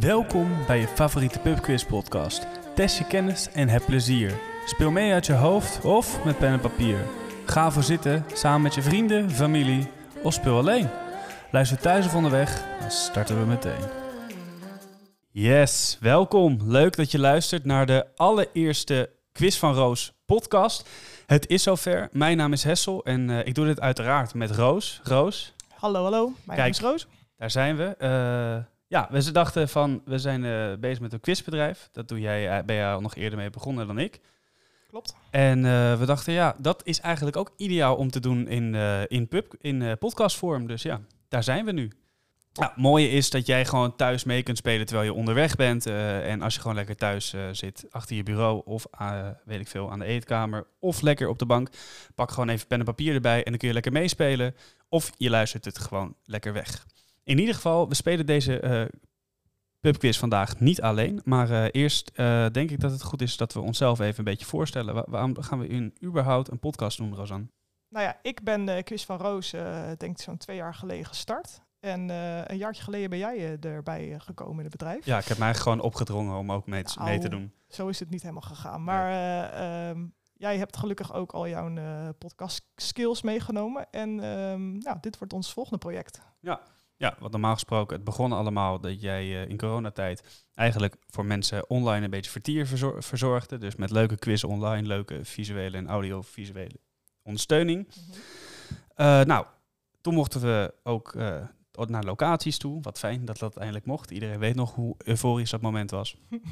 Welkom 0.00 0.66
bij 0.66 0.80
je 0.80 0.88
favoriete 0.88 1.38
pubquiz 1.38 1.84
podcast. 1.84 2.46
Test 2.74 2.98
je 2.98 3.06
kennis 3.06 3.50
en 3.52 3.68
heb 3.68 3.82
plezier. 3.86 4.34
Speel 4.66 4.90
mee 4.90 5.12
uit 5.12 5.26
je 5.26 5.32
hoofd 5.32 5.84
of 5.84 6.24
met 6.24 6.38
pen 6.38 6.48
en 6.52 6.60
papier. 6.60 6.98
Ga 7.46 7.70
voor 7.70 7.82
zitten 7.82 8.24
samen 8.34 8.62
met 8.62 8.74
je 8.74 8.82
vrienden, 8.82 9.30
familie 9.30 9.90
of 10.22 10.32
speel 10.32 10.56
alleen. 10.56 10.88
Luister 11.50 11.78
thuis 11.78 12.06
of 12.06 12.14
onderweg, 12.14 12.64
dan 12.80 12.90
starten 12.90 13.40
we 13.40 13.46
meteen. 13.46 13.80
Yes, 15.30 15.98
welkom. 16.00 16.58
Leuk 16.62 16.96
dat 16.96 17.10
je 17.10 17.18
luistert 17.18 17.64
naar 17.64 17.86
de 17.86 18.06
allereerste 18.16 19.10
Quiz 19.32 19.58
van 19.58 19.74
Roos 19.74 20.12
podcast. 20.26 20.88
Het 21.26 21.48
is 21.48 21.62
zover. 21.62 22.08
Mijn 22.12 22.36
naam 22.36 22.52
is 22.52 22.64
Hessel 22.64 23.04
en 23.04 23.30
eh, 23.30 23.46
ik 23.46 23.54
doe 23.54 23.66
dit 23.66 23.80
uiteraard 23.80 24.34
met 24.34 24.50
Roos. 24.50 25.00
Roos, 25.04 25.54
Hallo, 25.74 26.02
hallo. 26.02 26.24
Mijn 26.24 26.36
naam 26.46 26.56
Kijk. 26.56 26.70
is 26.70 26.80
Roos. 26.80 27.06
daar 27.36 27.50
zijn 27.50 27.76
we. 27.76 27.84
Eh, 27.98 28.77
ja, 28.88 29.08
we 29.10 29.30
dachten 29.30 29.68
van, 29.68 30.02
we 30.04 30.18
zijn 30.18 30.44
eh, 30.44 30.78
bezig 30.80 31.00
met 31.00 31.12
een 31.12 31.20
quizbedrijf. 31.20 31.88
Dat 31.92 32.08
doe 32.08 32.20
jij, 32.20 32.58
eh, 32.58 32.64
ben 32.64 32.76
jij 32.76 32.92
al 32.92 33.00
nog 33.00 33.14
eerder 33.14 33.38
mee 33.38 33.50
begonnen 33.50 33.86
dan 33.86 33.98
ik. 33.98 34.20
Klopt. 34.88 35.14
En 35.30 35.64
eh, 35.64 35.98
we 35.98 36.04
dachten, 36.04 36.32
ja, 36.32 36.56
dat 36.58 36.80
is 36.84 37.00
eigenlijk 37.00 37.36
ook 37.36 37.52
ideaal 37.56 37.96
om 37.96 38.10
te 38.10 38.20
doen 38.20 38.48
in, 38.48 38.74
in, 39.08 39.28
pub, 39.28 39.54
in 39.60 39.96
podcastvorm. 39.98 40.66
Dus 40.66 40.82
ja, 40.82 41.00
daar 41.28 41.42
zijn 41.42 41.64
we 41.64 41.72
nu. 41.72 41.92
Nou, 42.52 42.70
het 42.70 42.82
mooie 42.82 43.10
is 43.10 43.30
dat 43.30 43.46
jij 43.46 43.64
gewoon 43.64 43.96
thuis 43.96 44.24
mee 44.24 44.42
kunt 44.42 44.58
spelen 44.58 44.86
terwijl 44.86 45.08
je 45.08 45.14
onderweg 45.14 45.56
bent. 45.56 45.86
en 45.86 46.42
als 46.42 46.54
je 46.54 46.60
gewoon 46.60 46.76
lekker 46.76 46.96
thuis 46.96 47.34
zit, 47.52 47.86
achter 47.90 48.16
je 48.16 48.22
bureau 48.22 48.62
of 48.64 48.86
weet 49.44 49.60
ik 49.60 49.68
veel, 49.68 49.90
aan 49.90 49.98
de 49.98 50.04
eetkamer 50.04 50.66
of 50.78 51.00
lekker 51.00 51.28
op 51.28 51.38
de 51.38 51.46
bank, 51.46 51.68
pak 52.14 52.30
gewoon 52.30 52.48
even 52.48 52.66
pen 52.66 52.78
en 52.78 52.84
papier 52.84 53.14
erbij 53.14 53.36
en 53.36 53.50
dan 53.50 53.58
kun 53.58 53.68
je 53.68 53.74
lekker 53.74 53.92
meespelen. 53.92 54.54
Of 54.88 55.10
je 55.16 55.30
luistert 55.30 55.64
het 55.64 55.78
gewoon 55.78 56.14
lekker 56.24 56.52
weg. 56.52 56.86
In 57.28 57.38
ieder 57.38 57.54
geval, 57.54 57.88
we 57.88 57.94
spelen 57.94 58.26
deze 58.26 58.60
eh 58.60 58.84
pubquiz 59.80 60.18
vandaag 60.18 60.60
niet 60.60 60.82
alleen. 60.82 61.20
Maar 61.24 61.50
eh, 61.50 61.66
eerst 61.82 62.10
eh, 62.14 62.46
denk 62.52 62.70
ik 62.70 62.80
dat 62.80 62.90
het 62.90 63.02
goed 63.02 63.22
is 63.22 63.36
dat 63.36 63.52
we 63.52 63.60
onszelf 63.60 63.98
even 64.00 64.18
een 64.18 64.24
beetje 64.24 64.46
voorstellen. 64.46 64.94
Wa- 64.94 65.04
waarom 65.08 65.40
gaan 65.42 65.58
we 65.58 65.66
in 65.66 65.94
überhaupt 66.02 66.50
een 66.50 66.58
podcast 66.58 66.96
doen, 66.96 67.14
Rosanne? 67.14 67.46
Nou 67.88 68.04
ja, 68.04 68.18
ik 68.22 68.42
ben 68.42 68.64
de 68.64 68.82
quiz 68.82 69.04
van 69.04 69.16
Roos, 69.18 69.50
denk 69.96 70.00
ik 70.16 70.20
zo'n 70.20 70.36
twee 70.36 70.56
jaar 70.56 70.74
geleden 70.74 71.04
gestart. 71.06 71.60
En 71.80 72.08
een 72.50 72.56
jaartje 72.56 72.82
geleden 72.82 73.10
ben 73.10 73.18
jij 73.18 73.58
erbij 73.60 74.14
gekomen 74.18 74.56
in 74.56 74.62
het 74.62 74.70
bedrijf. 74.70 75.04
Ja, 75.04 75.18
ik 75.18 75.24
heb 75.24 75.38
mij 75.38 75.54
gewoon 75.54 75.80
opgedrongen 75.80 76.36
om 76.38 76.52
ook 76.52 76.66
mee, 76.66 76.82
te- 76.82 76.94
Nou, 76.98 77.08
mee 77.10 77.18
te 77.18 77.28
doen. 77.28 77.52
Zo 77.68 77.88
is 77.88 78.00
het 78.00 78.10
niet 78.10 78.22
helemaal 78.22 78.42
gegaan. 78.42 78.84
Maar 78.84 79.10
eh, 79.10 79.88
ehm, 79.90 80.06
jij 80.34 80.58
hebt 80.58 80.76
gelukkig 80.76 81.12
ook 81.14 81.32
al 81.32 81.48
jouw 81.48 81.72
podcast 82.18 82.62
skills 82.76 83.22
meegenomen. 83.22 83.86
En 83.90 84.20
ehm, 84.20 84.78
nou, 84.78 84.96
dit 85.00 85.18
wordt 85.18 85.32
ons 85.32 85.52
volgende 85.52 85.78
project. 85.78 86.20
Ja, 86.40 86.60
want 86.98 87.32
normaal 87.32 87.54
gesproken, 87.54 87.96
het 87.96 88.04
begon 88.04 88.32
allemaal 88.32 88.80
dat 88.80 89.00
jij 89.00 89.22
eh, 89.22 89.48
in 89.48 89.56
coronatijd 89.56 90.46
eigenlijk 90.54 90.96
voor 91.06 91.24
mensen 91.24 91.70
online 91.70 92.04
een 92.04 92.10
beetje 92.10 92.30
vertier 92.30 92.66
verzor- 92.66 93.02
verzorgde. 93.02 93.58
Dus 93.58 93.76
met 93.76 93.90
leuke 93.90 94.16
quiz 94.16 94.44
online, 94.44 94.86
leuke 94.86 95.24
visuele 95.24 95.76
en 95.76 95.88
audiovisuele 95.88 96.80
ondersteuning. 97.22 97.88
Eh, 98.94 99.20
nou, 99.22 99.46
toen 100.00 100.14
mochten 100.14 100.40
we 100.40 100.74
ook 100.82 101.14
eh, 101.14 101.44
naar 101.72 102.04
locaties 102.04 102.58
toe. 102.58 102.82
Wat 102.82 102.98
fijn 102.98 103.24
dat 103.24 103.38
dat 103.38 103.56
eindelijk 103.56 103.86
mocht. 103.86 104.10
Iedereen 104.10 104.38
weet 104.38 104.54
nog 104.54 104.74
hoe 104.74 104.94
euforisch 104.98 105.50
dat 105.50 105.60
moment 105.60 105.90
was. 105.90 106.16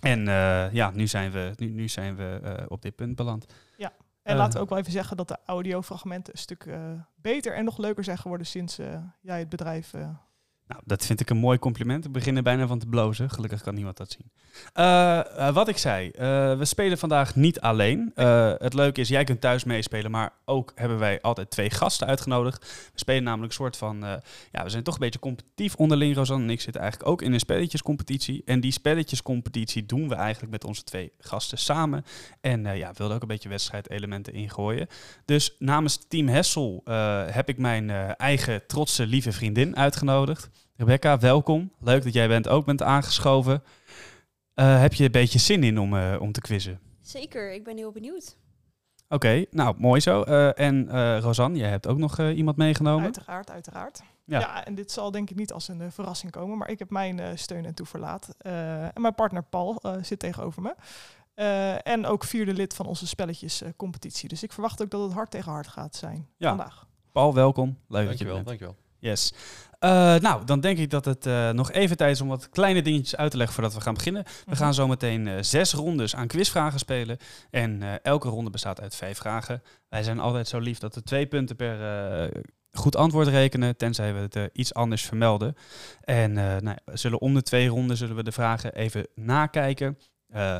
En 0.00 0.24
ja, 0.72 0.90
nu 0.90 1.06
zijn 1.06 1.30
we, 1.30 1.52
nu, 1.56 1.68
nu 1.68 1.88
zijn 1.88 2.16
we 2.16 2.64
op 2.68 2.82
dit 2.82 2.94
punt 2.94 3.16
beland. 3.16 3.46
En 4.24 4.32
Eh. 4.32 4.38
laten 4.38 4.54
we 4.54 4.60
ook 4.60 4.68
wel 4.68 4.78
even 4.78 4.92
zeggen 4.92 5.16
dat 5.16 5.28
de 5.28 5.36
audiofragmenten 5.44 6.32
een 6.32 6.38
stuk 6.38 6.64
eh, 6.66 6.80
beter 7.14 7.54
en 7.54 7.64
nog 7.64 7.78
leuker 7.78 8.04
zijn 8.04 8.18
geworden 8.18 8.46
sinds 8.46 8.78
eh, 8.78 8.98
jij 9.20 9.38
het 9.38 9.48
bedrijf 9.48 9.92
Nou, 10.66 10.80
dat 10.84 11.06
vind 11.06 11.20
ik 11.20 11.30
een 11.30 11.36
mooi 11.36 11.58
compliment. 11.58 12.04
We 12.04 12.10
beginnen 12.10 12.44
bijna 12.44 12.66
van 12.66 12.78
te 12.78 12.86
blozen. 12.86 13.30
Gelukkig 13.30 13.62
kan 13.62 13.74
niemand 13.74 13.96
dat 13.96 14.10
zien. 14.10 14.30
Eh, 14.72 15.48
eh, 15.48 15.54
wat 15.54 15.68
ik 15.68 15.78
zei, 15.78 16.10
eh, 16.10 16.58
we 16.58 16.64
spelen 16.64 16.98
vandaag 16.98 17.36
niet 17.36 17.60
alleen. 17.60 18.12
Het 18.58 18.74
leuke 18.74 19.00
is, 19.00 19.08
jij 19.08 19.24
kunt 19.24 19.40
thuis 19.40 19.64
meespelen, 19.64 20.10
maar 20.10 20.32
ook 20.44 20.72
hebben 20.74 20.98
wij 20.98 21.20
altijd 21.20 21.50
twee 21.50 21.70
gasten 21.70 22.06
uitgenodigd. 22.06 22.60
We 22.92 22.98
spelen 22.98 23.22
namelijk 23.22 23.52
een 23.52 23.58
soort 23.58 23.76
van, 23.76 24.00
ja, 24.52 24.62
we 24.62 24.70
zijn 24.70 24.82
toch 24.82 24.94
een 24.94 25.00
beetje 25.00 25.18
competitief 25.18 25.74
onderling. 25.74 26.14
Rosanne 26.14 26.44
en 26.44 26.50
ik 26.50 26.60
zitten 26.60 26.82
eigenlijk 26.82 27.10
ook 27.10 27.22
in 27.22 27.32
een 27.32 27.40
spelletjescompetitie. 27.40 28.42
En 28.44 28.60
die 28.60 28.72
spelletjescompetitie 28.72 29.86
doen 29.86 30.08
we 30.08 30.14
eigenlijk 30.14 30.52
met 30.52 30.64
onze 30.64 30.84
twee 30.84 31.12
gasten 31.18 31.58
samen. 31.58 32.04
En 32.40 32.76
ja, 32.76 32.88
we 32.88 32.94
wilden 32.96 33.16
ook 33.16 33.22
een 33.22 33.28
beetje 33.28 33.48
wedstrijdelementen 33.48 34.32
ingooien. 34.32 34.86
Dus 35.24 35.54
namens 35.58 35.98
Team 36.08 36.28
Hessel 36.28 36.80
heb 37.30 37.48
ik 37.48 37.58
mijn 37.58 37.90
eigen 38.16 38.66
trotse 38.66 39.06
lieve 39.06 39.32
vriendin 39.32 39.76
uitgenodigd. 39.76 40.50
Rebecca, 40.76 41.18
welkom. 41.18 41.70
Leuk 41.80 42.02
dat 42.04 42.12
jij 42.12 42.28
bent, 42.28 42.48
ook 42.48 42.64
bent 42.64 42.82
aangeschoven. 42.82 43.62
Eh, 44.54 44.80
heb 44.80 44.94
je 44.94 45.04
een 45.04 45.10
beetje 45.10 45.38
zin 45.38 45.62
in 45.62 45.78
om, 45.78 45.96
eh, 45.96 46.16
om 46.20 46.32
te 46.32 46.40
quizzen? 46.40 46.80
Zeker, 47.00 47.52
ik 47.52 47.64
ben 47.64 47.76
heel 47.76 47.92
benieuwd. 47.92 48.36
Oké, 49.08 49.44
nou 49.50 49.74
mooi 49.78 50.00
zo. 50.00 50.22
Eh, 50.22 50.58
en 50.58 50.88
eh 50.88 51.18
Rosanne, 51.20 51.58
jij 51.58 51.68
hebt 51.68 51.86
ook 51.86 51.98
nog 51.98 52.18
eh, 52.18 52.36
iemand 52.36 52.56
meegenomen. 52.56 53.04
Uiteraard, 53.04 53.50
uiteraard. 53.50 54.02
Ja. 54.24 54.38
Ja. 54.40 54.64
en 54.64 54.74
dit 54.74 54.90
zal 54.92 55.10
denk 55.10 55.30
ik 55.30 55.36
niet 55.36 55.52
als 55.52 55.68
een 55.68 55.92
verrassing 55.92 56.32
komen, 56.32 56.58
maar 56.58 56.70
ik 56.70 56.78
heb 56.78 56.90
mijn 56.90 57.20
eh, 57.20 57.28
steun 57.34 57.64
en 57.64 57.74
toeverlaat. 57.74 58.34
Eh, 58.38 58.82
en 58.82 59.00
mijn 59.00 59.14
partner 59.14 59.42
Paul 59.42 59.76
eh, 59.80 59.92
zit 60.02 60.18
tegenover 60.18 60.62
me. 60.62 60.74
Eh, 61.34 61.86
en 61.86 62.06
ook 62.06 62.24
vierde 62.24 62.52
lid 62.52 62.74
van 62.74 62.86
onze 62.86 63.06
spelletjescompetitie. 63.06 64.28
dus 64.28 64.42
ik 64.42 64.52
verwacht 64.52 64.82
ook 64.82 64.90
dat 64.90 65.02
het 65.02 65.12
hard 65.12 65.30
tegen 65.30 65.52
hard 65.52 65.68
gaat 65.68 65.94
zijn 65.96 66.28
Ja. 66.36 66.48
vandaag. 66.48 66.86
Paul, 67.12 67.34
welkom. 67.34 67.78
Leuk 67.88 68.08
dat 68.08 68.18
je 68.18 68.24
bent. 68.24 68.46
dankjewel. 68.46 68.76
Yes. 69.04 69.32
Eh, 69.78 70.14
nou, 70.16 70.44
dan 70.44 70.60
denk 70.60 70.78
ik 70.78 70.90
dat 70.90 71.04
het 71.04 71.26
eh, 71.26 71.50
nog 71.50 71.72
even 71.72 71.96
tijd 71.96 72.10
is 72.14 72.20
om 72.20 72.28
wat 72.28 72.48
kleine 72.50 72.82
dingetjes 72.82 73.16
uit 73.16 73.30
te 73.30 73.36
leggen 73.36 73.54
voordat 73.54 73.74
we 73.74 73.80
gaan 73.80 73.94
beginnen. 73.94 74.22
We 74.24 74.30
Mhm. 74.46 74.56
gaan 74.56 74.74
zo 74.74 74.86
meteen 74.88 75.28
eh, 75.28 75.34
zes 75.40 75.72
rondes 75.72 76.14
aan 76.16 76.26
quizvragen 76.26 76.78
spelen. 76.78 77.16
En 77.50 78.02
elke 78.02 78.28
ronde 78.28 78.50
bestaat 78.50 78.80
uit 78.80 78.96
vijf 78.96 79.18
vragen. 79.18 79.62
Wij 79.88 80.02
zijn 80.02 80.18
altijd 80.18 80.48
zo 80.48 80.58
lief 80.58 80.78
dat 80.78 80.94
we 80.94 81.02
twee 81.02 81.26
punten 81.26 81.56
per 81.56 81.78
goed 82.72 82.96
antwoord 82.96 83.28
rekenen, 83.28 83.76
tenzij 83.76 84.14
we 84.14 84.20
het 84.20 84.50
iets 84.52 84.74
anders 84.74 85.02
vermelden. 85.02 85.56
En 86.00 86.32
nou, 86.32 86.76
we 86.84 86.96
zullen 86.96 87.20
om 87.20 87.34
de 87.34 87.42
twee 87.42 87.68
ronden 87.68 87.96
zullen 87.96 88.16
we 88.16 88.22
de 88.22 88.32
vragen 88.32 88.74
even 88.74 89.06
nakijken. 89.14 89.98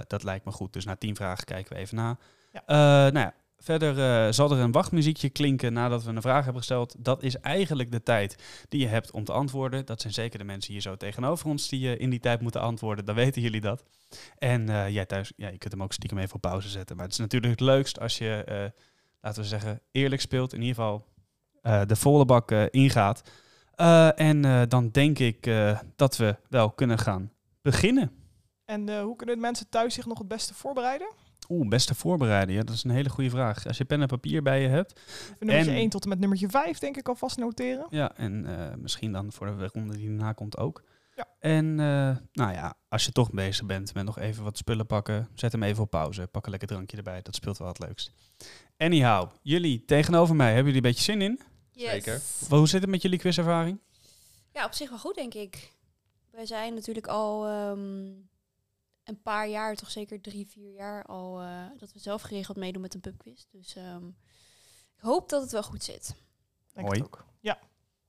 Dat 0.06 0.22
lijkt 0.22 0.44
me 0.44 0.52
goed. 0.52 0.72
Dus 0.72 0.84
na 0.84 0.96
tien 0.96 1.16
vragen 1.16 1.44
kijken 1.44 1.72
we 1.72 1.78
even 1.78 1.96
na. 1.96 2.16
Ja. 2.52 2.62
Nou 3.10 3.18
ja, 3.18 3.34
verder 3.64 3.98
eh, 3.98 4.32
zal 4.32 4.50
er 4.50 4.58
een 4.58 4.72
wachtmuziekje 4.72 5.30
klinken 5.30 5.72
nadat 5.72 6.04
we 6.04 6.10
een 6.10 6.22
vraag 6.22 6.44
hebben 6.44 6.62
gesteld. 6.62 6.94
Dat 6.98 7.22
is 7.22 7.36
eigenlijk 7.36 7.92
de 7.92 8.02
tijd 8.02 8.36
die 8.68 8.80
je 8.80 8.86
hebt 8.86 9.10
om 9.10 9.24
te 9.24 9.32
antwoorden. 9.32 9.86
Dat 9.86 10.00
zijn 10.00 10.12
zeker 10.12 10.38
de 10.38 10.44
mensen 10.44 10.72
hier 10.72 10.82
zo 10.82 10.96
tegenover 10.96 11.48
ons 11.48 11.68
die 11.68 11.94
eh, 11.94 12.00
in 12.00 12.10
die 12.10 12.20
tijd 12.20 12.40
moeten 12.40 12.60
antwoorden. 12.60 13.04
Dan 13.04 13.14
weten 13.14 13.42
jullie 13.42 13.60
dat. 13.60 13.84
En 14.38 14.68
eh, 14.68 14.88
jij 14.88 15.06
thuis, 15.06 15.32
ja, 15.36 15.48
je 15.48 15.58
kunt 15.58 15.72
hem 15.72 15.82
ook 15.82 15.92
stiekem 15.92 16.18
even 16.18 16.34
op 16.34 16.40
pauze 16.40 16.68
zetten. 16.68 16.96
Maar 16.96 17.04
het 17.04 17.14
is 17.14 17.20
natuurlijk 17.20 17.52
het 17.52 17.60
leukst 17.60 18.00
als 18.00 18.18
je, 18.18 18.72
laten 19.20 19.42
we 19.42 19.48
zeggen, 19.48 19.80
eerlijk 19.90 20.20
speelt. 20.20 20.52
In 20.52 20.62
ieder 20.62 20.74
geval 20.74 21.06
de 21.86 21.96
volle 21.96 22.24
bak 22.24 22.50
ingaat. 22.50 23.22
En 24.16 24.68
dan 24.68 24.90
denk 24.90 25.18
ik 25.18 25.50
dat 25.96 26.16
we 26.16 26.36
wel 26.48 26.70
kunnen 26.70 26.98
gaan 26.98 27.32
beginnen. 27.62 28.10
En 28.64 29.00
hoe 29.00 29.16
kunnen 29.16 29.40
mensen 29.40 29.68
thuis 29.68 29.94
zich 29.94 30.06
nog 30.06 30.18
het 30.18 30.28
beste 30.28 30.54
voorbereiden? 30.54 31.08
Oeh, 31.48 31.68
beste 31.68 31.94
voorbereiden. 31.94 32.54
Ja, 32.54 32.62
dat 32.62 32.74
is 32.74 32.84
een 32.84 32.90
hele 32.90 33.08
goede 33.08 33.30
vraag. 33.30 33.66
Als 33.66 33.76
je 33.76 33.84
pen 33.84 34.00
en 34.00 34.06
papier 34.06 34.42
bij 34.42 34.62
je 34.62 34.68
hebt. 34.68 34.92
Even 35.00 35.36
nummertje 35.38 35.70
En- 35.70 35.76
1 35.76 35.88
tot 35.88 36.02
en 36.02 36.08
met 36.08 36.18
nummertje 36.18 36.48
5 36.48 36.78
denk 36.78 36.96
ik 36.96 37.08
alvast 37.08 37.36
noteren. 37.36 37.86
Ja, 37.90 38.16
en 38.16 38.46
eh, 38.58 38.74
misschien 38.76 39.12
dan 39.12 39.32
voor 39.32 39.46
de 39.56 39.66
ronde 39.72 39.96
die 39.96 40.08
daarna 40.08 40.32
komt 40.32 40.56
ook. 40.58 40.82
Ja. 41.16 41.26
En 41.38 41.64
eh, 41.80 42.16
nou 42.32 42.52
ja, 42.52 42.74
als 42.88 43.04
je 43.04 43.12
toch 43.12 43.30
bezig 43.30 43.66
bent 43.66 43.94
met 43.94 44.04
nog 44.04 44.18
even 44.18 44.44
wat 44.44 44.56
spullen 44.58 44.86
pakken, 44.86 45.28
zet 45.34 45.52
hem 45.52 45.62
even 45.62 45.82
op 45.82 45.90
pauze. 45.90 46.26
Pak 46.26 46.44
een 46.44 46.50
lekker 46.50 46.68
drankje 46.68 46.96
erbij. 46.96 47.22
Dat 47.22 47.34
speelt 47.34 47.58
wel 47.58 47.68
het 47.68 47.78
leukst. 47.78 48.10
Anyhow, 48.76 49.30
jullie 49.42 49.84
tegenover 49.84 50.34
mij, 50.36 50.46
hebben 50.54 50.72
jullie 50.72 50.82
een 50.88 50.92
beetje 50.94 51.12
zin 51.12 51.22
in? 51.22 51.40
Yes. 51.72 51.90
Zeker. 51.90 52.20
Wel, 52.48 52.58
Hoe 52.58 52.68
zit 52.68 52.80
het 52.80 52.90
met 52.90 53.02
jullie 53.02 53.18
quizervaring? 53.18 53.78
Ja, 54.52 54.64
op 54.64 54.72
zich 54.72 54.88
wel 54.88 54.98
goed, 54.98 55.14
denk 55.14 55.34
ik. 55.34 55.72
Wij 56.30 56.46
zijn 56.46 56.74
natuurlijk 56.74 57.06
al 57.06 57.46
ehm, 57.46 58.10
een 59.04 59.22
paar 59.22 59.48
jaar, 59.48 59.74
toch 59.74 59.90
zeker 59.90 60.20
drie, 60.20 60.46
vier 60.46 60.72
jaar 60.72 61.04
al, 61.04 61.40
eh, 61.40 61.66
dat 61.78 61.92
we 61.92 61.98
zelf 61.98 62.22
geregeld 62.22 62.56
meedoen 62.56 62.82
met 62.82 62.94
een 62.94 63.00
pubquiz. 63.00 63.44
Dus 63.50 63.76
ehm, 63.76 64.06
ik 64.96 65.00
hoop 65.00 65.28
dat 65.28 65.42
het 65.42 65.52
wel 65.52 65.62
goed 65.62 65.84
zit. 65.84 66.14
Denk 66.72 66.86
Mooi. 66.86 67.02
ook. 67.02 67.24
Ja. 67.40 67.58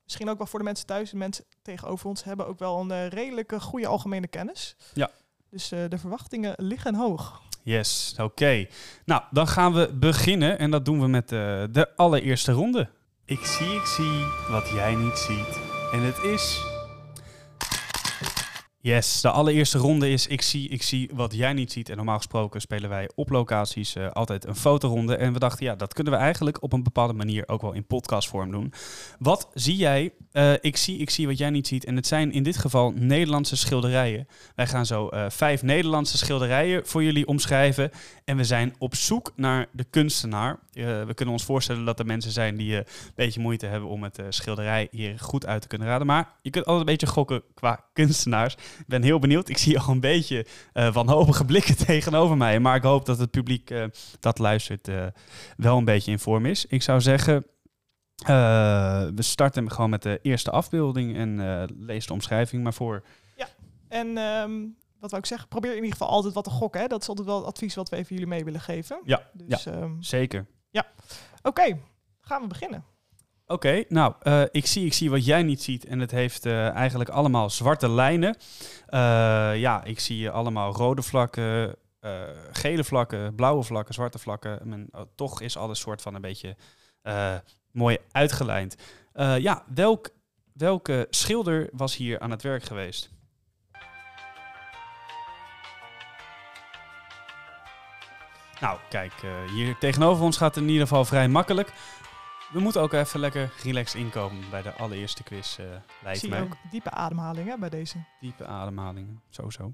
Misschien 0.04 0.30
ook 0.30 0.38
wel 0.38 0.48
voor 0.48 0.60
de 0.60 0.66
mensen 0.66 0.86
thuis. 0.86 1.10
De 1.10 1.18
mensen 1.18 1.46
tegenover 1.62 2.08
ons 2.08 2.24
hebben 2.24 2.48
ook 2.48 2.60
wel 2.60 2.80
een 2.80 2.92
eh, 2.92 3.08
redelijke 3.08 3.60
goede 3.60 3.88
algemene 3.88 4.28
kennis. 4.28 4.76
Ja. 4.94 5.10
Dus 5.50 5.72
eh, 5.72 5.80
de 5.90 5.98
verwachtingen 5.98 6.54
liggen 6.58 6.96
hoog. 6.96 7.42
Yes, 7.64 8.16
oké. 8.22 8.68
Nou, 9.06 9.22
dan 9.32 9.48
gaan 9.48 9.74
we 9.74 9.94
beginnen 9.94 10.60
en 10.60 10.72
dat 10.72 10.86
doen 10.86 11.00
we 11.02 11.08
met 11.08 11.32
eh, 11.32 11.64
de 11.72 11.96
allereerste 11.96 12.52
ronde. 12.52 12.90
Ik 13.26 13.46
zie, 13.46 13.76
ik 13.76 13.86
zie 13.86 14.26
wat 14.50 14.70
jij 14.70 14.96
niet 14.96 15.18
ziet. 15.18 15.60
En 15.92 16.00
het 16.02 16.18
is... 16.18 16.75
Yes, 18.86 19.22
de 19.22 19.30
allereerste 19.30 19.78
ronde 19.78 20.10
is 20.10 20.28
ik 20.28 20.42
zie, 20.42 20.70
ik 20.70 20.82
zie 20.84 21.10
wat 21.14 21.34
jij 21.34 21.54
niet 21.54 21.72
ziet. 21.72 21.90
En 21.90 21.96
normaal 21.96 22.18
gesproken 22.18 22.62
spelen 22.62 22.90
wij 22.90 23.10
op 23.16 23.30
locaties 23.30 23.96
eh, 23.96 24.12
altijd 24.12 24.48
een 24.48 24.56
fotoronde. 24.56 25.16
En 25.16 25.34
we 25.34 25.40
dachten, 25.40 25.66
ja, 25.66 25.76
dat 25.76 25.94
kunnen 25.94 26.14
we 26.14 26.20
eigenlijk 26.20 26.64
op 26.64 26.74
een 26.74 26.84
bepaalde 26.84 27.14
manier 27.14 27.44
ook 27.48 27.62
wel 27.62 27.74
in 27.74 27.86
podcastvorm 27.86 28.52
doen. 28.52 28.74
Wat 29.20 29.50
zie 29.54 29.76
jij? 29.76 30.14
Eh, 30.32 30.54
ik 30.62 30.78
zie, 30.78 30.98
ik 30.98 31.10
zie 31.10 31.28
wat 31.28 31.38
jij 31.38 31.50
niet 31.50 31.68
ziet. 31.68 31.86
En 31.86 31.96
het 31.96 32.08
zijn 32.08 32.32
in 32.32 32.44
dit 32.44 32.58
geval 32.58 32.92
Nederlandse 32.96 33.58
schilderijen. 33.58 34.28
Wij 34.56 34.68
gaan 34.68 34.86
zo 34.86 35.08
eh, 35.08 35.26
vijf 35.30 35.62
Nederlandse 35.62 36.18
schilderijen 36.18 36.88
voor 36.88 37.04
jullie 37.04 37.28
omschrijven. 37.28 37.92
En 38.26 38.38
we 38.38 38.44
zijn 38.44 38.76
op 38.78 38.96
zoek 38.96 39.32
naar 39.36 39.68
de 39.72 39.84
kunstenaar. 39.84 40.60
we 40.74 41.12
kunnen 41.16 41.34
ons 41.34 41.44
voorstellen 41.44 41.86
dat 41.86 42.00
er 42.00 42.06
mensen 42.06 42.32
zijn 42.32 42.56
die 42.58 42.76
een 42.76 42.86
beetje 43.16 43.40
moeite 43.40 43.66
hebben 43.66 43.90
om 43.90 44.04
het 44.04 44.20
schilderij 44.30 44.88
hier 44.92 45.20
goed 45.20 45.46
uit 45.46 45.62
te 45.62 45.68
kunnen 45.68 45.88
raden. 45.88 46.08
Maar 46.08 46.30
je 46.42 46.50
kunt 46.50 46.66
altijd 46.66 46.88
een 46.88 46.92
beetje 46.98 47.14
gokken 47.14 47.44
qua 47.54 47.84
kunstenaars. 47.94 48.56
Ik 48.80 48.88
ben 48.88 49.04
heel 49.04 49.20
benieuwd. 49.20 49.50
Ik 49.50 49.58
zie 49.58 49.80
al 49.80 49.90
een 49.90 50.00
beetje 50.00 50.46
uh, 50.74 50.94
wanhopige 50.94 51.46
blikken 51.46 51.78
tegenover 51.86 52.38
mij. 52.38 52.60
Maar 52.60 52.76
ik 52.76 52.84
hoop 52.84 53.06
dat 53.06 53.20
het 53.20 53.32
publiek 53.32 53.70
uh, 53.70 53.86
dat 54.20 54.40
luistert 54.40 54.88
uh, 54.88 55.06
wel 55.58 55.78
een 55.78 55.86
beetje 55.86 56.12
in 56.12 56.20
vorm 56.20 56.46
is. 56.46 56.66
Ik 56.66 56.82
zou 56.82 57.02
zeggen, 57.02 57.46
we 59.16 59.16
starten 59.18 59.72
gewoon 59.72 59.90
met 59.90 60.02
de 60.02 60.20
eerste 60.22 60.52
afbeelding 60.52 61.16
en 61.16 61.66
lees 61.78 62.06
de 62.06 62.14
omschrijving 62.14 62.64
maar 62.64 62.74
voor. 62.74 63.04
Ja, 63.36 63.48
en 63.88 64.18
um, 64.18 64.76
wat 65.00 65.14
wou 65.14 65.24
ik 65.24 65.30
zeggen? 65.30 65.48
Probeer 65.48 65.70
in 65.70 65.76
ieder 65.76 65.92
geval 65.92 66.08
altijd 66.08 66.34
wat 66.34 66.44
te 66.44 66.50
gokken. 66.50 66.82
Hè? 66.82 66.88
Dat 66.88 67.02
is 67.02 67.10
altijd 67.10 67.28
wel 67.28 67.38
het 67.38 67.46
advies 67.46 67.76
wat 67.76 67.90
we 67.90 67.96
even 67.96 68.16
jullie 68.16 68.30
mee 68.30 68.44
willen 68.44 68.62
geven. 68.62 69.02
Ja, 69.04 69.30
dus, 69.34 69.64
ja 69.64 69.74
um, 69.74 70.04
zeker. 70.04 70.46
Ja, 70.70 70.86
oké. 71.38 71.48
Okay, 71.48 71.82
gaan 72.22 72.42
we 72.42 72.48
beginnen. 72.48 72.84
Oké, 73.48 73.84
nou, 73.88 74.14
uh, 74.24 74.42
ik, 74.52 74.66
zie, 74.66 74.86
ik 74.86 74.94
zie 74.94 75.10
wat 75.10 75.26
jij 75.26 75.44
niet 75.44 75.64
ziet 75.64 75.86
en 75.86 76.00
het 76.00 76.12
heeft 76.12 76.46
uh, 76.46 76.70
eigenlijk 76.70 77.10
allemaal 77.10 77.50
zwarte 77.50 77.90
lijnen. 77.90 78.38
Uh, 78.90 79.00
ja, 79.60 79.84
ik 79.84 80.00
zie 80.00 80.30
allemaal 80.30 80.76
rode 80.76 81.02
vlakken, 81.02 81.76
gele 82.52 82.84
vlakken, 82.84 83.36
blauwe 83.36 83.64
vlakken, 83.64 83.94
zwarte 83.94 84.20
vlakken. 84.20 84.88
Oh, 84.92 85.02
toch 85.16 85.42
is 85.42 85.58
alles 85.58 85.80
soort 85.80 86.02
van 86.02 86.16
een 86.16 86.22
beetje 86.22 86.56
mooi 87.72 87.98
uitgelijnd. 88.12 88.76
ja, 89.38 89.64
welk, 89.74 90.10
welke 90.54 91.08
schilder 91.10 91.70
was 91.72 91.96
hier 91.96 92.20
aan 92.20 92.32
het 92.32 92.42
werk 92.42 92.64
geweest? 92.64 93.10
Nou, 98.60 98.80
kijk, 98.90 99.14
hier 99.54 99.78
tegenover 99.80 100.24
ons 100.24 100.38
gaat 100.38 100.56
het 100.56 100.64
in 100.64 100.70
ieder 100.70 100.88
geval 100.88 101.06
vrij 101.06 101.28
makkelijk. 101.28 101.74
We 102.52 102.60
moeten 102.60 102.82
ook 102.82 102.94
even 102.94 103.20
lekker 103.20 103.52
relaxed 103.64 104.02
inkomen 104.02 104.50
bij 104.50 104.62
de 104.62 104.74
allereerste 104.74 105.24
quiz, 105.24 105.58
uh, 105.60 105.66
lijkt 106.04 106.20
Zie 106.20 106.30
mij. 106.30 106.42
ook 106.42 106.56
diepe 106.72 106.90
ademhalingen 106.90 107.60
bij 107.60 107.70
deze. 107.70 107.98
Diepe 108.20 108.46
ademhalingen, 108.46 109.22
sowieso. 109.30 109.74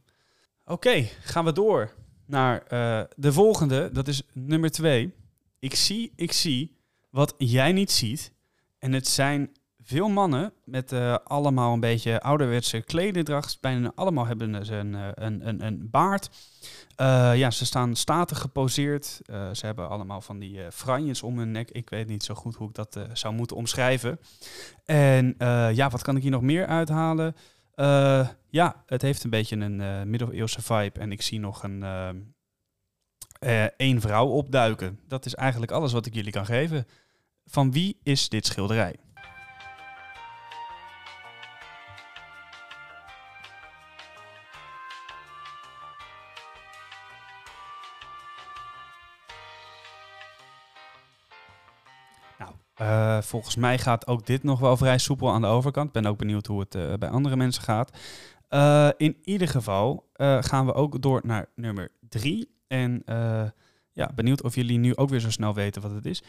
Oké, 0.65 1.07
gaan 1.21 1.45
we 1.45 1.51
door 1.51 1.93
naar 2.25 2.61
uh, 2.63 3.03
de 3.15 3.33
volgende. 3.33 3.89
Dat 3.91 4.07
is 4.07 4.21
nummer 4.33 4.71
twee. 4.71 5.13
Ik 5.59 5.75
zie, 5.75 6.13
ik 6.15 6.31
zie 6.31 6.77
wat 7.09 7.35
jij 7.37 7.71
niet 7.71 7.91
ziet. 7.91 8.33
En 8.79 8.93
het 8.93 9.07
zijn 9.07 9.51
veel 9.91 10.09
mannen 10.09 10.53
met 10.63 10.91
uh, 10.91 11.15
allemaal 11.23 11.73
een 11.73 11.79
beetje 11.79 12.21
ouderwetse 12.21 12.81
klederdracht. 12.81 13.57
Bijna 13.61 13.91
allemaal 13.95 14.25
hebben 14.25 14.65
ze 14.65 14.75
een, 14.75 14.93
een, 14.93 15.47
een, 15.47 15.65
een 15.65 15.89
baard. 15.89 16.29
Uh, 17.01 17.31
ja, 17.35 17.51
ze 17.51 17.65
staan 17.65 17.95
statig 17.95 18.39
geposeerd. 18.39 19.21
Ze 19.51 19.65
hebben 19.65 19.89
allemaal 19.89 20.21
van 20.21 20.39
die 20.39 20.59
franjes 20.71 21.23
om 21.23 21.37
hun 21.37 21.51
nek. 21.51 21.71
Ik 21.71 21.89
weet 21.89 22.07
niet 22.07 22.23
zo 22.23 22.33
goed 22.33 22.55
hoe 22.55 22.67
ik 22.67 22.75
dat 22.75 22.99
zou 23.13 23.33
moeten 23.33 23.55
omschrijven. 23.55 24.19
En 24.85 25.35
ja, 25.73 25.89
wat 25.89 26.01
kan 26.01 26.15
ik 26.15 26.21
hier 26.21 26.31
nog 26.31 26.41
meer 26.41 26.65
uithalen? 26.65 27.35
ja, 28.49 28.83
het 28.85 29.01
heeft 29.01 29.23
een 29.23 29.29
beetje 29.29 29.55
een 29.55 30.09
middeleeuwse 30.09 30.61
vibe. 30.61 30.99
En 30.99 31.11
ik 31.11 31.21
zie 31.21 31.39
nog 31.39 31.63
een 31.63 31.83
één 33.77 34.01
vrouw 34.01 34.27
opduiken. 34.27 34.99
Dat 35.07 35.25
is 35.25 35.35
eigenlijk 35.35 35.71
alles 35.71 35.91
wat 35.91 36.05
ik 36.05 36.13
jullie 36.13 36.31
kan 36.31 36.45
geven. 36.45 36.87
Van 37.45 37.71
wie 37.71 37.99
is 38.03 38.29
dit 38.29 38.45
schilderij? 38.45 38.95
Uh, 52.81 53.21
volgens 53.21 53.55
mij 53.55 53.77
gaat 53.77 54.07
ook 54.07 54.25
dit 54.25 54.43
nog 54.43 54.59
wel 54.59 54.77
vrij 54.77 54.97
soepel 54.97 55.31
aan 55.31 55.41
de 55.41 55.47
overkant. 55.47 55.91
Ben 55.91 56.05
ook 56.05 56.17
benieuwd 56.17 56.45
hoe 56.45 56.59
het 56.59 56.75
uh, 56.75 56.93
bij 56.93 57.09
andere 57.09 57.35
mensen 57.35 57.63
gaat. 57.63 57.97
Uh, 58.49 58.89
in 58.97 59.17
ieder 59.23 59.47
geval 59.47 60.09
gaan 60.39 60.65
we 60.65 60.73
ook 60.73 61.01
door 61.01 61.21
naar 61.23 61.49
nummer 61.55 61.91
drie. 62.09 62.49
En 62.67 63.03
ja, 63.91 64.11
benieuwd 64.15 64.43
of 64.43 64.55
jullie 64.55 64.77
nu 64.77 64.95
ook 64.95 65.09
weer 65.09 65.19
zo 65.19 65.31
snel 65.31 65.53
weten 65.53 65.81
wat 65.81 65.91
het 65.91 66.05
is. 66.05 66.23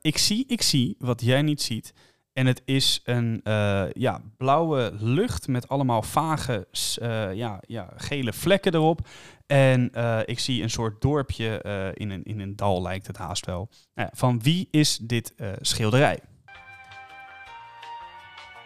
ik 0.00 0.18
zie, 0.18 0.44
ik 0.46 0.62
zie 0.62 0.96
wat 0.98 1.22
jij 1.22 1.42
niet 1.42 1.62
ziet. 1.62 1.92
En 2.32 2.46
het 2.46 2.62
is 2.64 3.00
een 3.04 3.40
uh, 3.44 3.92
ja, 3.92 4.20
blauwe 4.36 4.92
lucht 4.98 5.48
met 5.48 5.68
allemaal 5.68 6.02
vage 6.02 6.66
uh, 7.02 7.34
ja, 7.34 7.60
ja, 7.66 7.88
gele 7.96 8.32
vlekken 8.32 8.74
erop. 8.74 9.08
En 9.46 9.90
uh, 9.94 10.20
ik 10.24 10.38
zie 10.38 10.62
een 10.62 10.70
soort 10.70 11.00
dorpje 11.00 11.62
in, 11.94 12.10
een, 12.10 12.22
in 12.22 12.40
een 12.40 12.56
dal, 12.56 12.82
lijkt 12.82 13.06
het 13.06 13.16
haast 13.16 13.46
wel. 13.46 13.68
Nou 13.94 14.08
van 14.12 14.40
wie 14.40 14.68
is 14.70 14.98
dit 14.98 15.34
schilderij? 15.60 16.18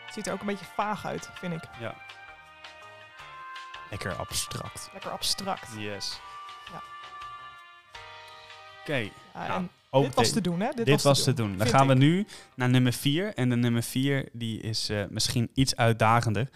Het 0.05 0.15
ziet 0.15 0.27
er 0.27 0.33
ook 0.33 0.41
een 0.41 0.47
beetje 0.47 0.65
vaag 0.75 1.07
uit, 1.07 1.31
vind 1.35 1.53
ik. 1.53 1.65
Ja. 1.81 1.95
Lekker 3.91 4.15
abstract. 4.15 4.89
Lekker 4.93 5.11
abstract. 5.11 5.69
Yes. 5.79 6.21
Ja. 6.73 6.83
Oké. 8.81 8.91
Okay. 8.91 9.13
Ja, 9.35 9.65
Dit 10.03 10.15
was 10.15 10.31
te 10.31 10.41
doen, 10.41 10.61
hè? 10.61 10.69
Dit, 10.75 10.89
was, 10.89 11.03
was, 11.03 11.23
te 11.23 11.33
doen. 11.33 11.49
doen. 11.49 11.59
Dan 11.59 11.67
gaan 11.67 11.87
we 11.87 11.95
nu 11.95 12.27
naar 12.55 12.69
nummer 12.69 12.93
4. 12.93 13.35
En 13.35 13.49
de 13.49 13.57
nummer 13.57 13.83
4 13.83 14.29
die 14.33 14.61
is 14.61 14.91
uh, 14.91 15.05
misschien 15.11 15.51
iets 15.55 15.77
uitdagender. 15.77 16.49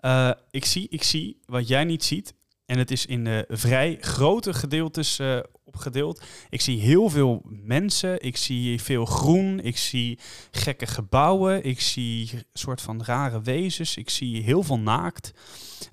Uh, 0.00 0.30
ik, 0.50 0.64
zie, 0.64 0.86
ik 0.90 1.02
zie 1.02 1.40
wat 1.46 1.68
jij 1.68 1.84
niet 1.84 2.04
ziet. 2.04 2.34
En 2.66 2.78
het 2.78 2.90
is 2.90 3.06
in 3.06 3.24
de 3.24 3.44
vrij 3.48 3.98
grote 4.00 4.54
gedeeltes 4.54 5.18
uh, 5.18 5.38
opgedeeld. 5.74 6.22
Ik 6.48 6.60
zie 6.60 6.80
heel 6.80 7.08
veel 7.08 7.42
mensen. 7.44 8.22
Ik 8.22 8.36
zie 8.36 8.82
veel 8.82 9.04
groen. 9.04 9.60
Ik 9.60 9.76
zie 9.76 10.18
gekke 10.50 10.86
gebouwen. 10.86 11.64
Ik 11.64 11.80
zie 11.80 12.30
een 12.32 12.44
soort 12.52 12.80
van 12.80 13.02
rare 13.04 13.42
wezens. 13.42 13.96
Ik 13.96 14.10
zie 14.10 14.42
heel 14.42 14.62
veel 14.62 14.78
naakt. 14.78 15.32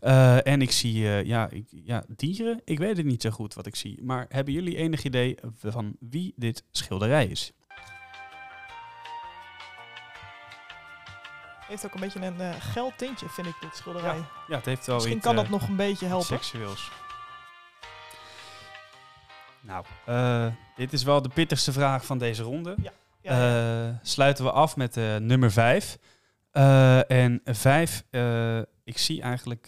Uh, 0.01 0.47
en 0.47 0.62
ik 0.62 0.71
zie 0.71 0.95
uh, 1.01 1.24
ja, 1.24 1.50
ik, 1.50 1.65
ja, 1.69 2.06
dieren. 2.15 2.62
Ik 2.65 2.77
weet 2.77 2.97
het 2.97 3.06
niet 3.06 3.21
zo 3.21 3.29
goed 3.29 3.53
wat 3.53 3.65
ik 3.65 3.75
zie. 3.75 4.03
Maar 4.03 4.25
hebben 4.29 4.53
jullie 4.53 4.75
enig 4.75 5.03
idee 5.03 5.38
van 5.59 5.95
wie 6.00 6.33
dit 6.35 6.63
schilderij 6.71 7.25
is? 7.25 7.53
heeft 11.68 11.85
ook 11.85 11.94
een 11.94 12.00
beetje 12.00 12.25
een 12.25 12.41
uh, 12.41 12.50
geld 12.59 12.97
tintje, 12.97 13.29
vind 13.29 13.47
ik, 13.47 13.56
dit 13.59 13.75
schilderij. 13.75 14.15
Ja, 14.15 14.29
ja 14.47 14.56
het 14.56 14.65
heeft 14.65 14.85
wel 14.85 14.95
Misschien 14.95 15.19
kan 15.19 15.35
dat 15.35 15.50
nog 15.50 15.68
een 15.68 15.75
beetje 15.75 16.06
helpen. 16.06 16.27
Seksueels. 16.27 16.91
Nou, 19.67 19.86
uh, 20.09 20.53
dit 20.75 20.93
is 20.93 21.03
wel 21.03 21.21
de 21.21 21.29
pittigste 21.29 21.71
vraag 21.71 22.05
van 22.05 22.17
deze 22.17 22.43
ronde. 22.43 22.75
Ja. 22.81 22.91
ja, 23.21 23.47
ja. 23.47 23.88
Uh, 23.88 23.95
sluiten 24.01 24.43
we 24.43 24.51
af 24.51 24.75
met 24.75 24.97
uh, 24.97 25.15
nummer 25.15 25.51
5. 25.51 25.97
en 27.07 27.41
5, 27.43 28.03
ik 28.83 28.97
zie 28.97 29.21
eigenlijk. 29.21 29.67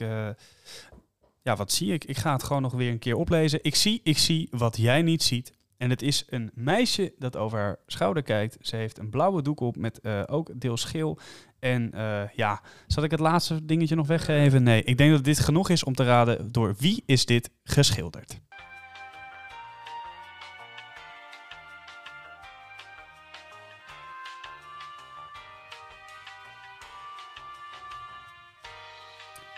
ja, 1.41 1.55
wat 1.55 1.71
zie 1.71 1.93
ik? 1.93 2.05
Ik 2.05 2.17
ga 2.17 2.33
het 2.33 2.43
gewoon 2.43 2.61
nog 2.61 2.73
weer 2.73 2.91
een 2.91 2.99
keer 2.99 3.15
oplezen. 3.15 3.59
Ik 3.61 3.75
zie, 3.75 3.99
ik 4.03 4.17
zie 4.17 4.47
wat 4.51 4.77
jij 4.77 5.01
niet 5.01 5.23
ziet. 5.23 5.57
En 5.77 5.89
het 5.89 6.01
is 6.01 6.25
een 6.29 6.51
meisje 6.53 7.13
dat 7.17 7.37
over 7.37 7.59
haar 7.59 7.77
schouder 7.87 8.23
kijkt. 8.23 8.57
Ze 8.61 8.75
heeft 8.75 8.97
een 8.97 9.09
blauwe 9.09 9.41
doek 9.41 9.59
op 9.59 9.75
met 9.75 10.27
ook 10.27 10.51
deels 10.55 10.83
geel. 10.83 11.19
En 11.59 11.91
ja, 12.35 12.61
zal 12.87 13.03
ik 13.03 13.11
het 13.11 13.19
laatste 13.19 13.65
dingetje 13.65 13.95
nog 13.95 14.07
weggeven? 14.07 14.63
Nee, 14.63 14.83
ik 14.83 14.97
denk 14.97 15.11
dat 15.11 15.23
dit 15.23 15.39
genoeg 15.39 15.69
is 15.69 15.83
om 15.83 15.95
te 15.95 16.03
raden 16.03 16.51
door 16.51 16.75
wie 16.77 17.03
is 17.05 17.25
dit 17.25 17.49
geschilderd. 17.63 18.39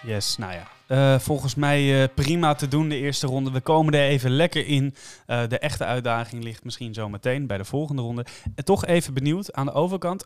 Yes, 0.03 0.37
nou 0.37 0.53
ja. 0.53 0.67
Uh, 0.87 1.19
volgens 1.19 1.55
mij 1.55 2.01
uh, 2.01 2.07
prima 2.15 2.53
te 2.53 2.67
doen 2.67 2.89
de 2.89 2.95
eerste 2.95 3.27
ronde. 3.27 3.51
We 3.51 3.61
komen 3.61 3.93
er 3.93 4.07
even 4.07 4.31
lekker 4.31 4.67
in. 4.67 4.95
Uh, 5.27 5.47
de 5.47 5.59
echte 5.59 5.85
uitdaging 5.85 6.43
ligt 6.43 6.63
misschien 6.63 6.93
zo 6.93 7.09
meteen 7.09 7.47
bij 7.47 7.57
de 7.57 7.65
volgende 7.65 8.01
ronde. 8.01 8.25
En 8.55 8.65
toch 8.65 8.85
even 8.85 9.13
benieuwd 9.13 9.53
aan 9.53 9.65
de 9.65 9.71
overkant. 9.71 10.25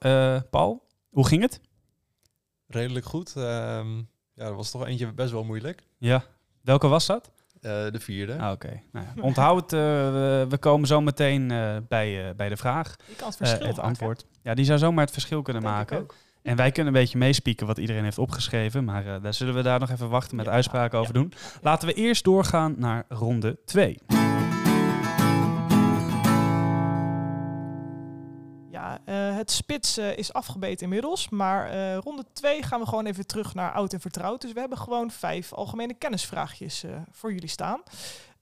Paul, 0.50 0.88
hoe 1.10 1.28
ging 1.28 1.42
het? 1.42 1.60
Redelijk 2.68 3.06
goed. 3.06 3.34
Um, 3.36 4.10
ja, 4.34 4.46
er 4.46 4.56
was 4.56 4.72
toch 4.72 4.86
eentje 4.86 5.14
best 5.14 5.32
wel 5.32 5.44
moeilijk. 5.44 5.84
Ja. 5.98 6.24
Welke 6.62 6.88
was 6.88 7.06
dat? 7.06 7.32
de 7.66 8.00
vierde. 8.00 8.38
Ah, 8.38 8.52
Oké. 8.52 8.66
Okay. 8.66 8.84
Nou 8.92 9.06
ja. 9.16 9.22
Onthoud 9.22 9.62
het. 9.62 9.72
We, 9.72 10.46
we, 10.50 10.58
komen 10.58 10.88
zo 10.88 11.02
meteen 11.02 11.48
bij, 11.88 12.34
bij 12.36 12.50
de 12.50 12.58
vraag. 12.58 12.96
Die 13.08 13.16
kan 13.16 13.28
het 13.28 13.38
verschil 13.38 13.68
Het 13.68 13.80
antwoord. 13.80 14.26
Ja, 14.42 14.54
die 14.54 14.66
zou 14.66 14.80
zomaar 14.80 15.04
het 15.04 15.14
verschil 15.14 15.42
kunnen 15.42 15.62
Denk 15.62 15.76
maken. 15.76 16.08
En 16.46 16.56
wij 16.56 16.72
kunnen 16.72 16.94
een 16.94 17.00
beetje 17.00 17.18
meespieken 17.18 17.68
wat 17.68 17.78
iedereen 17.78 18.04
heeft 18.04 18.18
opgeschreven. 18.18 18.84
Maar 18.84 19.08
eh, 19.08 19.22
daar 19.22 19.34
zullen 19.34 19.54
we 19.54 19.62
daar 19.62 19.80
nog 19.80 19.90
even 19.90 20.10
wachten 20.10 20.36
met 20.36 20.46
Ja, 20.46 20.52
uitspraken 20.52 21.00
over 21.00 21.16
ja. 21.16 21.22
doen. 21.22 21.34
Laten 21.62 21.88
we 21.88 21.94
eerst 21.94 22.24
doorgaan 22.24 22.76
naar 22.78 23.06
ronde 23.10 23.58
2. 23.66 23.98
Ja, 28.72 29.00
eh, 29.06 29.36
het 29.36 29.52
spits 29.52 29.98
eh, 29.98 30.18
is 30.18 30.34
afgebeten 30.34 30.84
inmiddels. 30.84 31.30
Maar 31.30 31.96
ronde 31.96 32.26
2 32.34 32.64
gaan 32.64 32.80
we 32.80 32.86
gewoon 32.86 33.06
even 33.06 33.28
terug 33.28 33.54
naar 33.54 33.72
oud 33.72 33.94
en 33.94 34.00
vertrouwd. 34.00 34.42
Dus 34.42 34.54
we 34.54 34.60
hebben 34.60 34.78
gewoon 34.78 35.12
vijf 35.12 35.54
algemene 35.54 35.94
kennisvraagjes 35.94 36.84
voor 37.12 37.34
jullie 37.34 37.50
staan. 37.50 37.82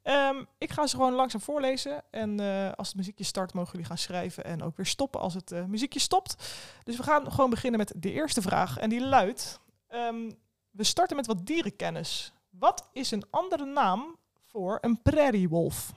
Ehm, 0.03 0.43
ik 0.57 0.72
ga 0.72 0.88
ze 0.88 0.95
gewoon 0.95 1.13
langzaam 1.13 1.41
voorlezen. 1.41 2.03
En 2.12 2.39
eh, 2.39 2.72
als 2.72 2.88
het 2.88 2.95
muziekje 2.98 3.24
start, 3.24 3.53
mogen 3.53 3.72
jullie 3.72 3.88
gaan 3.88 3.98
schrijven. 3.98 4.43
En 4.43 4.63
ook 4.63 4.77
weer 4.77 4.86
stoppen 4.86 5.19
als 5.19 5.33
het 5.33 5.51
eh, 5.51 5.65
muziekje 5.65 6.00
stopt. 6.00 6.36
Dus 6.83 6.98
we 6.98 7.03
gaan 7.03 7.31
gewoon 7.31 7.50
beginnen 7.50 7.79
met 7.79 7.93
de 7.95 8.12
eerste 8.12 8.41
vraag. 8.41 8.77
En 8.77 8.89
die 8.89 9.05
luidt: 9.05 9.60
ehm, 9.88 10.31
We 10.72 10.83
starten 10.83 11.15
met 11.15 11.27
wat 11.27 11.45
dierenkennis. 11.45 12.33
Wat 12.50 12.89
is 12.93 13.12
een 13.12 13.24
andere 13.29 13.65
naam 13.65 14.17
voor 14.45 14.77
een 14.81 15.01
prairiewolf? 15.01 15.91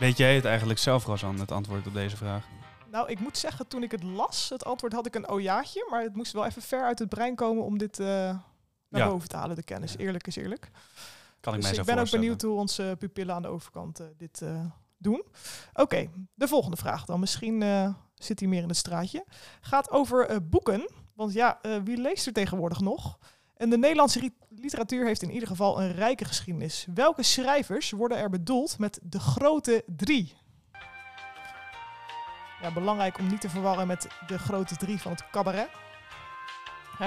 Weet 0.00 0.16
jij 0.16 0.34
het 0.34 0.44
eigenlijk 0.44 0.78
zelf, 0.78 1.04
Rosan, 1.04 1.38
het 1.38 1.52
antwoord 1.52 1.86
op 1.86 1.94
deze 1.94 2.16
vraag? 2.16 2.44
Nou, 2.90 3.08
ik 3.08 3.20
moet 3.20 3.38
zeggen, 3.38 3.66
toen 3.68 3.82
ik 3.82 3.90
het 3.90 4.02
las, 4.02 4.48
het 4.48 4.64
antwoord 4.64 4.92
had 4.92 5.06
ik 5.06 5.14
een 5.14 5.28
ojaatje. 5.28 5.86
Maar 5.90 6.02
het 6.02 6.16
moest 6.16 6.32
wel 6.32 6.46
even 6.46 6.62
ver 6.62 6.82
uit 6.82 6.98
het 6.98 7.08
brein 7.08 7.34
komen 7.34 7.64
om 7.64 7.78
dit 7.78 7.98
eh, 7.98 8.06
naar 8.06 9.00
Ja. 9.00 9.08
boven 9.08 9.28
te 9.28 9.36
halen, 9.36 9.56
de 9.56 9.62
kennis. 9.62 9.96
Eerlijk 9.96 10.26
is 10.26 10.36
eerlijk. 10.36 10.70
Kan 11.40 11.54
ik 11.54 11.60
dus 11.60 11.78
ik 11.78 11.84
ben 11.84 11.98
ook 11.98 12.10
benieuwd 12.10 12.42
hoe 12.42 12.58
onze 12.58 12.96
pupillen 12.98 13.34
aan 13.34 13.42
de 13.42 13.48
overkant 13.48 14.00
eh, 14.00 14.06
dit 14.16 14.42
eh, 14.42 14.64
doen. 14.98 15.24
Oké, 15.74 16.10
de 16.34 16.48
volgende 16.48 16.76
vraag 16.76 17.04
dan. 17.04 17.20
Misschien 17.20 17.62
zit 18.14 18.40
hij 18.40 18.48
meer 18.48 18.62
in 18.62 18.68
het 18.68 18.76
straatje. 18.76 19.24
Gaat 19.60 19.90
over 19.90 20.48
boeken. 20.48 20.90
Want 21.14 21.32
ja, 21.32 21.60
wie 21.84 21.96
leest 21.96 22.26
er 22.26 22.32
tegenwoordig 22.32 22.80
nog? 22.80 23.18
En 23.56 23.70
de 23.70 23.78
Nederlandse 23.78 24.32
literatuur 24.48 25.06
heeft 25.06 25.22
in 25.22 25.30
ieder 25.30 25.48
geval 25.48 25.82
een 25.82 25.92
rijke 25.92 26.24
geschiedenis. 26.24 26.86
Welke 26.94 27.22
schrijvers 27.22 27.90
worden 27.90 28.18
er 28.18 28.30
bedoeld 28.30 28.78
met 28.78 29.00
de 29.02 29.20
grote 29.20 29.84
drie? 29.86 30.36
Ja, 32.62 32.70
belangrijk 32.72 33.18
om 33.18 33.26
niet 33.26 33.40
te 33.40 33.48
verwarren 33.50 33.86
met 33.86 34.08
de 34.26 34.38
grote 34.38 34.76
drie 34.76 35.00
van 35.00 35.12
het 35.12 35.24
cabaret. 35.30 35.68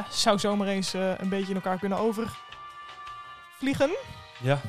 Zou 0.10 0.40
zomaar 0.40 0.68
eens 0.68 0.94
eh, 0.94 1.12
een 1.18 1.30
beetje 1.30 1.50
in 1.50 1.56
elkaar 1.56 1.80
kunnen 1.80 1.98
overvliegen. 1.98 3.90
Ja. 4.42 4.60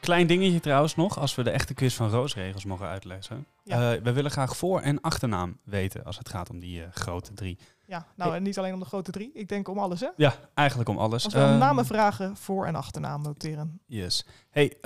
Klein 0.00 0.26
dingetje 0.26 0.60
trouwens 0.60 0.94
nog, 0.96 1.18
als 1.18 1.34
we 1.34 1.42
de 1.42 1.50
echte 1.50 1.74
quiz 1.74 1.94
van 1.96 2.10
Roosregels 2.10 2.64
mogen 2.64 2.86
uitleggen. 2.86 3.46
Ja. 3.64 3.92
Eh, 3.94 4.02
we 4.02 4.12
willen 4.12 4.30
graag 4.30 4.56
voor- 4.56 4.80
en 4.80 5.00
achternaam 5.00 5.58
weten 5.64 6.04
als 6.04 6.18
het 6.18 6.28
gaat 6.28 6.50
om 6.50 6.58
die 6.58 6.82
eh, 6.82 6.88
grote 6.92 7.32
drie. 7.34 7.58
Ja, 7.86 8.06
nou 8.16 8.34
en 8.34 8.42
niet 8.42 8.58
alleen 8.58 8.72
om 8.74 8.80
de 8.80 8.84
grote 8.86 9.10
drie. 9.10 9.30
Ik 9.34 9.48
denk 9.48 9.68
om 9.68 9.78
alles, 9.78 10.00
hè? 10.00 10.08
Ja, 10.16 10.34
eigenlijk 10.54 10.88
om 10.88 10.98
alles. 10.98 11.24
Als 11.24 11.34
we 11.34 11.40
om 11.40 11.46
Ehm, 11.46 11.58
namen 11.58 11.86
vragen, 11.86 12.36
voor- 12.36 12.66
en 12.66 12.74
achternaam 12.74 13.22
noteren. 13.22 13.80
Yes. 13.86 14.26
Hey, 14.50 14.76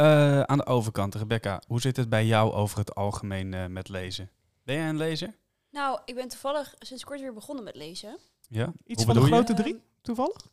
aan 0.46 0.58
de 0.58 0.66
overkant, 0.66 1.14
Rebecca, 1.14 1.60
hoe 1.66 1.80
zit 1.80 1.96
het 1.96 2.08
bij 2.08 2.26
jou 2.26 2.52
over 2.52 2.78
het 2.78 2.94
algemeen 2.94 3.72
met 3.72 3.88
lezen? 3.88 4.30
Ben 4.66 4.76
jij 4.76 4.88
een 4.88 4.96
lezer? 4.96 5.34
Nou, 5.70 6.00
ik 6.04 6.14
ben 6.14 6.28
toevallig 6.28 6.74
sinds 6.78 7.04
kort 7.04 7.20
weer 7.20 7.32
begonnen 7.32 7.64
met 7.64 7.74
lezen. 7.74 8.18
Ja. 8.48 8.72
Iets 8.84 9.04
Hoe 9.04 9.14
van 9.14 9.22
de 9.22 9.28
je? 9.28 9.34
grote 9.34 9.54
drie, 9.54 9.82
toevallig? 10.02 10.46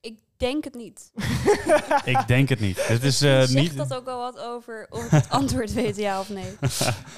Ik 0.00 0.18
denk 0.36 0.64
het 0.64 0.74
niet. 0.74 1.10
Ik 2.04 2.26
denk 2.26 2.48
het 2.48 2.60
niet. 2.60 2.86
Dit 2.88 3.02
is 3.02 3.22
eh, 3.22 3.38
Zegt 3.40 3.52
niet. 3.54 3.76
dat 3.76 3.94
ook 3.94 4.04
wel 4.04 4.18
wat 4.18 4.38
over 4.38 4.86
of 4.90 5.04
ik 5.04 5.10
het 5.10 5.28
antwoord 5.40 5.72
weet, 5.72 5.96
ja 5.96 6.20
of 6.20 6.28
nee? 6.28 6.52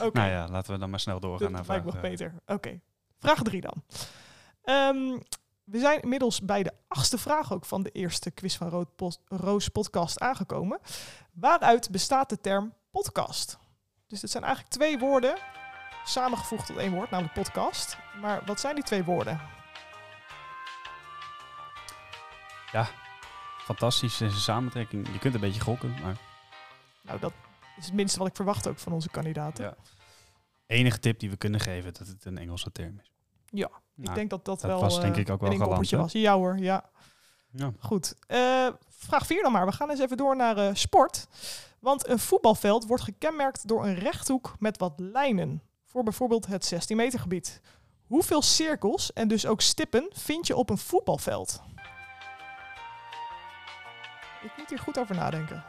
Oké, 0.01 0.19
Nou 0.19 0.31
ja, 0.31 0.49
laten 0.49 0.73
we 0.73 0.79
dan 0.79 0.91
maar 0.91 1.01
snel 1.01 1.21
doorgaan 1.21 1.51
naar 1.53 1.61
dat 1.61 1.69
lijkt 1.69 1.83
vraag. 1.91 1.95
me 2.03 2.09
eh, 2.09 2.11
beter. 2.11 2.35
Oké, 2.47 2.81
vraag 3.19 3.43
drie 3.43 3.61
dan. 3.61 3.83
Ehm, 4.63 5.19
we 5.65 5.79
zijn 5.79 6.01
inmiddels 6.01 6.41
bij 6.41 6.63
de 6.63 6.73
achtste 6.89 7.19
vraag 7.19 7.53
ook 7.53 7.65
van 7.65 7.83
de 7.83 7.91
eerste 7.91 8.31
quiz 8.31 8.57
van 8.57 8.69
Rood 8.69 8.97
Post- 8.97 9.21
Roos 9.25 9.69
podcast 9.69 10.21
aangekomen. 10.21 10.81
Waaruit 11.33 11.91
bestaat 11.91 12.29
de 12.29 12.41
term 12.41 12.75
podcast? 12.91 13.59
Dus 14.07 14.23
het 14.23 14.31
zijn 14.31 14.45
eigenlijk 14.45 14.75
twee 14.75 14.99
woorden 14.99 15.39
samengevoegd 16.09 16.67
tot 16.67 16.77
één 16.77 16.93
woord, 16.93 17.11
namelijk 17.11 17.35
podcast. 17.35 17.97
Maar 18.21 18.43
wat 18.45 18.61
zijn 18.61 18.75
die 18.75 18.85
twee 18.85 19.05
woorden? 19.05 19.41
Fantastisch, 23.67 24.17
deze 24.17 24.41
samentrekking. 24.41 25.13
Je 25.13 25.19
kunt 25.19 25.35
een 25.35 25.41
beetje 25.41 25.61
gokken, 25.61 25.95
maar 26.03 26.17
Nou, 27.03 27.21
dat 27.21 27.33
is 27.77 27.85
het 27.85 27.95
minste 27.95 28.19
wat 28.19 28.29
ik 28.29 28.37
verwacht 28.37 28.69
ook 28.69 28.79
van 28.79 28.93
onze 28.93 29.11
kandidaten. 29.11 29.65
Ja. 29.65 29.75
enige 30.67 30.99
tip 30.99 31.19
die 31.19 31.31
we 31.31 31.37
kunnen 31.37 31.61
geven 31.61 31.93
dat 31.95 32.07
het 32.07 32.25
een 32.25 32.39
Engelse 32.39 32.73
term 32.73 32.99
is. 33.03 33.13
Ja, 33.51 33.69
Nou, 33.95 34.09
ik 34.09 34.15
denk 34.15 34.31
dat 34.31 34.45
dat, 34.45 34.61
dat 34.61 34.71
wel 34.71 34.81
was 34.81 35.01
denk 35.01 35.15
eh, 35.15 35.21
ik 35.21 35.31
ook 35.31 35.41
wel 35.41 35.51
een 35.51 35.59
galant, 35.59 35.91
was. 35.91 36.13
Ja 36.13 36.35
hoor, 36.35 36.59
ja. 36.59 36.91
ja. 37.51 37.73
Goed. 37.79 38.15
Eh, 38.27 38.69
vraag 38.89 39.27
4 39.27 39.43
dan 39.43 39.53
maar. 39.53 39.67
We 39.67 39.73
gaan 39.73 39.91
eens 39.91 40.01
even 40.01 40.17
door 40.17 40.37
naar 40.37 40.57
eh, 40.57 40.75
sport. 40.75 41.27
Want 41.81 42.09
een 42.09 42.19
voetbalveld 42.19 42.87
wordt 42.87 43.03
gekenmerkt 43.03 43.69
door 43.69 43.87
een 43.87 43.95
rechthoek 43.95 44.55
met 44.59 44.79
wat 44.79 44.93
lijnen. 44.97 45.63
Voor 45.97 46.05
bijvoorbeeld 46.05 46.47
het 46.47 46.65
16 46.65 46.97
meter 46.97 47.21
gebied. 47.21 47.61
Hoeveel 48.07 48.43
cirkels 48.43 49.13
en 49.13 49.29
dus 49.29 49.47
ook 49.47 49.61
stippen 49.61 50.09
vind 50.13 50.47
je 50.47 50.57
op 50.57 50.71
een 50.71 50.79
voetbalveld? 50.79 51.63
Ik 54.43 54.51
moet 54.57 54.69
hier 54.69 54.79
goed 54.79 54.99
over 54.99 55.15
nadenken. 55.15 55.65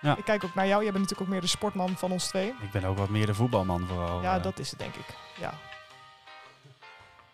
Ja. 0.00 0.16
Ik 0.16 0.24
kijk 0.24 0.44
ook 0.44 0.54
naar 0.54 0.66
jou. 0.66 0.82
Jij 0.82 0.92
bent 0.92 1.02
natuurlijk 1.02 1.20
ook 1.20 1.34
meer 1.34 1.40
de 1.40 1.46
sportman 1.46 1.96
van 1.96 2.12
ons 2.12 2.28
twee. 2.28 2.48
Ik 2.48 2.70
ben 2.72 2.84
ook 2.84 2.98
wat 2.98 3.08
meer 3.08 3.26
de 3.26 3.34
voetbalman 3.34 3.86
vooral. 3.86 4.22
Ja, 4.22 4.36
eh. 4.36 4.42
dat 4.42 4.58
is 4.58 4.70
het 4.70 4.78
denk 4.78 4.94
ik. 4.94 5.16
Ja. 5.40 5.54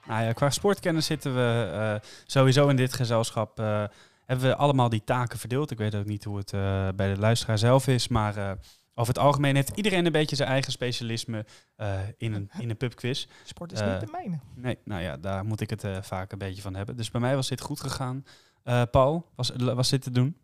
Nou 0.07 0.25
ja, 0.25 0.33
qua 0.33 0.51
sportkennis 0.51 1.07
zitten 1.07 1.35
we 1.35 1.71
eh, 1.73 2.09
sowieso 2.27 2.69
in 2.69 2.77
dit 2.77 2.93
gezelschap. 2.93 3.59
eh, 3.59 3.85
hebben 4.27 4.47
we 4.47 4.57
allemaal 4.57 4.89
die 4.89 5.05
taken 5.05 5.39
verdeeld. 5.39 5.71
Ik 5.71 5.79
weet 5.79 5.95
ook 5.95 6.07
niet 6.07 6.25
hoe 6.25 6.37
het 6.37 6.51
bij 6.97 7.15
de 7.15 7.21
luisteraar 7.21 7.59
zelf 7.59 7.87
is. 7.87 8.09
Maar 8.09 8.59
over 8.95 9.15
het 9.15 9.23
algemeen 9.23 9.55
heeft 9.55 9.71
iedereen 9.77 10.07
een 10.07 10.13
beetje 10.13 10.37
zijn 10.37 10.49
eigen 10.49 10.73
specialisme 10.73 11.45
eh, 11.77 12.01
in, 12.17 12.33
een, 12.35 12.51
in 12.63 12.71
een 12.71 12.77
pubquiz. 12.77 13.27
Sport 13.45 13.73
is 13.73 13.81
Eh, 13.81 13.91
niet 13.93 14.01
de 14.01 14.09
mijne. 14.13 14.39
Nee, 14.55 14.79
nou 14.85 15.03
ja, 15.03 15.17
daar 15.17 15.45
moet 15.45 15.61
ik 15.61 15.71
het 15.71 15.85
eh, 15.85 16.03
vaak 16.03 16.33
een 16.33 16.39
beetje 16.39 16.63
van 16.63 16.75
hebben. 16.75 16.97
Dus 16.97 17.11
bij 17.11 17.21
mij 17.21 17.35
was 17.35 17.49
dit 17.49 17.61
goed 17.61 17.81
gegaan. 17.81 18.25
Eh, 18.63 18.83
Paul, 18.91 19.27
was, 19.35 19.53
was 19.57 19.89
dit 19.89 20.03
te 20.03 20.11
doen? 20.11 20.37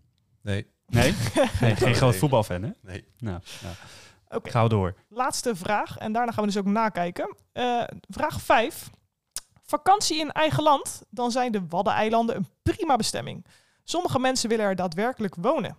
Nee, 0.43 0.67
Nee? 0.87 1.13
nee 1.61 1.77
geen 1.77 1.85
Nee. 1.89 1.95
groot 1.95 2.17
voetbalfan, 2.17 2.63
hè? 2.63 2.71
nee. 2.83 3.05
Nou, 3.19 3.41
nou 3.63 3.75
Oké. 4.29 4.51
gauw 4.51 4.69
door. 4.69 4.95
laatste 5.09 5.57
vraag. 5.57 5.99
En 5.99 6.13
daarna 6.13 6.33
gaan 6.33 6.45
we 6.45 6.51
dus 6.51 6.59
ook 6.59 6.67
nakijken. 6.67 7.37
Eh, 7.53 7.83
vraag 8.09 8.41
5. 8.41 8.91
Vakantie 9.63 10.19
in 10.21 10.33
eigen 10.33 10.63
land. 10.63 11.03
Dan 11.11 11.31
zijn 11.31 11.53
de 11.53 11.67
Waddeneilanden 11.69 12.37
een 12.37 12.47
prima 12.63 12.97
bestemming. 12.97 13.47
Sommige 13.85 14.19
mensen 14.19 14.49
willen 14.49 14.65
er 14.65 14.77
daadwerkelijk 14.77 15.35
wonen. 15.35 15.77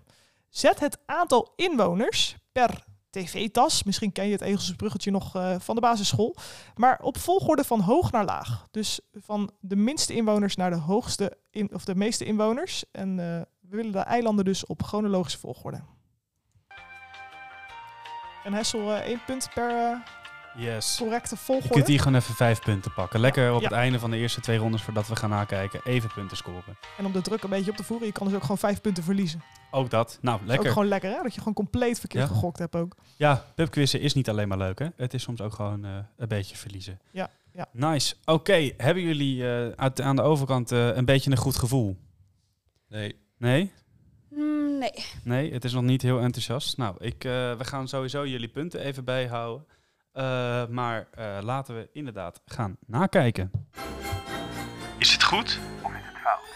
Zet 0.50 0.80
het 0.80 0.98
aantal 1.06 1.54
inwoners 1.56 2.36
tv-tas. 3.10 3.84
Misschien 3.84 4.12
ken 4.12 4.26
je 4.26 4.32
het 4.32 4.42
Egelse 4.42 4.76
bruggetje 4.76 5.12
nog 5.12 5.36
eh, 5.36 5.56
van 5.60 5.76
de 5.76 5.82
basisschool. 5.82 6.36
Maar 6.76 7.00
op 7.02 7.18
volgorde 7.18 7.64
van 7.64 7.80
hoog 7.80 8.12
naar 8.12 8.26
laag. 8.26 8.68
Dus 8.72 9.00
van 9.14 9.52
de 9.60 9.76
minste 9.76 10.14
inwoners 10.14 10.56
naar 10.56 10.70
de 10.70 10.78
hoogste 10.78 11.38
of 11.74 11.86
de 11.86 11.96
meeste 11.96 12.26
inwoners. 12.26 12.84
En 12.92 13.10
eh, 13.10 13.42
we 13.60 13.76
willen 13.76 13.92
de 13.92 14.00
eilanden 14.00 14.46
dus 14.46 14.66
op 14.66 14.84
chronologische 14.84 15.40
volgorde. 15.40 15.82
En 18.44 18.54
Hessel, 18.54 18.94
eh, 18.94 19.00
één 19.00 19.22
punt 19.26 19.50
per 19.54 20.04
Yes. 20.58 20.96
correcte 20.98 21.36
Je 21.36 21.42
volgorde. 21.42 21.74
kunt 21.74 21.88
hier 21.88 22.00
gewoon 22.00 22.16
even 22.16 22.34
vijf 22.36 22.60
punten 22.62 22.94
pakken. 22.94 23.20
Lekker 23.20 23.54
op 23.54 23.62
Ja. 23.62 23.68
het 23.68 23.78
einde 23.78 24.00
van 24.00 24.12
de 24.12 24.18
eerste 24.18 24.42
twee 24.42 24.58
rondes, 24.58 24.82
voordat 24.82 25.08
we 25.08 25.16
gaan 25.16 25.30
nakijken, 25.30 25.82
even 25.84 26.10
punten 26.14 26.38
scoren. 26.38 26.78
En 26.98 27.06
om 27.06 27.12
de 27.12 27.22
druk 27.22 27.44
een 27.44 27.50
beetje 27.50 27.72
op 27.72 27.78
te 27.78 27.84
voeren, 27.84 28.08
je 28.08 28.14
kan 28.14 28.26
dus 28.28 28.36
ook 28.36 28.42
gewoon 28.42 28.58
vijf 28.58 28.82
punten 28.82 29.04
verliezen. 29.04 29.44
Ook 29.72 29.90
dat. 29.90 30.18
Nou, 30.22 30.40
Is 30.42 30.48
lekker. 30.48 30.66
Ook 30.68 30.74
gewoon 30.74 30.88
lekker, 30.88 31.10
hè? 31.12 31.22
Dat 31.24 31.34
je 31.34 31.40
gewoon 31.40 31.54
compleet 31.54 32.00
verkeerd 32.00 32.28
Ja. 32.28 32.34
gegokt 32.34 32.60
hebt 32.60 32.76
ook. 32.76 32.96
Ja, 33.16 33.46
pubquizzen 33.56 34.02
is 34.02 34.14
niet 34.14 34.30
alleen 34.30 34.48
maar 34.48 34.58
leuk, 34.58 34.80
hè? 34.80 34.88
Het 34.96 35.14
is 35.14 35.24
soms 35.24 35.42
ook 35.42 35.54
gewoon 35.54 35.86
eh, 35.86 35.92
een 36.18 36.28
beetje 36.28 36.56
verliezen. 36.56 37.00
Ja, 37.12 37.30
ja. 37.54 37.66
Nice. 37.72 38.16
Oké, 38.26 38.72
hebben 38.78 39.04
jullie 39.04 39.48
eh, 39.52 39.68
uit- 39.76 40.02
aan 40.02 40.16
de 40.16 40.22
overkant 40.22 40.72
eh, 40.72 40.96
een 40.96 41.06
beetje 41.06 41.32
een 41.32 41.38
goed 41.38 41.56
gevoel? 41.56 41.98
Nee. 42.88 43.16
Nee? 43.38 43.72
Hmm, 44.30 44.78
nee. 44.78 45.06
Nee, 45.24 45.54
het 45.54 45.64
is 45.64 45.74
nog 45.74 45.84
niet 45.84 46.02
heel 46.02 46.20
enthousiast. 46.20 46.78
Nou, 46.78 46.96
ik, 47.00 47.24
eh, 47.24 47.32
we 47.32 47.64
gaan 47.66 47.88
sowieso 47.88 48.28
jullie 48.28 48.48
punten 48.48 48.80
even 48.80 49.04
bijhouden. 49.04 49.66
Eh, 50.12 50.68
maar 50.68 51.08
eh, 51.12 51.38
laten 51.42 51.76
we 51.76 51.90
inderdaad 51.94 52.42
gaan 52.46 52.78
nakijken. 52.86 53.52
Is 54.98 55.12
het 55.12 55.24
goed 55.24 55.60
of 55.84 55.92
is 55.92 56.02
het 56.04 56.18
fout? 56.18 56.48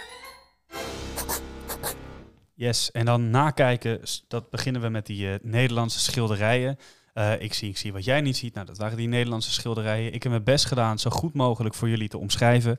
Yes, 2.53 2.91
en 2.91 3.05
dan 3.05 3.29
nakijken, 3.29 4.01
dat 4.27 4.49
beginnen 4.49 4.81
we 4.81 4.89
met 4.89 5.05
die 5.05 5.31
eh, 5.31 5.39
Nederlandse 5.41 5.99
schilderijen. 5.99 6.77
Eh, 7.13 7.41
ik, 7.41 7.53
zie, 7.53 7.69
ik 7.69 7.77
zie 7.77 7.93
wat 7.93 8.03
jij 8.03 8.21
niet 8.21 8.37
ziet. 8.37 8.53
Nou, 8.53 8.65
dat 8.65 8.77
waren 8.77 8.97
die 8.97 9.07
Nederlandse 9.07 9.51
schilderijen. 9.51 10.13
Ik 10.13 10.23
heb 10.23 10.31
mijn 10.31 10.43
best 10.43 10.65
gedaan 10.65 10.99
zo 10.99 11.09
goed 11.09 11.33
mogelijk 11.33 11.75
voor 11.75 11.89
jullie 11.89 12.07
te 12.07 12.17
omschrijven. 12.17 12.77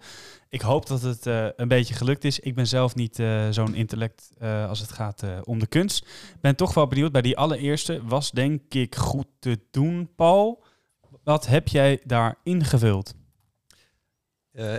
Ik 0.48 0.60
hoop 0.60 0.86
dat 0.86 1.02
het 1.02 1.26
eh, 1.26 1.46
een 1.56 1.68
beetje 1.68 1.94
gelukt 1.94 2.24
is. 2.24 2.40
Ik 2.40 2.54
ben 2.54 2.66
zelf 2.66 2.94
niet 2.94 3.18
eh, 3.18 3.48
zo'n 3.50 3.74
intellect 3.74 4.30
als 4.68 4.80
het 4.80 4.92
gaat 4.92 5.24
om 5.44 5.58
de 5.58 5.66
kunst. 5.66 6.06
Ben 6.40 6.56
toch 6.56 6.74
wel 6.74 6.86
benieuwd. 6.86 7.12
Bij 7.12 7.22
die 7.22 7.36
allereerste 7.36 8.00
was 8.04 8.30
denk 8.30 8.74
ik 8.74 8.94
goed 8.94 9.26
te 9.38 9.60
doen, 9.70 10.10
Paul. 10.16 10.64
Wat 11.24 11.46
heb 11.46 11.68
jij 11.68 12.00
daar 12.04 12.38
ingevuld? 12.42 13.14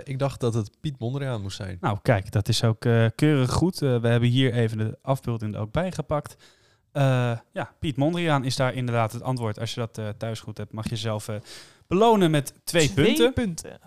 Ik 0.04 0.18
dacht 0.18 0.40
dat 0.40 0.54
het 0.54 0.80
Piet 0.80 0.98
Mondriaan 0.98 1.42
moest 1.42 1.56
zijn. 1.56 1.76
Nou, 1.80 1.98
kijk, 2.02 2.32
dat 2.32 2.48
is 2.48 2.64
ook 2.64 2.80
keurig 3.14 3.52
goed. 3.52 3.78
We 3.78 4.08
hebben 4.08 4.28
hier 4.28 4.52
even 4.52 4.78
de 4.78 4.98
afbeelding 5.02 5.54
er 5.54 5.60
ook 5.60 5.72
bijgepakt. 5.72 6.36
Eh 6.36 6.44
ja, 7.52 7.72
Piet 7.78 7.96
Mondriaan 7.96 8.44
is 8.44 8.56
daar 8.56 8.74
inderdaad 8.74 9.12
het 9.12 9.22
antwoord. 9.22 9.58
Als 9.58 9.74
je 9.74 9.80
dat 9.80 9.98
eh, 9.98 10.08
thuis 10.18 10.40
goed 10.40 10.58
hebt, 10.58 10.72
mag 10.72 10.84
je 10.84 10.90
jezelf 10.90 11.28
eh, 11.28 11.36
belonen 11.86 12.30
met 12.30 12.54
twee, 12.64 12.90
punten. 12.90 13.32
punten. 13.32 13.78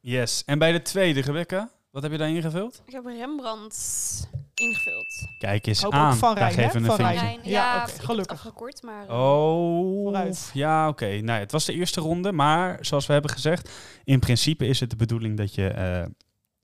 Yes. 0.00 0.42
En 0.44 0.58
bij 0.58 0.72
de 0.72 0.82
tweede, 0.82 1.20
Rebecca, 1.20 1.70
wat 1.90 2.02
heb 2.02 2.12
je 2.12 2.18
daar 2.18 2.28
ingevuld? 2.28 2.82
Ik 2.86 2.92
heb 2.92 3.06
Rembrandt 3.06 4.28
ingevuld. 4.54 5.28
Kijk 5.38 5.66
eens 5.66 5.82
Hoop 5.82 5.92
ook 5.92 5.98
aan. 5.98 6.16
Van 6.16 6.34
daar 6.34 6.52
Rijn, 6.52 6.54
hè? 6.54 6.62
geven 6.62 6.82
we 6.82 6.88
een 6.88 6.96
Van 6.96 7.06
vinkje. 7.06 7.26
Rijn. 7.26 7.40
Ja, 7.42 7.74
ja, 7.74 7.86
gelukkig. 7.86 8.36
afgekort, 8.36 8.82
maar... 8.82 9.02
Oh, 9.02 10.02
Vooruit. 10.02 10.50
ja, 10.52 10.88
oké. 10.88 11.06
Nou, 11.06 11.26
ja, 11.26 11.38
het 11.38 11.52
was 11.52 11.64
de 11.64 11.72
eerste 11.72 12.00
ronde, 12.00 12.32
maar 12.32 12.78
zoals 12.80 13.06
we 13.06 13.12
hebben 13.12 13.30
gezegd, 13.30 13.70
in 14.04 14.18
principe 14.18 14.66
is 14.66 14.80
het 14.80 14.90
de 14.90 14.96
bedoeling 14.96 15.36
dat 15.36 15.54
je 15.54 15.68
eh, 15.68 16.04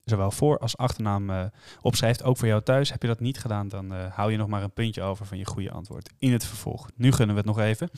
zowel 0.04 0.30
voor- 0.30 0.58
als 0.58 0.76
achternaam 0.76 1.30
eh, 1.30 1.44
opschrijft. 1.80 2.22
Ook 2.22 2.36
voor 2.36 2.48
jou 2.48 2.62
thuis. 2.62 2.90
Heb 2.90 3.02
je 3.02 3.08
dat 3.08 3.20
niet 3.20 3.38
gedaan, 3.38 3.68
dan 3.68 3.94
eh, 3.94 3.98
hou 4.14 4.30
je 4.30 4.36
nog 4.36 4.48
maar 4.48 4.62
een 4.62 4.72
puntje 4.72 5.02
over 5.02 5.26
van 5.26 5.38
je 5.38 5.46
goede 5.46 5.70
antwoord 5.70 6.10
in 6.18 6.32
het 6.32 6.44
vervolg. 6.44 6.88
Nu 6.96 7.12
gunnen 7.12 7.34
we 7.34 7.40
het 7.40 7.50
nog 7.56 7.58
even. 7.64 7.90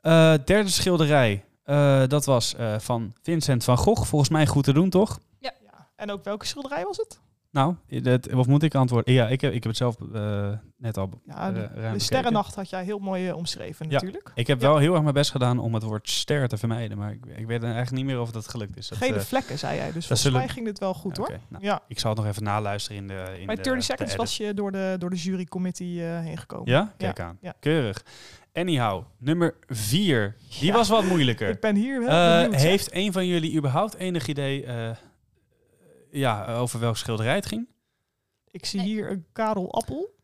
Eh, 0.00 0.34
derde 0.44 0.68
schilderij, 0.70 1.44
eh, 1.64 2.02
dat 2.06 2.24
was 2.24 2.54
eh, 2.54 2.78
van 2.78 3.14
Vincent 3.22 3.64
van 3.64 3.76
Gogh. 3.76 4.04
Volgens 4.04 4.30
mij 4.30 4.46
goed 4.46 4.64
te 4.64 4.72
doen, 4.72 4.90
toch? 4.90 5.18
Ja. 5.38 5.52
En 5.96 6.10
ook 6.10 6.24
welke 6.24 6.46
schilderij 6.46 6.84
was 6.84 6.96
het? 6.96 7.20
Nou, 7.50 7.74
dat, 8.02 8.32
of 8.34 8.46
moet 8.46 8.62
ik 8.62 8.74
antwoorden? 8.74 9.14
Ja, 9.14 9.28
ik 9.28 9.40
heb, 9.40 9.52
ik 9.52 9.62
heb 9.62 9.72
het 9.72 9.76
zelf 9.76 9.96
eh, 10.14 10.50
net 10.76 10.96
al 10.96 11.20
Ja, 11.26 11.48
eh, 11.54 11.92
de. 11.92 11.98
Sterrennacht 11.98 12.54
had 12.54 12.70
jij 12.70 12.84
heel 12.84 12.98
mooi 12.98 13.28
eh, 13.28 13.36
omschreven 13.36 13.86
Ja. 13.86 13.92
natuurlijk. 13.92 14.30
Ik 14.34 14.46
heb 14.46 14.60
Ja. 14.60 14.68
wel 14.68 14.78
heel 14.78 14.92
erg 14.92 15.02
mijn 15.02 15.14
best 15.14 15.30
gedaan 15.30 15.58
om 15.58 15.74
het 15.74 15.82
woord 15.82 16.08
ster 16.10 16.48
te 16.48 16.56
vermijden, 16.56 16.98
maar 16.98 17.12
ik, 17.12 17.26
ik 17.36 17.46
weet 17.46 17.62
eigenlijk 17.62 17.90
niet 17.92 18.04
meer 18.04 18.20
of 18.20 18.30
dat 18.30 18.48
gelukt 18.48 18.76
is. 18.76 18.88
Dat, 18.88 18.98
Gele 18.98 19.20
vlekken, 19.20 19.58
zei 19.58 19.76
jij. 19.76 19.84
Dus 19.84 19.92
volgens 19.94 20.22
zullen- 20.22 20.38
mij 20.38 20.48
ging 20.48 20.66
dit 20.66 20.78
wel 20.78 20.94
goed 20.94 21.16
hoor. 21.16 21.30
nou, 21.48 21.64
Ja, 21.64 21.80
Ik 21.88 21.98
zal 21.98 22.10
het 22.10 22.18
nog 22.18 22.28
even 22.28 22.42
naluisteren 22.42 22.96
in 23.02 23.08
de 23.08 23.14
in 23.40 23.46
bij 23.46 23.54
de, 23.54 23.62
30 23.62 23.74
de 23.74 23.92
Seconds 23.92 24.16
was 24.16 24.36
je 24.36 24.54
door 24.54 24.72
de, 24.72 24.96
door 24.98 25.10
de 25.10 25.16
jurycommittee 25.16 26.00
heen 26.00 26.38
gekomen. 26.38 26.70
Ja? 26.72 26.92
Kijk 26.96 27.20
aan. 27.20 27.38
ja. 27.40 27.54
Keurig. 27.60 28.04
Anyhow, 28.52 29.02
nummer 29.18 29.54
vier. 29.66 30.36
Die 30.58 30.66
Ja. 30.66 30.72
was 30.74 30.88
wat 30.88 31.04
moeilijker. 31.04 31.48
Ik 31.58 31.60
ben 31.60 31.76
hier 31.76 32.04
wel 32.04 32.42
benieuwd. 32.42 32.60
heeft 32.60 32.94
een 32.94 33.12
van 33.12 33.26
jullie 33.26 33.56
überhaupt 33.56 33.94
enig 33.94 34.26
idee 34.26 34.66
ja, 36.10 36.56
over 36.56 36.80
welk 36.80 36.96
schilderij 36.96 37.34
het 37.34 37.46
ging? 37.46 37.68
Ik 38.50 38.66
zie 38.66 38.80
Nee. 38.80 38.88
hier 38.88 39.10
een 39.10 39.24
Karel 39.32 39.72
Appel. 39.72 40.16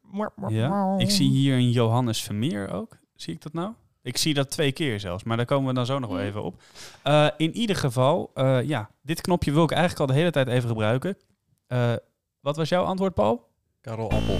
Ja. 0.49 0.95
Ik 0.99 1.11
zie 1.11 1.31
hier 1.31 1.55
een 1.55 1.71
Johannes 1.71 2.23
Vermeer 2.23 2.71
ook. 2.71 2.97
Zie 3.15 3.35
ik 3.35 3.43
dat 3.43 3.53
nou? 3.53 3.73
Ik 4.03 4.17
zie 4.17 4.35
dat 4.35 4.51
twee 4.51 4.73
keer 4.73 5.01
zelfs, 5.01 5.25
maar 5.25 5.37
daar 5.37 5.47
komen 5.47 5.69
we 5.69 5.75
dan 5.75 5.87
zo 5.87 5.99
nog 5.99 6.11
wel 6.11 6.21
even 6.21 6.43
op. 6.43 6.63
Eh, 7.03 7.29
in 7.37 7.57
ieder 7.57 7.77
geval, 7.77 8.31
eh, 8.35 8.63
ja, 8.63 8.91
dit 9.03 9.21
knopje 9.21 9.53
wil 9.53 9.65
ik 9.65 9.71
eigenlijk 9.71 10.01
al 10.01 10.07
de 10.15 10.21
hele 10.21 10.31
tijd 10.31 10.49
even 10.49 10.69
gebruiken. 10.69 11.17
Eh, 11.67 11.93
wat 12.41 12.57
was 12.57 12.69
jouw 12.69 12.85
antwoord, 12.85 13.15
Paul? 13.15 13.49
Karel 13.81 14.11
Appel. 14.11 14.39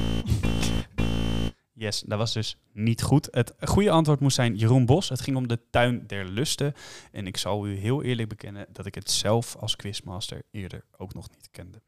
Yes, 1.77 2.01
dat 2.01 2.19
was 2.19 2.33
dus 2.33 2.57
niet 2.73 3.03
goed. 3.03 3.29
Het 3.31 3.55
goede 3.61 3.91
antwoord 3.91 4.21
moest 4.21 4.35
zijn 4.35 4.57
Jeroen 4.57 4.87
Bos. 4.87 5.09
Het 5.09 5.21
ging 5.21 5.37
om 5.37 5.49
de 5.49 5.71
tuin 5.71 6.07
der 6.07 6.25
lusten. 6.25 6.75
En 7.13 7.27
ik 7.27 7.37
zal 7.37 7.67
u 7.67 7.77
heel 7.77 8.03
eerlijk 8.03 8.29
bekennen 8.29 8.67
dat 8.73 8.87
ik 8.87 8.95
het 8.95 9.11
zelf 9.11 9.57
als 9.57 9.77
quizmaster 9.77 10.43
eerder 10.51 10.85
ook 10.97 11.15
nog 11.15 11.31
niet 11.31 11.49
kende. 11.51 11.83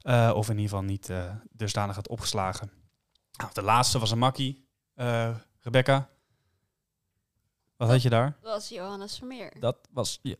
Eh, 0.00 0.32
of 0.34 0.48
in 0.48 0.54
ieder 0.58 0.70
geval 0.70 0.84
niet 0.84 1.10
eh 1.10 1.34
dusdanig 1.52 1.94
had 1.94 2.08
opgeslagen. 2.08 2.70
Nou, 3.32 3.50
de 3.52 3.62
laatste 3.62 3.98
was 3.98 4.10
een 4.10 4.18
makkie. 4.18 4.66
Eh, 4.94 5.36
Rebecca, 5.60 6.08
wat 7.76 7.88
had 7.88 8.02
je 8.02 8.10
daar? 8.10 8.36
Dat 8.40 8.52
was 8.52 8.68
Johannes 8.68 9.18
Vermeer. 9.18 9.52
Dat 9.60 9.88
was 9.90 10.18
je. 10.22 10.38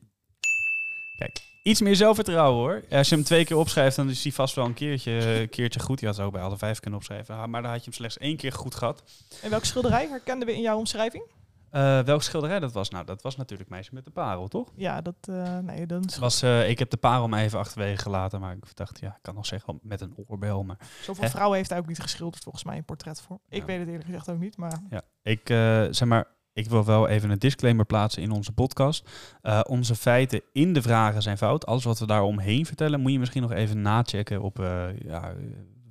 Kijk, 1.19 1.58
iets 1.69 1.81
meer 1.81 1.97
zelfvertrouwen 1.97 2.59
hoor. 2.61 2.83
Als 2.91 3.09
je 3.09 3.15
hem 3.15 3.25
twee 3.25 3.45
keer 3.45 3.57
opschrijft, 3.57 3.97
dan 3.97 4.09
is 4.11 4.23
hij 4.23 4.33
vast 4.33 4.55
wel 4.55 4.65
een 4.65 4.75
keertje, 4.75 5.13
een 5.41 5.49
keertje 5.49 5.81
goed. 5.81 6.01
Je 6.01 6.07
had 6.07 6.15
ze 6.15 6.23
ook 6.23 6.33
bij 6.33 6.43
alle 6.43 6.57
vijf 6.59 6.81
kunnen 6.81 6.99
opschrijven. 6.99 7.51
Maar 7.51 7.63
dan 7.63 7.71
had 7.71 7.79
je 7.81 7.85
hem 7.85 7.95
slechts 7.95 8.19
één 8.19 8.37
keer 8.37 8.53
goed 8.53 8.75
gehad. 8.75 9.03
En 9.43 9.51
welke 9.51 9.67
schilderij 9.67 10.09
herkenden 10.09 10.49
we 10.49 10.55
in 10.55 10.61
jouw 10.61 10.79
omschrijving? 10.79 11.23
Eh 11.71 12.01
welk 12.01 12.23
schilderij 12.23 12.59
dat 12.61 12.73
was? 12.73 12.89
Nou, 12.91 13.05
dat 13.05 13.23
was 13.23 13.37
natuurlijk 13.37 13.71
Meisje 13.71 13.95
met 13.95 14.05
de 14.05 14.11
Parel, 14.11 14.49
toch? 14.49 14.73
Ja, 14.77 15.01
dat... 15.01 15.15
eh, 15.21 15.59
nee, 15.59 15.87
dan 15.87 16.05
is 16.05 16.19
Was, 16.19 16.43
eh, 16.43 16.69
ik 16.69 16.79
heb 16.79 16.91
de 16.91 16.97
parel 16.97 17.29
maar 17.29 17.41
even 17.43 17.59
achterwege 17.59 18.03
gelaten, 18.03 18.41
maar 18.41 18.53
ik 18.53 18.77
dacht, 18.77 19.01
ja, 19.01 19.09
ik 19.09 19.23
kan 19.23 19.35
nog 19.35 19.47
zeggen 19.47 19.79
met 19.83 20.01
een 20.01 20.15
oorbel. 20.27 20.63
Maar 20.65 20.77
Zoveel 21.03 21.29
vrouwen 21.29 21.57
heeft 21.57 21.71
hij 21.71 21.79
ook 21.79 21.87
niet 21.87 22.01
geschilderd 22.01 22.43
volgens 22.43 22.65
mij 22.65 22.77
in 22.77 22.85
portretvorm. 22.85 23.41
Ik 23.49 23.61
Ja. 23.61 23.67
weet 23.67 23.79
het 23.79 23.87
eerlijk 23.89 24.05
gezegd 24.05 24.29
ook 24.31 24.39
niet, 24.39 24.57
maar... 24.57 24.81
ja, 24.91 25.03
ik, 25.23 25.51
eh, 25.51 25.85
zeg 25.91 26.09
maar, 26.09 26.27
ik 26.59 26.69
wil 26.69 26.85
wel 26.85 27.09
even 27.09 27.31
een 27.31 27.39
disclaimer 27.39 27.85
plaatsen 27.85 28.23
in 28.23 28.31
onze 28.31 28.53
podcast. 28.53 29.09
Eh, 29.43 29.61
onze 29.69 29.95
feiten 29.95 30.43
in 30.53 30.73
de 30.73 30.83
vragen 30.83 31.23
zijn 31.23 31.39
fout. 31.39 31.67
Alles 31.67 31.85
wat 31.85 31.99
we 31.99 32.07
daar 32.07 32.23
omheen 32.23 32.67
vertellen, 32.67 33.01
moet 33.01 33.13
je 33.13 33.19
misschien 33.19 33.43
nog 33.43 33.53
even 33.53 33.83
nachecken 33.83 34.43
op 34.43 34.61
eh, 34.61 35.01
ja, 35.01 35.35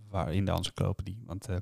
waar 0.09 0.33
in 0.33 0.45
de 0.45 0.51
encyclopedie. 0.51 1.21
Want, 1.25 1.47
eh, 1.49 1.55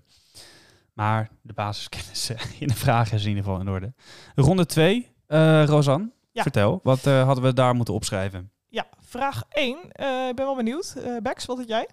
maar 0.94 1.30
de 1.42 1.54
basiskennis 1.54 2.30
in 2.60 2.68
de 2.68 2.74
vragen 2.76 3.16
is 3.18 3.24
in 3.24 3.30
ieder 3.30 3.44
geval 3.44 3.60
in 3.60 3.70
orde. 3.70 3.94
Ronde 4.36 4.66
2, 4.66 5.12
eh 5.28 5.64
Rosanne, 5.66 6.12
Ja. 6.32 6.42
vertel. 6.42 6.80
Wat 6.84 7.06
eh, 7.06 7.24
hadden 7.26 7.44
we 7.44 7.54
daar 7.54 7.76
moeten 7.76 7.94
opschrijven? 7.94 8.52
Ja, 8.68 8.88
vraag 9.00 9.44
1. 9.50 9.92
Eh, 9.92 10.28
ik 10.28 10.36
ben 10.36 10.46
wel 10.46 10.56
benieuwd. 10.56 10.96
Eh 10.98 11.18
Bex, 11.22 11.46
wat 11.46 11.58
had 11.58 11.68
jij? 11.68 11.88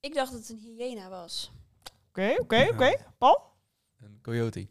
Ik 0.00 0.14
dacht 0.14 0.32
dat 0.32 0.40
het 0.40 0.50
een 0.50 0.74
hyena 0.76 1.08
was. 1.08 1.52
Oké, 2.08 2.34
oké, 2.38 2.68
oké. 2.72 2.96
Paul? 3.18 3.40
Een 4.00 4.18
coyote. 4.22 4.68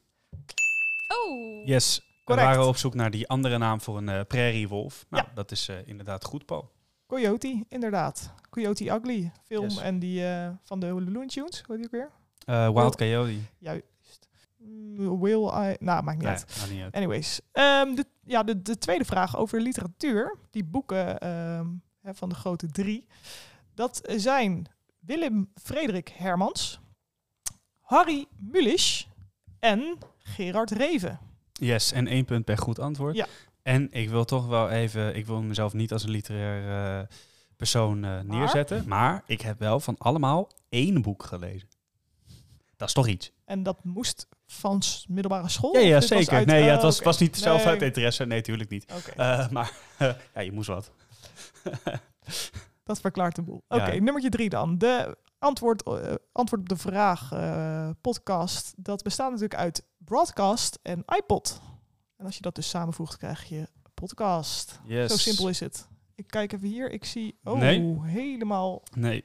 Oh! 1.23 1.65
Yes, 1.65 2.01
we 2.25 2.35
waren 2.35 2.67
op 2.67 2.77
zoek 2.77 2.93
naar 2.93 3.11
die 3.11 3.27
andere 3.27 3.57
naam 3.57 3.81
voor 3.81 3.97
een 3.97 4.09
eh 4.09 4.21
prairiewolf. 4.27 5.05
Nou, 5.09 5.23
Ja. 5.27 5.33
dat 5.33 5.51
is 5.51 5.67
eh, 5.67 5.87
inderdaad 5.87 6.23
goed, 6.23 6.45
Paul. 6.45 6.71
Coyote, 7.07 7.65
inderdaad. 7.69 8.33
Coyote 8.49 8.85
Ugly 8.85 9.31
film 9.43 9.63
Yes. 9.63 9.77
en 9.77 9.99
die 9.99 10.27
eh, 10.27 10.49
van 10.63 10.79
de 10.79 10.85
Looney 10.85 11.27
Tunes, 11.27 11.61
hoe 11.65 11.75
heet 11.75 11.77
die 11.77 11.85
ook 11.85 11.91
weer? 11.91 12.11
Eh, 12.45 12.69
Wild 12.73 12.95
Coyote. 12.95 13.37
Juist. 13.57 13.83
Mm, 14.57 15.19
Will 15.19 15.43
I... 15.47 15.75
Nou, 15.79 16.03
maakt 16.03 16.17
niet 16.17 16.27
Nee, 16.27 16.27
uit. 16.27 16.55
nou 16.57 16.71
niet 16.73 16.81
uit. 16.83 16.93
Anyways. 16.95 17.39
Ehm, 17.51 17.95
de, 17.95 18.05
ja, 18.23 18.43
de, 18.43 18.61
de 18.61 18.77
tweede 18.77 19.05
vraag 19.05 19.37
over 19.37 19.61
literatuur. 19.61 20.37
Die 20.51 20.63
boeken 20.63 21.19
ehm, 21.19 21.67
hè, 22.01 22.13
van 22.15 22.29
de 22.29 22.35
grote 22.35 22.67
drie. 22.67 23.05
Dat 23.73 24.01
zijn 24.15 24.65
Willem 24.99 25.51
Frederik 25.63 26.09
Hermans, 26.09 26.79
Harry 27.81 28.25
Mulisch 28.39 29.07
en 29.59 29.97
Gerard 30.27 30.71
Reven. 30.71 31.19
Yes, 31.53 31.91
en 31.91 32.07
één 32.07 32.25
punt 32.25 32.45
per 32.45 32.57
goed 32.57 32.79
antwoord. 32.79 33.15
Ja. 33.15 33.27
En 33.61 33.87
ik 33.91 34.09
wil 34.09 34.25
toch 34.25 34.47
wel 34.47 34.69
even, 34.69 35.15
ik 35.15 35.25
wil 35.25 35.41
mezelf 35.41 35.73
niet 35.73 35.91
als 35.91 36.03
een 36.03 36.09
literair 36.09 36.99
eh, 37.01 37.07
persoon 37.55 38.03
eh, 38.05 38.19
neerzetten, 38.19 38.83
maar 38.87 39.23
ik 39.25 39.41
heb 39.41 39.59
wel 39.59 39.79
van 39.79 39.95
allemaal 39.97 40.49
één 40.69 41.01
boek 41.01 41.23
gelezen. 41.23 41.67
Dat 42.77 42.87
is 42.87 42.93
toch 42.93 43.07
iets? 43.07 43.31
En 43.45 43.63
dat 43.63 43.83
moest 43.83 44.27
van 44.47 44.81
middelbare 45.07 45.49
school? 45.49 45.73
Ja, 45.73 45.79
ja 45.79 46.01
zeker. 46.01 46.33
uit- 46.33 46.45
nee, 46.47 46.59
ja, 46.61 46.65
oh, 46.67 46.73
het 46.73 46.81
was, 46.81 46.99
was 47.01 47.17
niet 47.19 47.37
zelf 47.37 47.65
uit 47.65 47.81
interesse. 47.81 48.25
Nee, 48.25 48.41
tuurlijk 48.41 48.69
niet. 48.69 48.85
Oké, 48.97 49.11
Eh, 49.11 49.49
maar 49.49 49.71
ja, 50.35 50.39
je 50.41 50.51
moest 50.51 50.67
wat. 50.67 50.91
dat 52.83 52.99
verklaart 52.99 53.35
de 53.35 53.41
boel. 53.41 53.63
Oké, 53.67 53.91
Ja. 53.91 54.01
nummertje 54.01 54.29
drie 54.29 54.49
dan. 54.49 54.77
De 54.77 55.17
antwoord, 55.39 55.83
eh, 55.83 56.13
antwoord 56.31 56.61
op 56.61 56.69
de 56.69 56.77
vraag 56.77 57.31
eh, 57.31 57.89
podcast. 58.01 58.73
Dat 58.77 59.03
bestaat 59.03 59.27
natuurlijk 59.31 59.59
uit 59.59 59.83
broadcast 59.97 60.79
en 60.81 61.03
iPod. 61.17 61.61
En 62.17 62.25
als 62.25 62.35
je 62.35 62.41
dat 62.41 62.55
dus 62.55 62.69
samenvoegt, 62.69 63.17
krijg 63.17 63.43
je 63.43 63.67
podcast. 63.93 64.79
Yes. 64.85 65.11
Zo 65.11 65.17
simpel 65.17 65.49
is 65.49 65.59
het. 65.59 65.87
Ik 66.15 66.27
kijk 66.27 66.51
even 66.53 66.67
hier. 66.67 66.91
Ik 66.91 67.05
zie 67.05 67.39
oh, 67.43 67.59
Nee. 67.59 67.99
helemaal 68.01 68.83
Nee. 68.93 69.23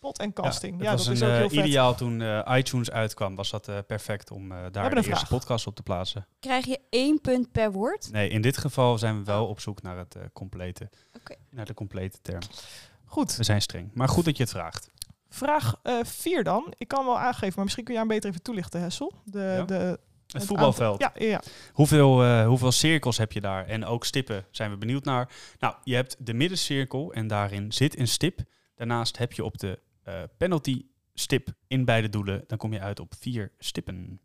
pot 0.00 0.18
en 0.18 0.32
casting. 0.32 0.82
Ja, 0.82 0.90
was 0.92 1.04
dat 1.04 1.14
is 1.14 1.20
een, 1.20 1.26
ook 1.26 1.32
eh, 1.32 1.38
heel 1.38 1.48
vet. 1.48 1.64
ideaal 1.66 1.94
toen 1.94 2.20
eh, 2.20 2.56
iTunes 2.58 2.90
uitkwam, 2.90 3.34
was 3.34 3.50
dat 3.50 3.68
eh, 3.68 3.78
perfect 3.86 4.30
om 4.30 4.52
eh, 4.52 4.58
daar 4.70 4.90
de 4.90 4.96
een 4.96 5.04
eerste 5.04 5.26
podcast 5.26 5.66
op 5.66 5.74
te 5.76 5.82
plaatsen. 5.82 6.26
Krijg 6.40 6.64
je 6.66 6.80
één 6.90 7.20
punt 7.20 7.52
per 7.52 7.72
woord? 7.72 8.10
Nee, 8.12 8.28
in 8.28 8.40
dit 8.42 8.56
geval 8.58 8.98
zijn 8.98 9.18
we 9.18 9.24
wel 9.24 9.46
op 9.46 9.60
zoek 9.60 9.82
naar 9.82 9.96
het 9.98 10.16
complete, 10.32 10.90
Oké. 11.16 11.34
naar 11.50 11.64
de 11.66 11.74
complete 11.74 12.18
term. 12.22 12.40
Goed. 13.04 13.36
We 13.36 13.44
zijn 13.44 13.62
streng, 13.62 13.90
maar 13.94 14.08
goed 14.08 14.24
dat 14.24 14.36
je 14.36 14.42
het 14.42 14.52
vraagt. 14.52 14.90
Vraag 15.28 15.74
4 16.02 16.44
dan. 16.44 16.74
Ik 16.78 16.88
kan 16.88 17.04
wel 17.04 17.18
aangeven, 17.18 17.52
maar 17.54 17.64
misschien 17.64 17.84
kun 17.84 17.94
jij 17.94 18.02
hem 18.02 18.12
beter 18.12 18.30
even 18.30 18.42
toelichten, 18.42 18.80
Hessel. 18.80 19.12
De, 19.24 19.38
Ja. 19.38 19.62
de, 19.64 19.74
Het, 19.74 19.98
het 20.32 20.44
voetbalveld. 20.44 21.00
Ja, 21.00 21.12
ja. 21.14 21.42
Hoeveel, 21.72 22.22
eh, 22.22 22.46
hoeveel 22.46 22.72
cirkels 22.72 23.18
heb 23.18 23.32
je 23.32 23.40
daar? 23.40 23.66
En 23.66 23.84
ook 23.84 24.04
stippen 24.04 24.44
zijn 24.50 24.70
we 24.70 24.76
benieuwd 24.76 25.04
naar. 25.04 25.30
Nou, 25.58 25.74
je 25.84 25.94
hebt 25.94 26.16
de 26.26 26.34
middencirkel 26.34 27.12
en 27.12 27.26
daarin 27.26 27.72
zit 27.72 27.98
een 27.98 28.08
stip. 28.08 28.40
Daarnaast 28.74 29.18
heb 29.18 29.32
je 29.32 29.44
op 29.44 29.58
de 29.58 29.80
eh, 30.02 30.14
penalty 30.36 30.84
stip 31.14 31.48
in 31.66 31.84
beide 31.84 32.08
doelen. 32.08 32.44
Dan 32.46 32.58
kom 32.58 32.72
je 32.72 32.80
uit 32.80 33.00
op 33.00 33.14
vier 33.18 33.52
stippen. 33.58 34.20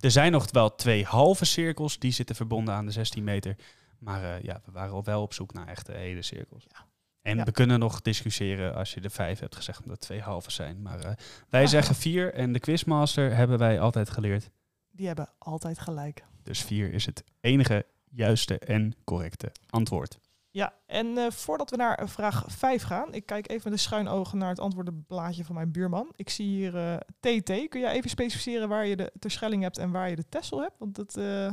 Er 0.00 0.10
zijn 0.10 0.32
nog 0.32 0.50
wel 0.50 0.74
twee 0.74 1.04
halve 1.04 1.44
cirkels, 1.44 1.98
die 1.98 2.12
zitten 2.12 2.36
verbonden 2.36 2.74
aan 2.74 2.86
de 2.86 2.92
16 2.92 3.24
meter. 3.24 3.56
Maar 3.98 4.22
eh, 4.22 4.42
ja, 4.42 4.60
we 4.64 4.72
waren 4.72 4.92
al 4.94 5.04
wel 5.04 5.22
op 5.22 5.34
zoek 5.34 5.52
naar 5.52 5.66
echte 5.68 5.92
hele 5.92 6.22
cirkels. 6.22 6.64
Ja. 6.68 6.86
En 7.22 7.36
Ja. 7.36 7.44
we 7.44 7.52
kunnen 7.52 7.78
nog 7.78 8.00
discussiëren 8.00 8.74
als 8.74 8.94
je 8.94 9.00
de 9.00 9.10
vijf 9.10 9.38
hebt 9.40 9.56
gezegd, 9.56 9.78
omdat 9.82 9.96
het 9.96 10.00
twee 10.06 10.20
halve 10.20 10.50
zijn. 10.50 10.82
Maar 10.82 11.00
eh, 11.00 11.12
wij 11.48 11.66
zeggen 11.66 11.94
vier 11.94 12.34
en 12.34 12.52
de 12.52 12.58
quizmaster 12.60 13.34
hebben 13.34 13.58
wij 13.58 13.80
altijd 13.80 14.10
geleerd. 14.10 14.50
Die 14.90 15.06
hebben 15.06 15.28
altijd 15.38 15.78
gelijk. 15.78 16.24
Dus 16.42 16.62
vier 16.62 16.92
is 16.92 17.06
het 17.06 17.24
enige 17.40 17.86
juiste 18.10 18.58
en 18.58 18.94
correcte 19.04 19.52
antwoord. 19.70 20.18
Ja, 20.50 20.72
en 20.86 21.18
eh, 21.18 21.30
voordat 21.30 21.70
we 21.70 21.76
naar 21.76 21.94
eh, 21.98 22.06
vraag 22.08 22.44
5 22.48 22.82
gaan, 22.82 23.14
ik 23.14 23.26
kijk 23.26 23.48
even 23.50 23.62
met 23.64 23.72
een 23.72 23.78
schuin 23.84 24.08
ogen 24.08 24.38
naar 24.38 24.48
het 24.48 24.60
antwoordenblaadje 24.60 25.44
van 25.44 25.54
mijn 25.54 25.72
buurman. 25.72 26.12
Ik 26.16 26.30
zie 26.30 26.46
hier 26.46 26.76
eh, 26.76 26.96
TT. 27.20 27.68
Kun 27.68 27.80
jij 27.80 27.92
even 27.92 28.10
specificeren 28.10 28.68
waar 28.68 28.86
je 28.86 28.96
de 28.96 29.12
Terschelling 29.18 29.62
hebt 29.62 29.78
en 29.78 29.90
waar 29.90 30.08
je 30.10 30.16
de 30.16 30.28
Tessel 30.28 30.60
hebt? 30.60 30.78
Want 30.78 30.94
dat. 30.94 31.16
eh, 31.16 31.52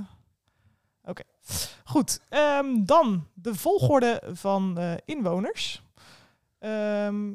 Oké, 1.10 1.22
goed. 1.84 2.20
Ehm, 2.30 2.84
dan 2.86 3.28
de 3.34 3.56
volgorde 3.56 4.22
van 4.34 4.78
eh, 4.78 4.94
inwoners. 5.06 5.84
Ehm, 6.60 7.28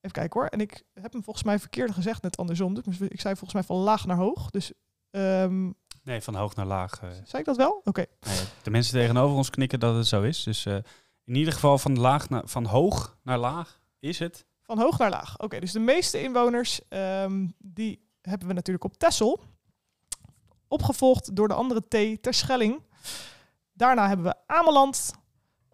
even 0.00 0.12
kijken 0.12 0.40
hoor. 0.40 0.46
En 0.48 0.60
ik 0.60 0.82
heb 1.00 1.12
hem 1.12 1.22
volgens 1.22 1.44
mij 1.44 1.58
verkeerd 1.58 1.90
gezegd, 1.92 2.22
net 2.22 2.36
andersom. 2.36 2.74
Dus 2.74 3.00
ik 3.00 3.20
zei 3.20 3.34
volgens 3.36 3.52
mij 3.52 3.62
van 3.62 3.76
laag 3.76 4.06
naar 4.06 4.16
hoog. 4.16 4.50
Dus 4.50 4.72
ehm, 5.10 5.70
Nee, 6.02 6.20
van 6.20 6.34
hoog 6.34 6.54
naar 6.54 6.66
laag. 6.66 7.02
eh. 7.02 7.08
zei 7.24 7.38
ik 7.38 7.44
dat 7.44 7.56
wel? 7.56 7.80
Oké. 7.84 8.04
Ja, 8.20 8.30
de 8.62 8.70
mensen 8.70 8.92
tegenover 8.98 9.36
ons 9.36 9.50
knikken 9.50 9.80
dat 9.80 9.94
het 9.96 10.06
zo 10.06 10.22
is. 10.22 10.42
Dus 10.42 10.66
eh, 10.66 10.76
in 11.24 11.34
ieder 11.34 11.52
geval 11.52 11.78
van, 11.78 11.98
laag 11.98 12.28
naar, 12.28 12.42
van 12.48 12.64
hoog 12.66 13.16
naar 13.22 13.38
laag 13.38 13.80
is 14.00 14.18
het. 14.18 14.46
Van 14.62 14.78
hoog 14.78 14.98
naar 14.98 15.10
laag. 15.10 15.38
Oké, 15.38 15.60
dus 15.60 15.72
de 15.72 15.78
meeste 15.78 16.22
inwoners, 16.22 16.80
die 17.58 18.08
hebben 18.20 18.48
we 18.48 18.54
natuurlijk 18.54 18.84
op 18.84 18.96
Texel. 18.98 19.40
Opgevolgd 20.68 21.36
door 21.36 21.48
de 21.48 21.54
andere 21.54 21.82
T, 21.88 22.22
Terschelling. 22.22 22.82
Daarna 23.72 24.08
hebben 24.08 24.26
we 24.26 24.34
Ameland, 24.46 25.12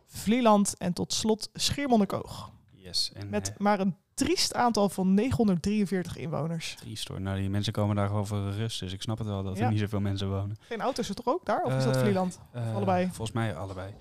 Vlieland 0.07 0.75
en 0.79 0.93
tot 0.93 1.13
slot 1.13 1.51
Schiermonnikoog. 1.53 2.51
Yes. 2.71 3.11
En 3.15 3.29
Met 3.29 3.49
eh, 3.51 3.57
maar 3.57 3.81
een 3.81 3.97
triest 4.15 4.55
aantal 4.55 4.89
van 4.89 5.15
943 5.15 6.17
inwoners. 6.17 6.75
triest 6.79 7.09
hoor. 7.09 7.21
Nou, 7.21 7.39
die 7.41 7.51
mensen 7.51 7.73
komen 7.73 7.97
daar 7.97 8.07
gewoon 8.09 8.27
voor 8.27 8.51
rust. 8.51 8.81
Dus 8.81 8.93
ik 8.93 9.03
snap 9.03 9.19
het 9.19 9.27
wel 9.27 9.43
dat 9.43 9.59
Ja. 9.59 9.65
er 9.65 9.71
niet 9.71 9.81
zoveel 9.81 10.01
mensen 10.01 10.29
wonen. 10.31 10.57
Geen 10.61 10.81
auto's 10.81 11.09
er 11.09 11.15
toch 11.15 11.27
ook 11.27 11.45
daar? 11.47 11.63
Of 11.63 11.73
is 11.75 11.85
dat 11.85 11.95
Eh, 11.97 12.01
Vlieland? 12.03 12.39
Eh, 12.53 12.75
Allebei. 12.75 13.05
Volgens 13.07 13.33
mij 13.33 13.57
allebei. 13.57 13.95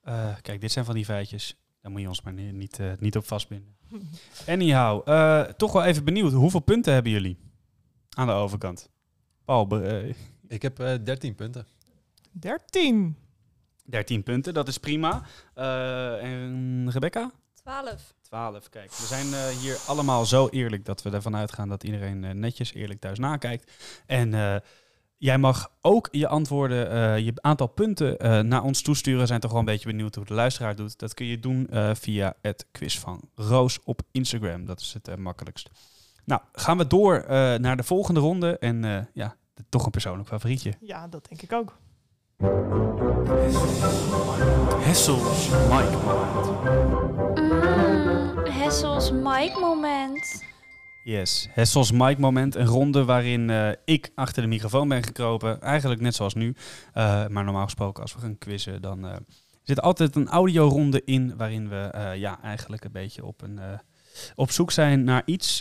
Eh, 0.00 0.34
kijk, 0.42 0.60
dit 0.60 0.72
zijn 0.72 0.84
van 0.84 0.94
die 0.94 1.04
feitjes. 1.04 1.56
Daar 1.80 1.92
moet 1.92 2.00
je 2.00 2.08
ons 2.08 2.22
maar 2.22 2.32
ni- 2.32 2.52
niet, 2.52 2.78
niet 2.98 3.16
op 3.16 3.26
vastbinden. 3.26 3.76
Anyhow, 4.48 5.08
eh, 5.08 5.40
toch 5.42 5.72
wel 5.72 5.84
even 5.84 6.04
benieuwd. 6.04 6.32
Hoeveel 6.32 6.60
punten 6.60 6.92
hebben 6.92 7.12
jullie 7.12 7.38
aan 8.10 8.26
de 8.26 8.32
overkant? 8.32 8.88
Paul, 9.44 9.82
Ik 10.48 10.62
heb 10.62 10.78
eh 10.80 10.94
13 11.04 11.34
punten. 11.34 11.66
13. 12.40 13.16
13 13.84 14.22
punten, 14.22 14.54
dat 14.54 14.68
is 14.68 14.78
prima. 14.78 15.22
Eh, 15.54 16.22
en 16.22 16.90
Rebecca? 16.90 17.30
12. 17.54 18.14
12. 18.22 18.68
Kijk, 18.68 18.92
we 18.92 19.06
zijn 19.06 19.34
eh, 19.34 19.46
hier 19.48 19.76
allemaal 19.86 20.24
zo 20.26 20.48
eerlijk 20.48 20.84
dat 20.84 21.02
we 21.02 21.10
ervan 21.10 21.36
uitgaan 21.36 21.68
dat 21.68 21.84
iedereen 21.84 22.24
eh, 22.24 22.30
netjes 22.30 22.74
eerlijk 22.74 23.00
thuis 23.00 23.18
nakijkt. 23.18 23.72
En 24.06 24.34
eh, 24.34 24.56
jij 25.16 25.38
mag 25.38 25.72
ook 25.80 26.08
je 26.10 26.28
antwoorden, 26.28 26.90
eh, 26.90 27.18
je 27.18 27.32
aantal 27.34 27.66
punten 27.66 28.18
eh, 28.18 28.40
naar 28.40 28.62
ons 28.62 28.82
toesturen. 28.82 29.20
We 29.20 29.26
zijn 29.26 29.40
toch 29.40 29.50
wel 29.50 29.60
een 29.60 29.66
beetje 29.66 29.88
benieuwd 29.90 30.14
hoe 30.14 30.24
de 30.24 30.34
luisteraar 30.34 30.76
doet. 30.76 30.98
Dat 30.98 31.14
kun 31.14 31.26
je 31.26 31.40
doen 31.40 31.68
eh, 31.68 31.94
via 31.94 32.34
het 32.40 32.66
quiz 32.72 32.98
van 32.98 33.20
Roos 33.34 33.78
op 33.84 34.02
Instagram. 34.12 34.64
Dat 34.64 34.80
is 34.80 34.92
het 35.02 35.16
makkelijkst. 35.16 35.70
Nou, 36.24 36.40
gaan 36.52 36.78
we 36.78 36.86
door 36.86 37.14
eh, 37.16 37.54
naar 37.54 37.76
de 37.76 37.82
volgende 37.82 38.20
ronde. 38.20 38.58
En 38.58 38.84
eh, 38.84 39.00
ja, 39.12 39.36
toch 39.68 39.84
een 39.84 39.90
persoonlijk 39.90 40.28
favorietje. 40.28 40.74
Ja, 40.80 41.08
dat 41.08 41.28
denk 41.28 41.42
ik 41.42 41.52
ook. 41.52 41.76
Hessels 44.84 45.50
Mike 45.68 45.98
moment. 46.04 46.46
Mm, 47.38 48.44
Hessels 48.44 49.10
Mike 49.10 49.58
moment. 49.60 50.42
Yes, 51.04 51.48
Hessels 51.50 51.92
Mike 51.92 52.20
moment. 52.20 52.54
Een 52.54 52.66
ronde 52.66 53.04
waarin 53.04 53.50
eh, 53.50 53.70
ik 53.84 54.10
achter 54.14 54.42
de 54.42 54.48
microfoon 54.48 54.88
ben 54.88 55.02
gekropen. 55.02 55.60
Eigenlijk 55.60 56.00
net 56.00 56.14
zoals 56.14 56.34
nu. 56.34 56.54
Eh, 56.92 57.26
maar 57.26 57.44
normaal 57.44 57.64
gesproken 57.64 58.02
als 58.02 58.14
we 58.14 58.20
gaan 58.20 58.38
quizzen 58.38 58.82
dan 58.82 59.06
eh, 59.06 59.16
zit 59.62 59.80
altijd 59.80 60.16
een 60.16 60.28
audioronde 60.28 61.02
in. 61.04 61.36
Waarin 61.36 61.68
we 61.68 62.12
ja, 62.16 62.42
eigenlijk 62.42 62.84
een 62.84 62.92
beetje 62.92 63.24
op, 63.24 63.42
een, 63.42 63.60
op 64.34 64.50
zoek 64.50 64.70
zijn 64.70 65.04
naar 65.04 65.22
iets. 65.24 65.60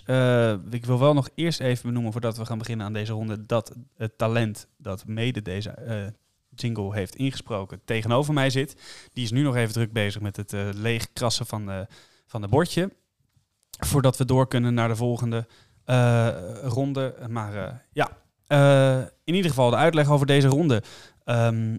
Ik 0.69 0.86
wil 0.86 0.99
wel 0.99 1.13
nog 1.13 1.29
eerst 1.36 1.59
even 1.59 1.88
benoemen 1.88 2.12
voordat 2.12 2.38
we 2.38 2.45
gaan 2.45 2.57
beginnen 2.57 2.86
aan 2.86 2.93
deze 2.93 3.13
ronde. 3.13 3.45
Dat 3.45 3.75
het 3.97 4.17
talent 4.17 4.67
dat 4.77 5.05
mede 5.05 5.41
deze 5.41 5.75
jingle 6.56 6.94
heeft 6.94 7.16
ingesproken 7.16 7.82
tegenover 7.86 8.34
mij 8.34 8.50
zit. 8.50 8.76
Die 9.13 9.24
is 9.24 9.32
nu 9.32 9.42
nog 9.42 9.56
even 9.56 9.74
druk 9.74 9.94
bezig 9.94 10.22
met 10.22 10.36
het 10.36 10.54
eh 10.54 10.70
leegkrassen 10.72 11.46
van, 11.46 11.66
de 11.66 11.88
van 12.26 12.42
de 12.42 12.48
bordje 12.48 12.89
voordat 13.80 14.18
we 14.18 14.26
door 14.26 14.48
kunnen 14.48 14.74
naar 14.74 14.88
de 14.88 14.96
volgende 14.96 15.48
eh, 15.86 16.28
ronde. 16.62 17.16
Maar 17.30 17.56
eh, 17.56 17.74
ja, 17.92 18.10
in 19.24 19.34
ieder 19.34 19.50
geval 19.50 19.70
de 19.70 19.76
uitleg 19.76 20.10
over 20.10 20.26
deze 20.26 20.48
ronde. 20.48 20.84
Ehm, 21.24 21.78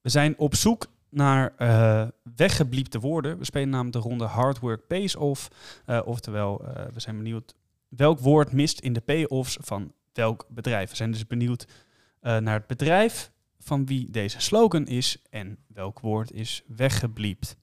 we 0.00 0.08
zijn 0.10 0.38
op 0.38 0.54
zoek 0.54 0.86
naar 1.10 1.52
eh, 1.56 2.06
weggebliepte 2.36 3.00
woorden. 3.00 3.38
We 3.38 3.44
spelen 3.44 3.68
namelijk 3.68 3.96
de 3.96 4.08
ronde 4.08 4.24
Hard 4.24 4.58
Work 4.58 4.86
Pays 4.86 5.16
Off. 5.16 5.48
Oftewel, 6.04 6.64
we 6.92 7.00
zijn 7.00 7.16
benieuwd 7.16 7.54
welk 7.88 8.18
woord 8.18 8.52
mist 8.52 8.80
in 8.80 8.92
de 8.92 9.00
pay-offs 9.00 9.58
van 9.60 9.92
welk 10.12 10.46
bedrijf. 10.48 10.90
We 10.90 10.96
zijn 10.96 11.10
dus 11.10 11.26
benieuwd 11.26 11.66
naar 12.20 12.54
het 12.54 12.66
bedrijf 12.66 13.30
van 13.68 13.86
wie 13.86 14.10
deze 14.10 14.40
slogan 14.40 14.86
is 14.86 15.22
en 15.30 15.58
welk 15.66 16.00
woord 16.00 16.32
is 16.32 16.62
weggebliept. 16.66 17.56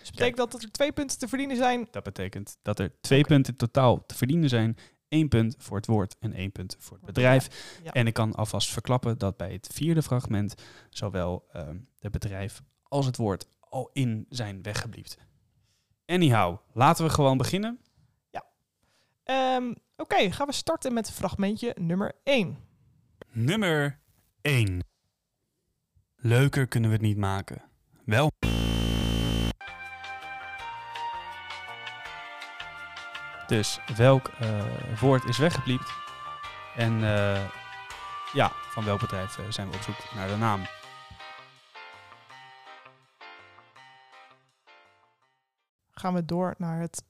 Dus 0.00 0.10
betekent 0.10 0.36
dat 0.36 0.52
dat 0.52 0.62
er 0.62 0.70
twee 0.70 0.92
punten 0.92 1.18
te 1.18 1.28
verdienen 1.28 1.56
zijn. 1.56 1.88
Dat 1.90 2.02
betekent 2.02 2.56
dat 2.62 2.78
er 2.78 3.00
twee 3.00 3.24
punten 3.24 3.56
totaal 3.56 4.06
te 4.06 4.14
verdienen 4.14 4.48
zijn. 4.48 4.76
Eén 5.08 5.28
punt 5.28 5.54
voor 5.58 5.76
het 5.76 5.86
woord 5.86 6.16
en 6.20 6.32
één 6.32 6.52
punt 6.52 6.76
voor 6.78 6.96
het 6.96 7.06
bedrijf. 7.06 7.76
Ja. 7.82 7.92
En 7.92 8.06
ik 8.06 8.14
kan 8.14 8.34
alvast 8.34 8.70
verklappen 8.70 9.18
dat 9.18 9.36
bij 9.36 9.52
het 9.52 9.68
vierde 9.72 10.02
fragment 10.02 10.54
zowel 10.90 11.44
ehm 11.52 11.76
het 11.98 12.12
bedrijf 12.12 12.62
als 12.82 13.06
het 13.06 13.16
woord 13.16 13.46
al 13.60 13.90
in 13.92 14.26
zijn 14.28 14.62
weggebliept. 14.62 15.16
Anyhow, 16.06 16.56
laten 16.72 17.04
we 17.04 17.10
gewoon 17.10 17.36
beginnen. 17.36 17.78
Ehm, 19.24 19.72
Oké, 19.96 20.32
gaan 20.32 20.46
we 20.46 20.52
starten 20.52 20.92
met 20.92 21.10
fragmentje 21.10 21.76
nummer 21.80 22.12
1. 22.24 22.58
Nummer 23.32 24.00
1. 24.42 24.84
Leuker 26.26 26.66
kunnen 26.66 26.90
we 26.90 26.96
het 26.96 27.04
niet 27.04 27.16
maken. 27.16 27.62
Wel. 28.04 28.30
Dus 33.46 33.80
welk 33.96 34.28
eh, 34.28 35.00
woord 35.00 35.24
is 35.24 35.38
weggebliept? 35.38 35.92
En 36.76 36.92
eh, 36.92 37.50
ja, 38.32 38.52
van 38.52 38.84
welk 38.84 39.00
bedrijf 39.00 39.38
eh, 39.38 39.44
zijn 39.48 39.70
we 39.70 39.76
op 39.76 39.82
zoek 39.82 39.96
naar 40.14 40.28
de 40.28 40.36
naam? 40.36 40.62
Gaan 45.90 46.14
we 46.14 46.24
door 46.24 46.54
naar 46.58 46.80
het 46.80 47.02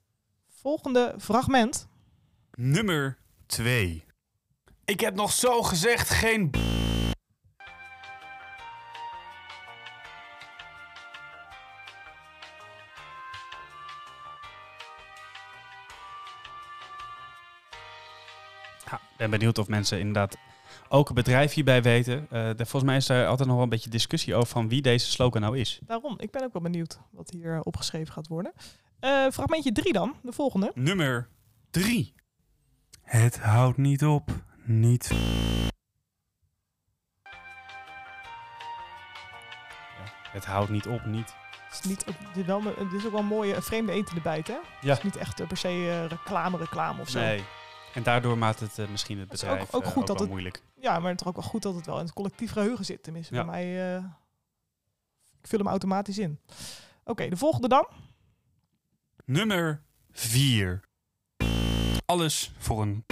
volgende 0.49 1.15
fragment. 1.19 1.89
Nummer 2.55 3.19
2. 3.47 4.05
Ik 4.85 5.01
heb 5.01 5.15
nog 5.15 5.33
zo 5.33 5.63
gezegd 5.63 6.11
geen. 6.11 6.51
Ben 19.31 19.39
benieuwd 19.39 19.59
of 19.59 19.69
mensen 19.69 19.99
inderdaad 19.99 20.37
ook 20.89 21.09
een 21.09 21.15
bedrijf 21.15 21.53
hierbij 21.53 21.83
weten. 21.83 22.19
Eh, 22.31 22.47
de- 22.47 22.55
volgens 22.57 22.83
mij 22.83 22.97
is 22.97 23.09
er 23.09 23.27
altijd 23.27 23.47
nog 23.47 23.57
wel 23.57 23.65
een 23.65 23.71
beetje 23.71 23.91
discussie 23.91 24.35
over 24.35 24.49
van 24.49 24.69
wie 24.69 24.83
deze 24.83 25.11
slogan 25.11 25.41
nou 25.41 25.59
is. 25.59 25.79
Daarom, 25.87 26.15
ik 26.19 26.31
ben 26.31 26.43
ook 26.43 26.53
wel 26.53 26.63
benieuwd 26.63 26.99
wat 27.11 27.31
hier 27.31 27.55
eh, 27.55 27.61
opgeschreven 27.63 28.13
gaat 28.13 28.29
worden. 28.29 28.53
Eh, 29.01 29.27
fragmentje 29.33 29.73
3 29.73 29.93
dan, 29.93 30.15
de 30.23 30.33
volgende. 30.33 30.71
Nummer 30.75 31.29
3. 31.71 32.15
Het 33.03 33.39
houdt 33.39 33.77
niet 33.79 34.05
op. 34.05 34.31
Niet. 34.65 35.11
Ja, 39.99 40.31
het 40.33 40.45
houdt 40.45 40.71
niet 40.71 40.87
op. 40.87 41.05
Niet. 41.05 41.35
Het 41.69 41.85
is, 41.85 41.91
niet, 41.91 42.05
het 42.05 42.37
is, 42.37 42.45
wel, 42.45 42.63
het 42.65 42.93
is 42.93 43.05
ook 43.05 43.11
wel 43.13 43.21
een 43.21 43.27
mooie 43.27 43.63
vreemde 43.63 43.93
eten 43.93 44.17
erbij, 44.17 44.43
hè? 44.47 44.53
Ja. 44.53 44.61
Het 44.81 44.99
is 44.99 45.03
niet 45.05 45.17
echt 45.17 45.47
per 45.49 45.57
se 45.57 45.69
eh, 45.69 46.07
reclame, 46.07 46.57
reclame 46.59 47.01
of 47.01 47.09
zo. 47.09 47.19
Nee. 47.21 47.45
En 47.95 48.03
daardoor 48.03 48.39
maakt 48.39 48.61
het 48.61 48.79
eh, 48.79 48.89
misschien 48.89 49.19
het 49.19 49.31
Het 49.33 49.45
ook- 49.45 49.49
bedrijf 49.51 49.75
ook 49.75 49.83
eh, 49.83 49.89
goed 49.89 50.01
ook 50.01 50.07
dat 50.07 50.19
het- 50.21 50.29
moeilijk. 50.29 50.63
Ja, 50.81 50.99
maar 50.99 51.11
het 51.11 51.21
is 51.21 51.27
ook 51.27 51.37
wel 51.37 51.45
goed 51.45 51.63
dat 51.63 51.75
het 51.75 51.87
wel 51.87 51.99
in 51.99 52.05
het 52.05 52.13
collectief 52.15 52.53
geheugen 52.53 52.85
zit. 52.85 53.03
Tenminste, 53.03 53.35
Ja. 53.35 53.45
bij 53.45 53.51
mij... 53.53 53.97
eh, 53.97 54.05
ik 55.41 55.47
vul 55.49 55.59
hem 55.59 55.69
automatisch 55.69 56.19
in. 56.19 56.41
Oké, 57.05 57.29
de 57.29 57.37
volgende 57.37 57.69
dan. 57.69 57.87
Nummer 59.25 59.83
4. 60.11 60.81
Alles 62.07 62.53
voor 62.59 62.83
een. 62.83 63.05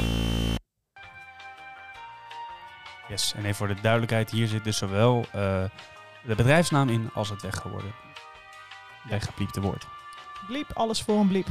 Yes, 3.08 3.32
en 3.34 3.42
even 3.42 3.54
voor 3.54 3.68
de 3.68 3.80
duidelijkheid, 3.80 4.30
hier 4.30 4.48
zit 4.48 4.64
dus 4.64 4.76
zowel 4.76 5.26
de 5.32 6.34
bedrijfsnaam 6.36 6.88
in 6.88 7.10
als 7.14 7.28
het 7.28 7.42
weggeworden, 7.42 7.94
weggepliepte 9.08 9.60
woord. 9.60 9.86
Bliep, 10.46 10.70
alles 10.72 11.02
voor 11.02 11.20
een 11.20 11.28
bliep. 11.28 11.46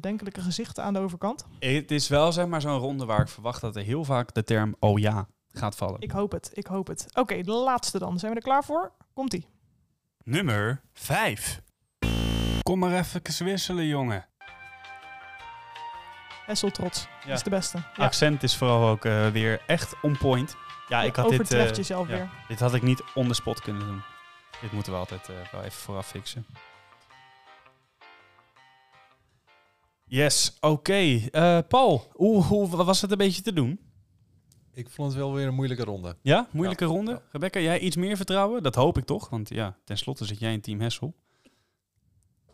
Bedenkelijke 0.00 0.40
gezichten 0.40 0.84
aan 0.84 0.92
de 0.92 0.98
overkant. 0.98 1.46
Het 1.58 1.90
is 1.90 2.08
wel 2.08 2.32
zeg 2.32 2.46
maar 2.46 2.60
zo'n 2.60 2.78
ronde 2.78 3.04
waar 3.04 3.20
ik 3.20 3.28
verwacht 3.28 3.60
dat 3.60 3.76
er 3.76 3.82
heel 3.82 4.04
vaak 4.04 4.34
de 4.34 4.44
term 4.44 4.76
oh 4.78 4.98
ja 4.98 5.26
gaat 5.52 5.76
vallen. 5.76 6.00
Ik 6.00 6.10
hoop 6.10 6.32
het, 6.32 6.50
ik 6.52 6.66
hoop 6.66 6.86
het. 6.86 7.06
Oké, 7.14 7.42
de 7.42 7.52
laatste 7.52 7.98
dan. 7.98 8.18
Zijn 8.18 8.30
we 8.32 8.36
er 8.36 8.44
klaar 8.44 8.64
voor? 8.64 8.92
Komt-ie. 9.14 9.46
Nummer 10.24 10.80
5. 10.92 11.60
Kom 12.62 12.78
maar 12.78 12.98
even 12.98 13.44
wisselen, 13.44 13.86
jongen. 13.86 14.26
Hessel 16.46 16.70
trots. 16.70 17.08
Ja. 17.26 17.32
is 17.32 17.42
de 17.42 17.50
beste. 17.50 17.78
Ja. 17.78 18.04
Accent 18.04 18.42
is 18.42 18.56
vooral 18.56 18.88
ook 18.88 19.04
eh, 19.04 19.28
weer 19.28 19.62
echt 19.66 19.94
on 20.02 20.18
point. 20.18 20.56
Ja, 20.88 21.02
ik 21.02 21.16
had 21.16 21.28
dit, 21.28 21.40
Overtreft 21.40 21.70
eh, 21.70 21.76
jezelf 21.76 22.08
ja, 22.08 22.14
weer. 22.14 22.30
dit 22.48 22.60
had 22.60 22.74
ik 22.74 22.82
niet 22.82 23.02
on 23.14 23.28
the 23.28 23.34
spot 23.34 23.60
kunnen 23.60 23.86
doen. 23.86 24.02
Dit 24.60 24.72
moeten 24.72 24.92
we 24.92 24.98
altijd 24.98 25.28
eh, 25.28 25.34
wel 25.52 25.62
even 25.62 25.80
vooraf 25.80 26.06
fixen. 26.06 26.46
Yes, 30.08 30.56
oké. 30.60 30.92
Eh, 31.30 31.58
Paul, 31.68 32.04
hoe, 32.12 32.42
hoe 32.42 32.68
was 32.84 33.00
het 33.00 33.10
een 33.10 33.18
beetje 33.18 33.42
te 33.42 33.52
doen? 33.52 33.80
Ik 34.72 34.90
vond 34.90 35.08
het 35.08 35.18
wel 35.20 35.32
weer 35.34 35.46
een 35.46 35.54
moeilijke 35.54 35.84
ronde. 35.84 36.16
Ja, 36.22 36.48
moeilijke 36.52 36.84
Ja, 36.84 36.90
ronde. 36.90 37.10
ja. 37.10 37.22
Rebecca, 37.32 37.60
jij 37.60 37.78
iets 37.78 37.96
meer 37.96 38.16
vertrouwen? 38.16 38.62
Dat 38.62 38.74
hoop 38.74 38.98
ik 38.98 39.04
toch, 39.04 39.28
want 39.28 39.48
ja, 39.48 39.76
tenslotte 39.84 40.24
zit 40.24 40.38
jij 40.38 40.52
in 40.52 40.60
Team 40.60 40.80
Hessel. 40.80 41.14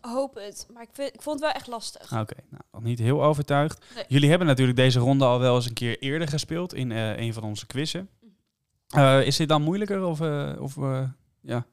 Hoop 0.01 0.35
het, 0.35 0.67
maar 0.73 0.83
ik, 0.83 0.89
vind, 0.93 1.15
ik 1.15 1.23
vond 1.23 1.35
het 1.41 1.45
wel 1.49 1.55
echt 1.55 1.67
lastig. 1.67 2.13
Ah, 2.13 2.21
Oké, 2.21 2.35
nou, 2.51 2.63
nog 2.73 2.83
niet 2.83 2.99
heel 2.99 3.25
overtuigd. 3.25 3.85
Nee. 3.95 4.05
Jullie 4.09 4.29
hebben 4.29 4.47
natuurlijk 4.47 4.77
deze 4.79 4.99
ronde 4.99 5.25
al 5.25 5.39
wel 5.39 5.55
eens 5.55 5.67
een 5.67 5.73
keer 5.73 5.99
eerder 5.99 6.29
gespeeld 6.29 6.75
in 6.75 6.93
eh, 6.93 7.17
een 7.19 7.33
van 7.33 7.43
onze 7.43 7.67
quizzen. 7.67 8.09
Eh, 8.89 9.27
is 9.27 9.37
dit 9.37 9.49
dan 9.49 9.63
moeilijker 9.63 10.05
of, 10.05 10.21
eh, 10.21 10.53
of 10.59 10.77
eh, 10.77 11.09
ja, 11.41 11.67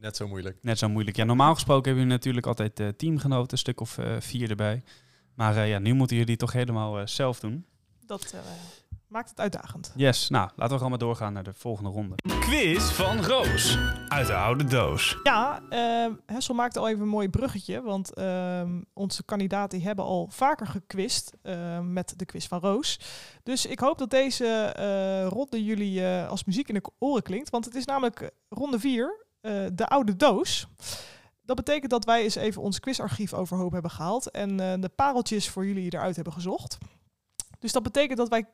Net 0.00 0.16
zo 0.16 0.28
moeilijk. 0.28 0.58
net 0.62 0.78
zo 0.78 0.88
moeilijk? 0.88 1.16
Ja, 1.16 1.24
normaal 1.24 1.54
gesproken 1.54 1.84
hebben 1.84 2.02
jullie 2.02 2.16
natuurlijk 2.18 2.46
altijd 2.46 2.80
eh, 2.80 2.88
teamgenoten, 2.88 3.52
een 3.52 3.58
stuk 3.58 3.80
of 3.80 3.98
eh, 3.98 4.16
vier 4.20 4.50
erbij. 4.50 4.82
Maar 5.34 5.56
eh, 5.56 5.68
ja, 5.68 5.78
nu 5.78 5.92
moeten 5.94 6.16
jullie 6.16 6.36
toch 6.36 6.52
helemaal 6.52 6.98
eh, 6.98 7.06
zelf 7.06 7.40
doen. 7.40 7.66
Dat 8.06 8.32
eh, 8.34 8.40
maakt 9.08 9.28
het 9.30 9.40
uitdagend. 9.40 9.92
Yes, 9.96 10.28
nou, 10.28 10.44
laten 10.48 10.68
we 10.68 10.74
gewoon 10.74 10.90
maar 10.90 10.98
doorgaan 10.98 11.32
naar 11.32 11.42
de 11.42 11.54
volgende 11.54 11.90
ronde. 11.90 12.14
Quiz 12.40 12.90
van 12.90 13.24
Roos 13.24 13.78
uit 14.08 14.26
de 14.26 14.34
oude 14.34 14.64
doos. 14.64 15.16
Ja, 15.22 15.62
eh, 15.68 16.12
Hessel 16.26 16.54
maakte 16.54 16.78
al 16.78 16.88
even 16.88 17.00
een 17.02 17.08
mooi 17.08 17.28
bruggetje. 17.28 17.82
Want 17.82 18.14
ehm, 18.14 18.80
onze 18.92 19.24
kandidaten 19.24 19.80
hebben 19.82 20.04
al 20.04 20.28
vaker 20.30 20.66
gequist 20.66 21.32
eh, 21.42 21.80
met 21.80 22.14
de 22.18 22.24
quiz 22.24 22.46
van 22.46 22.60
Roos. 22.60 23.00
Dus 23.42 23.66
ik 23.66 23.78
hoop 23.78 23.98
dat 23.98 24.10
deze 24.10 24.46
eh, 24.46 25.26
ronde 25.28 25.64
jullie 25.64 26.06
eh, 26.06 26.28
als 26.28 26.44
muziek 26.44 26.68
in 26.68 26.74
de 26.74 26.84
oren 26.98 27.22
klinkt. 27.22 27.50
Want 27.50 27.64
het 27.64 27.74
is 27.74 27.84
namelijk 27.84 28.30
ronde 28.48 28.78
4, 28.78 29.25
de 29.72 29.86
oude 29.86 30.16
doos. 30.16 30.66
Dat 31.42 31.56
betekent 31.56 31.90
dat 31.90 32.04
wij 32.04 32.22
eens 32.22 32.34
even 32.34 32.62
ons 32.62 32.80
quizarchief 32.80 33.34
overhoop 33.34 33.72
hebben 33.72 33.90
gehaald. 33.90 34.30
En 34.30 34.60
eh, 34.60 34.80
de 34.80 34.88
pareltjes 34.88 35.48
voor 35.48 35.66
jullie 35.66 35.92
eruit 35.92 36.14
hebben 36.14 36.32
gezocht. 36.32 36.78
Dus 37.58 37.72
dat 37.72 37.82
betekent 37.82 38.18
dat 38.18 38.28
wij 38.28 38.44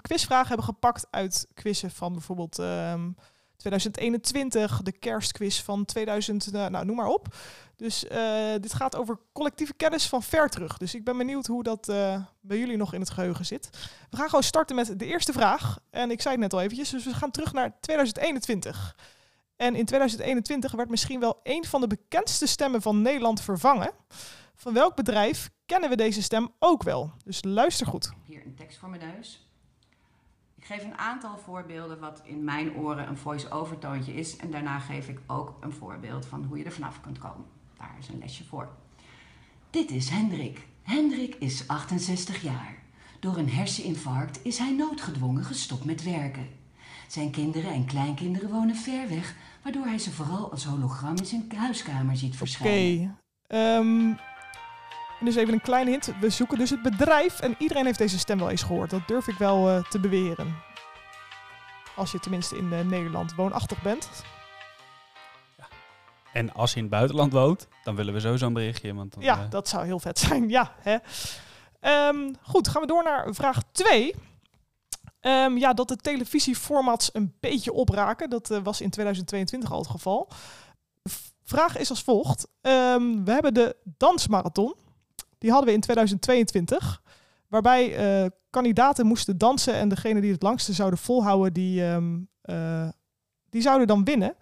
quizvragen 0.00 0.48
hebben 0.48 0.66
gepakt 0.66 1.06
uit 1.10 1.46
quizzen 1.54 1.90
van 1.90 2.12
bijvoorbeeld... 2.12 2.58
ehm, 2.58 3.10
2021, 3.58 4.82
de 4.82 4.92
kerstquiz 4.92 5.62
van 5.62 5.84
2000, 5.84 6.46
eh, 6.46 6.66
nou 6.66 6.84
noem 6.84 6.96
maar 6.96 7.06
op. 7.06 7.34
Dus 7.76 8.06
eh, 8.06 8.52
dit 8.60 8.74
gaat 8.74 8.96
over 8.96 9.18
collectieve 9.32 9.74
kennis 9.74 10.08
van 10.08 10.22
ver 10.22 10.48
terug. 10.48 10.76
Dus 10.76 10.94
ik 10.94 11.04
ben 11.04 11.16
benieuwd 11.16 11.46
hoe 11.46 11.62
dat 11.62 11.88
eh, 11.88 12.22
bij 12.40 12.58
jullie 12.58 12.76
nog 12.76 12.94
in 12.94 13.00
het 13.00 13.10
geheugen 13.10 13.46
zit. 13.46 13.68
We 14.10 14.16
gaan 14.16 14.28
gewoon 14.28 14.44
starten 14.44 14.76
met 14.76 14.98
de 14.98 15.06
eerste 15.06 15.32
vraag. 15.32 15.78
En 15.90 16.10
ik 16.10 16.20
zei 16.20 16.34
het 16.34 16.42
net 16.42 16.52
al 16.52 16.60
eventjes, 16.60 16.90
dus 16.90 17.04
we 17.04 17.14
gaan 17.14 17.30
terug 17.30 17.52
naar 17.52 17.80
2021. 17.80 18.96
En 19.58 19.74
in 19.74 19.84
2021 19.84 20.72
werd 20.72 20.88
misschien 20.88 21.20
wel 21.20 21.40
een 21.42 21.64
van 21.64 21.80
de 21.80 21.86
bekendste 21.86 22.46
stemmen 22.46 22.82
van 22.82 23.02
Nederland 23.02 23.40
vervangen. 23.40 23.90
Van 24.54 24.72
welk 24.72 24.96
bedrijf 24.96 25.50
kennen 25.66 25.90
we 25.90 25.96
deze 25.96 26.22
stem 26.22 26.48
ook 26.58 26.82
wel? 26.82 27.12
Dus 27.24 27.44
luister 27.44 27.86
goed. 27.86 28.12
Hier 28.24 28.44
een 28.44 28.54
tekst 28.54 28.78
voor 28.78 28.88
mijn 28.88 29.14
neus. 29.14 29.48
Ik 30.54 30.64
geef 30.64 30.82
een 30.82 30.98
aantal 30.98 31.38
voorbeelden 31.38 31.98
wat 31.98 32.20
in 32.24 32.44
mijn 32.44 32.74
oren 32.74 33.08
een 33.08 33.16
voice-over 33.16 33.78
toontje 33.78 34.14
is. 34.14 34.36
En 34.36 34.50
daarna 34.50 34.78
geef 34.78 35.08
ik 35.08 35.20
ook 35.26 35.56
een 35.60 35.72
voorbeeld 35.72 36.26
van 36.26 36.44
hoe 36.44 36.58
je 36.58 36.64
er 36.64 36.72
vanaf 36.72 37.00
kunt 37.00 37.18
komen. 37.18 37.46
Daar 37.78 37.96
is 37.98 38.08
een 38.08 38.18
lesje 38.18 38.44
voor. 38.44 38.68
Dit 39.70 39.90
is 39.90 40.08
Hendrik. 40.08 40.66
Hendrik 40.82 41.34
is 41.34 41.68
68 41.68 42.42
jaar. 42.42 42.76
Door 43.20 43.36
een 43.36 43.50
herseninfarct 43.50 44.44
is 44.44 44.58
hij 44.58 44.72
noodgedwongen 44.72 45.44
gestopt 45.44 45.84
met 45.84 46.02
werken. 46.02 46.57
Zijn 47.08 47.30
kinderen 47.30 47.70
en 47.72 47.84
kleinkinderen 47.84 48.50
wonen 48.50 48.76
ver 48.76 49.08
weg, 49.08 49.34
waardoor 49.62 49.84
hij 49.84 49.98
ze 49.98 50.10
vooral 50.12 50.50
als 50.50 50.64
hologram 50.64 51.16
in 51.16 51.26
zijn 51.26 51.52
huiskamer 51.56 52.16
ziet 52.16 52.28
Oké. 52.28 52.36
verschijnen. 52.38 53.18
ehm, 53.46 54.12
en 55.20 55.24
dus 55.24 55.36
even 55.36 55.52
een 55.54 55.60
kleine 55.60 55.90
hint. 55.90 56.12
We 56.20 56.30
zoeken 56.30 56.58
dus 56.58 56.70
het 56.70 56.82
bedrijf 56.82 57.40
en 57.40 57.54
iedereen 57.58 57.84
heeft 57.84 57.98
deze 57.98 58.18
stem 58.18 58.38
wel 58.38 58.50
eens 58.50 58.62
gehoord. 58.62 58.90
Dat 58.90 59.08
durf 59.08 59.28
ik 59.28 59.36
wel 59.38 59.68
eh, 59.68 59.84
te 59.84 60.00
beweren. 60.00 60.54
Als 61.96 62.12
je 62.12 62.18
tenminste 62.18 62.56
in 62.58 62.72
eh, 62.72 62.80
Nederland 62.84 63.34
woonachtig 63.34 63.82
bent. 63.82 64.08
En 66.32 66.52
als 66.54 66.70
je 66.70 66.76
in 66.76 66.82
het 66.82 66.92
buitenland 66.92 67.32
woont, 67.32 67.68
dan 67.84 67.94
willen 67.94 68.14
we 68.14 68.20
sowieso 68.20 68.46
een 68.46 68.52
berichtje. 68.52 68.94
Want 68.94 69.14
dan, 69.14 69.22
Ja, 69.22 69.38
eh, 69.44 69.50
dat 69.50 69.68
zou 69.68 69.84
heel 69.84 69.98
vet 70.00 70.18
zijn. 70.18 70.48
Ja, 70.48 70.74
hè. 70.80 70.96
Ehm, 71.80 72.32
goed, 72.42 72.68
gaan 72.68 72.80
we 72.80 72.86
door 72.86 73.02
naar 73.04 73.34
vraag 73.34 73.62
2. 73.72 74.14
Ehm, 75.28 75.56
ja, 75.56 75.72
dat 75.72 75.88
de 75.88 75.96
televisieformats 75.96 77.10
een 77.12 77.34
beetje 77.40 77.72
opraken. 77.72 78.30
Dat 78.30 78.50
eh, 78.50 78.58
was 78.62 78.80
in 78.80 78.90
2022 78.90 79.72
al 79.72 79.78
het 79.78 79.88
geval. 79.88 80.28
Vraag 81.44 81.78
is 81.78 81.90
als 81.90 82.02
volgt. 82.02 82.48
Ehm, 82.60 83.24
we 83.24 83.32
hebben 83.32 83.54
de 83.54 83.76
dansmarathon. 83.84 84.74
Die 85.38 85.50
hadden 85.50 85.68
we 85.68 85.74
in 85.74 85.80
2022. 85.80 87.02
Waarbij 87.48 87.96
eh, 87.96 88.30
kandidaten 88.50 89.06
moesten 89.06 89.38
dansen. 89.38 89.74
En 89.74 89.88
degene 89.88 90.20
die 90.20 90.32
het 90.32 90.42
langste 90.42 90.72
zouden 90.72 90.98
volhouden, 90.98 91.52
die, 91.52 91.84
ehm, 91.84 92.18
eh, 92.42 92.88
die 93.48 93.62
zouden 93.62 93.86
dan 93.86 94.04
winnen. 94.04 94.36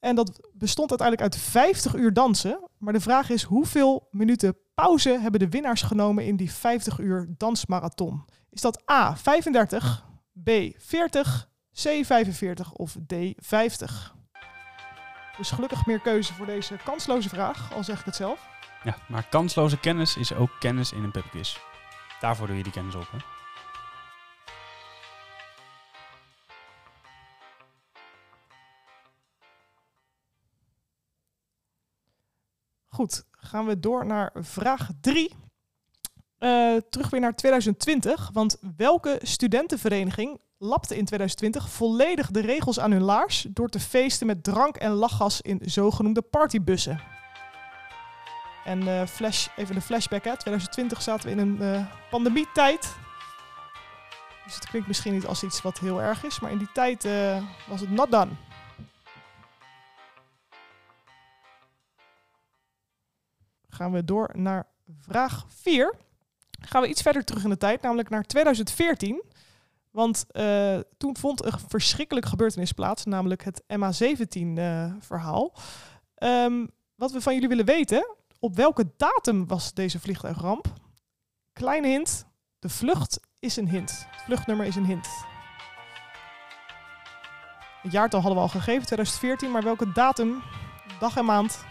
En 0.00 0.14
dat 0.14 0.48
bestond 0.52 0.90
uiteindelijk 0.90 1.34
uit 1.34 1.42
50 1.42 1.94
uur 1.94 2.12
dansen. 2.12 2.60
Maar 2.78 2.92
de 2.92 3.00
vraag 3.00 3.30
is 3.30 3.42
hoeveel 3.42 4.08
minuten 4.10 4.56
pauze 4.74 5.18
hebben 5.18 5.40
de 5.40 5.48
winnaars 5.48 5.82
genomen 5.82 6.26
in 6.26 6.36
die 6.36 6.52
50 6.52 6.98
uur 6.98 7.34
dansmarathon? 7.36 8.24
Is 8.50 8.60
dat 8.60 8.90
A 8.90 9.16
35, 9.16 10.10
B 10.32 10.50
40, 10.76 11.48
C 11.72 12.04
45 12.04 12.72
of 12.72 12.96
D 13.06 13.14
50? 13.36 14.14
Dus 15.36 15.50
gelukkig 15.50 15.86
meer 15.86 16.00
keuze 16.00 16.34
voor 16.34 16.46
deze 16.46 16.76
kansloze 16.84 17.28
vraag, 17.28 17.72
al 17.74 17.84
zeg 17.84 17.98
ik 17.98 18.04
het 18.04 18.16
zelf. 18.16 18.48
ja, 18.84 18.96
maar 19.08 19.28
kansloze 19.28 19.78
kennis 19.78 20.16
is 20.16 20.32
ook 20.32 20.50
kennis 20.58 20.92
in 20.92 21.02
een 21.04 21.10
pubquiz. 21.10 21.56
Daarvoor 22.20 22.46
doe 22.46 22.56
je 22.56 22.62
die 22.62 22.72
kennis 22.72 22.94
op, 22.94 23.10
hè? 23.10 23.18
Goed, 32.88 33.24
gaan 33.30 33.66
we 33.66 33.78
door 33.80 34.06
naar 34.06 34.30
vraag 34.34 34.88
3. 35.00 35.41
Terug 36.90 37.10
weer 37.10 37.20
naar 37.20 37.34
2020. 37.34 38.30
Want 38.32 38.56
welke 38.76 39.18
studentenvereniging 39.22 40.40
lapte 40.58 40.96
in 40.96 41.04
2020 41.04 41.68
volledig 41.68 42.30
de 42.30 42.40
regels 42.40 42.80
aan 42.80 42.90
hun 42.90 43.02
laars 43.02 43.46
door 43.50 43.68
te 43.68 43.80
feesten 43.80 44.26
met 44.26 44.44
drank 44.44 44.76
en 44.76 44.90
lachgas 44.90 45.40
in 45.40 45.60
zogenoemde 45.64 46.22
partybussen? 46.22 47.00
En 48.64 48.88
eh, 48.88 49.06
flash, 49.06 49.48
even 49.56 49.76
een 49.76 49.82
flashback, 49.82 50.24
hè. 50.24 50.36
2020 50.36 51.02
zaten 51.02 51.24
we 51.26 51.30
in 51.30 51.38
een 51.38 51.60
eh, 51.60 51.86
pandemietijd. 52.10 52.96
Dus 54.44 54.54
het 54.54 54.68
klinkt 54.68 54.88
misschien 54.88 55.12
niet 55.12 55.26
als 55.26 55.42
iets 55.42 55.62
wat 55.62 55.78
heel 55.78 56.02
erg 56.02 56.24
is, 56.24 56.40
maar 56.40 56.50
in 56.50 56.58
die 56.58 56.72
tijd 56.72 57.04
eh, 57.04 57.42
was 57.68 57.80
het 57.80 57.90
not 57.90 58.10
done. 58.10 58.30
gaan 63.68 63.92
we 63.92 64.04
door 64.04 64.30
naar 64.32 64.66
vraag 65.00 65.44
4. 65.48 65.94
Gaan 66.72 66.82
we 66.82 66.88
iets 66.88 67.02
verder 67.02 67.24
terug 67.24 67.44
in 67.44 67.50
de 67.50 67.56
tijd, 67.56 67.82
namelijk 67.82 68.08
naar 68.08 68.22
2014. 68.22 69.22
Want 69.90 70.24
eh, 70.30 70.78
toen 70.96 71.16
vond 71.16 71.44
een 71.44 71.58
verschrikkelijke 71.68 72.28
gebeurtenis 72.28 72.72
plaats, 72.72 73.04
namelijk 73.04 73.44
het 73.44 73.62
MH17-verhaal. 73.62 75.54
Ehm, 76.14 76.66
wat 76.94 77.12
we 77.12 77.20
van 77.20 77.34
jullie 77.34 77.48
willen 77.48 77.64
weten, 77.64 78.16
op 78.38 78.56
welke 78.56 78.92
datum 78.96 79.46
was 79.46 79.74
deze 79.74 80.00
vliegtuigramp? 80.00 80.66
Kleine 81.52 81.88
hint, 81.88 82.26
de 82.58 82.68
vlucht 82.68 83.20
is 83.38 83.56
een 83.56 83.68
hint. 83.68 84.06
Het 84.10 84.22
vluchtnummer 84.24 84.66
is 84.66 84.76
een 84.76 84.86
hint. 84.86 85.08
Het 87.82 87.92
jaartal 87.92 88.20
hadden 88.20 88.38
we 88.38 88.44
al 88.44 88.60
gegeven, 88.60 88.86
2014, 88.86 89.50
maar 89.50 89.62
welke 89.62 89.92
datum, 89.92 90.42
dag 90.98 91.16
en 91.16 91.24
maand 91.24 91.64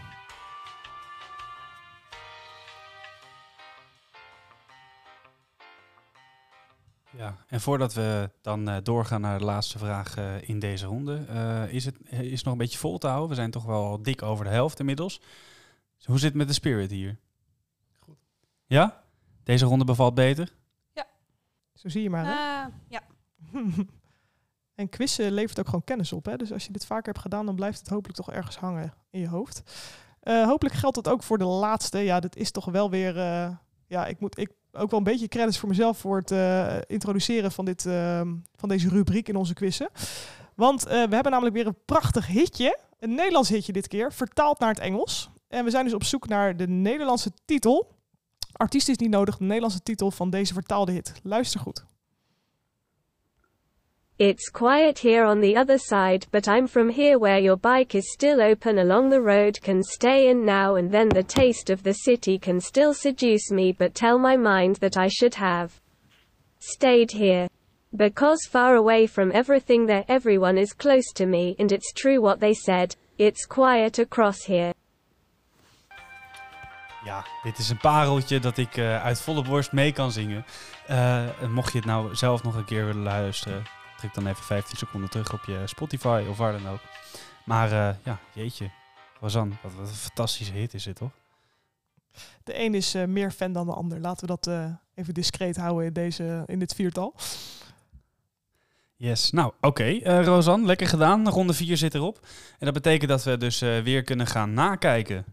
Ja, 7.22 7.36
en 7.46 7.60
voordat 7.60 7.94
we 7.94 8.30
dan 8.40 8.68
eh, 8.68 8.76
doorgaan 8.82 9.20
naar 9.20 9.38
de 9.38 9.44
laatste 9.44 9.78
vraag 9.78 10.16
eh, 10.16 10.48
in 10.48 10.58
deze 10.58 10.86
ronde, 10.86 11.24
eh, 11.28 11.72
is 11.72 11.84
het 11.84 11.96
is 12.10 12.30
het 12.30 12.44
nog 12.44 12.52
een 12.52 12.58
beetje 12.58 12.78
vol 12.78 12.98
te 12.98 13.06
houden? 13.06 13.28
We 13.28 13.34
zijn 13.34 13.50
toch 13.50 13.64
wel 13.64 14.02
dik 14.02 14.22
over 14.22 14.44
de 14.44 14.50
helft 14.50 14.78
inmiddels. 14.78 15.20
Dus 15.96 16.06
hoe 16.06 16.18
zit 16.18 16.28
het 16.28 16.38
met 16.38 16.48
de 16.48 16.52
spirit 16.52 16.90
hier? 16.90 17.18
Goed. 17.98 18.16
Ja? 18.66 19.04
Deze 19.42 19.64
ronde 19.64 19.84
bevalt 19.84 20.14
beter? 20.14 20.52
Zo 21.74 21.88
zie 21.88 22.02
je 22.02 22.10
maar. 22.10 22.24
Hè? 22.24 22.32
Ja. 22.88 23.02
en 24.80 24.88
quizzen 24.88 25.32
levert 25.32 25.58
ook 25.58 25.64
gewoon 25.64 25.84
kennis 25.84 26.12
op. 26.12 26.24
Hè? 26.24 26.36
Dus 26.36 26.52
als 26.52 26.66
je 26.66 26.72
dit 26.72 26.86
vaker 26.86 27.06
hebt 27.06 27.18
gedaan, 27.18 27.46
dan 27.46 27.54
blijft 27.54 27.78
het 27.78 27.88
hopelijk 27.88 28.18
toch 28.18 28.32
ergens 28.32 28.56
hangen 28.56 28.94
in 29.10 29.20
je 29.20 29.28
hoofd. 29.28 29.62
Eh, 30.20 30.44
hopelijk 30.44 30.74
geldt 30.74 30.94
dat 30.96 31.08
ook 31.08 31.22
voor 31.22 31.38
de 31.38 31.44
laatste. 31.44 31.98
Ja, 31.98 32.20
dit 32.20 32.36
is 32.36 32.50
toch 32.50 32.64
wel 32.64 32.90
weer... 32.90 33.18
eh, 33.18 33.50
ja, 33.86 34.06
ik 34.06 34.20
moet 34.20 34.38
ik, 34.38 34.50
ook 34.72 34.90
wel 34.90 34.98
een 34.98 35.04
beetje 35.04 35.28
credits 35.28 35.58
voor 35.58 35.68
mezelf 35.68 35.98
voor 35.98 36.16
het 36.16 36.30
eh, 36.30 36.76
introduceren 36.86 37.52
van, 37.52 37.64
dit, 37.64 37.86
ehm, 37.86 38.34
van 38.56 38.68
deze 38.68 38.88
rubriek 38.88 39.28
in 39.28 39.36
onze 39.36 39.54
quizzen. 39.54 39.88
Want 40.54 40.86
eh, 40.86 40.90
we 40.90 41.14
hebben 41.14 41.32
namelijk 41.32 41.54
weer 41.54 41.66
een 41.66 41.78
prachtig 41.84 42.26
hitje. 42.26 42.78
Een 42.98 43.14
Nederlands 43.14 43.48
hitje 43.48 43.72
dit 43.72 43.88
keer, 43.88 44.12
vertaald 44.12 44.58
naar 44.58 44.68
het 44.68 44.78
Engels. 44.78 45.30
En 45.48 45.64
we 45.64 45.70
zijn 45.70 45.84
dus 45.84 45.94
op 45.94 46.04
zoek 46.04 46.28
naar 46.28 46.56
de 46.56 46.68
Nederlandse 46.68 47.32
titel. 47.44 47.94
Artiest 48.52 48.88
is 48.88 48.96
niet 48.96 49.10
nodig, 49.10 49.36
de 49.36 49.44
Nederlandse 49.44 49.82
titel 49.82 50.10
van 50.10 50.30
deze 50.30 50.52
vertaalde 50.52 50.92
hit. 50.92 51.12
Luister 51.22 51.60
goed. 51.60 51.84
It's 54.18 54.50
quiet 54.50 54.98
here 54.98 55.24
on 55.24 55.40
the 55.40 55.56
other 55.56 55.78
side, 55.78 56.26
but 56.30 56.46
I'm 56.46 56.66
from 56.66 56.90
here 56.90 57.18
where 57.18 57.38
your 57.38 57.56
bike 57.56 57.94
is 57.94 58.12
still 58.12 58.42
open 58.42 58.78
along 58.78 59.08
the 59.08 59.22
road 59.22 59.58
can 59.62 59.82
stay 59.82 60.28
in 60.28 60.44
now 60.44 60.76
and 60.76 60.92
then 60.92 61.08
the 61.08 61.22
taste 61.22 61.70
of 61.70 61.82
the 61.82 61.94
city 61.94 62.38
can 62.38 62.60
still 62.60 62.92
seduce 62.92 63.50
me 63.50 63.72
but 63.72 63.94
tell 63.94 64.18
my 64.18 64.36
mind 64.36 64.76
that 64.76 64.98
I 64.98 65.08
should 65.08 65.34
have 65.34 65.80
stayed 66.58 67.10
here. 67.10 67.48
Because 67.96 68.46
far 68.50 68.76
away 68.76 69.06
from 69.06 69.32
everything 69.32 69.86
there 69.86 70.04
everyone 70.08 70.58
is 70.58 70.74
close 70.74 71.10
to 71.14 71.26
me 71.26 71.56
and 71.58 71.72
it's 71.72 71.92
true 71.94 72.20
what 72.20 72.38
they 72.38 72.54
said, 72.54 72.94
it's 73.18 73.46
quiet 73.46 73.98
across 73.98 74.44
here. 74.44 74.72
Ja, 77.04 77.24
dit 77.42 77.58
is 77.58 77.68
een 77.68 77.78
pareltje 77.78 78.40
dat 78.40 78.58
ik 78.58 78.76
eh, 78.76 79.04
uit 79.04 79.20
volle 79.20 79.42
borst 79.42 79.72
mee 79.72 79.92
kan 79.92 80.12
zingen. 80.12 80.44
En 80.86 81.52
mocht 81.52 81.72
je 81.72 81.78
het 81.78 81.86
nou 81.86 82.14
zelf 82.14 82.42
nog 82.42 82.54
een 82.54 82.64
keer 82.64 82.84
willen 82.84 83.02
luisteren, 83.02 83.62
druk 84.02 84.14
dan 84.14 84.32
even 84.32 84.44
15 84.44 84.76
seconden 84.76 85.10
terug 85.10 85.32
op 85.32 85.44
je 85.44 85.62
Spotify 85.64 86.24
of 86.28 86.36
waar 86.36 86.52
dan 86.52 86.68
ook. 86.68 86.80
Maar 87.44 87.72
eh, 87.72 87.94
ja, 88.04 88.18
jeetje. 88.34 88.70
Rosanne, 89.20 89.54
wat, 89.62 89.74
wat 89.74 89.88
een 89.88 89.94
fantastische 89.94 90.52
hit 90.52 90.74
is 90.74 90.84
dit 90.84 90.96
toch? 90.96 91.10
De 92.44 92.58
een 92.58 92.74
is 92.74 92.94
eh, 92.94 93.04
meer 93.04 93.30
fan 93.30 93.52
dan 93.52 93.66
de 93.66 93.72
ander. 93.72 94.00
Laten 94.00 94.20
we 94.20 94.26
dat 94.26 94.46
eh, 94.46 94.64
even 94.94 95.14
discreet 95.14 95.56
houden 95.56 95.86
in, 95.86 95.92
deze, 95.92 96.42
in 96.46 96.58
dit 96.58 96.74
viertal. 96.74 97.14
Yes, 99.02 99.30
nou 99.30 99.52
oké. 99.60 99.84
Eh 99.84 100.24
Rosanne, 100.24 100.66
lekker 100.66 100.86
gedaan. 100.86 101.28
Ronde 101.28 101.52
4 101.52 101.76
zit 101.76 101.94
erop. 101.94 102.26
En 102.58 102.64
dat 102.64 102.74
betekent 102.74 103.10
dat 103.10 103.24
we 103.24 103.36
dus 103.36 103.60
eh, 103.60 103.80
weer 103.80 104.02
kunnen 104.02 104.26
gaan 104.26 104.54
nakijken. 104.54 105.24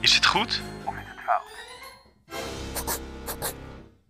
Is 0.00 0.14
het 0.14 0.26
goed? 0.26 0.62
Of 0.84 0.94
is 0.94 1.06
het 1.06 1.20
fout? 1.20 1.44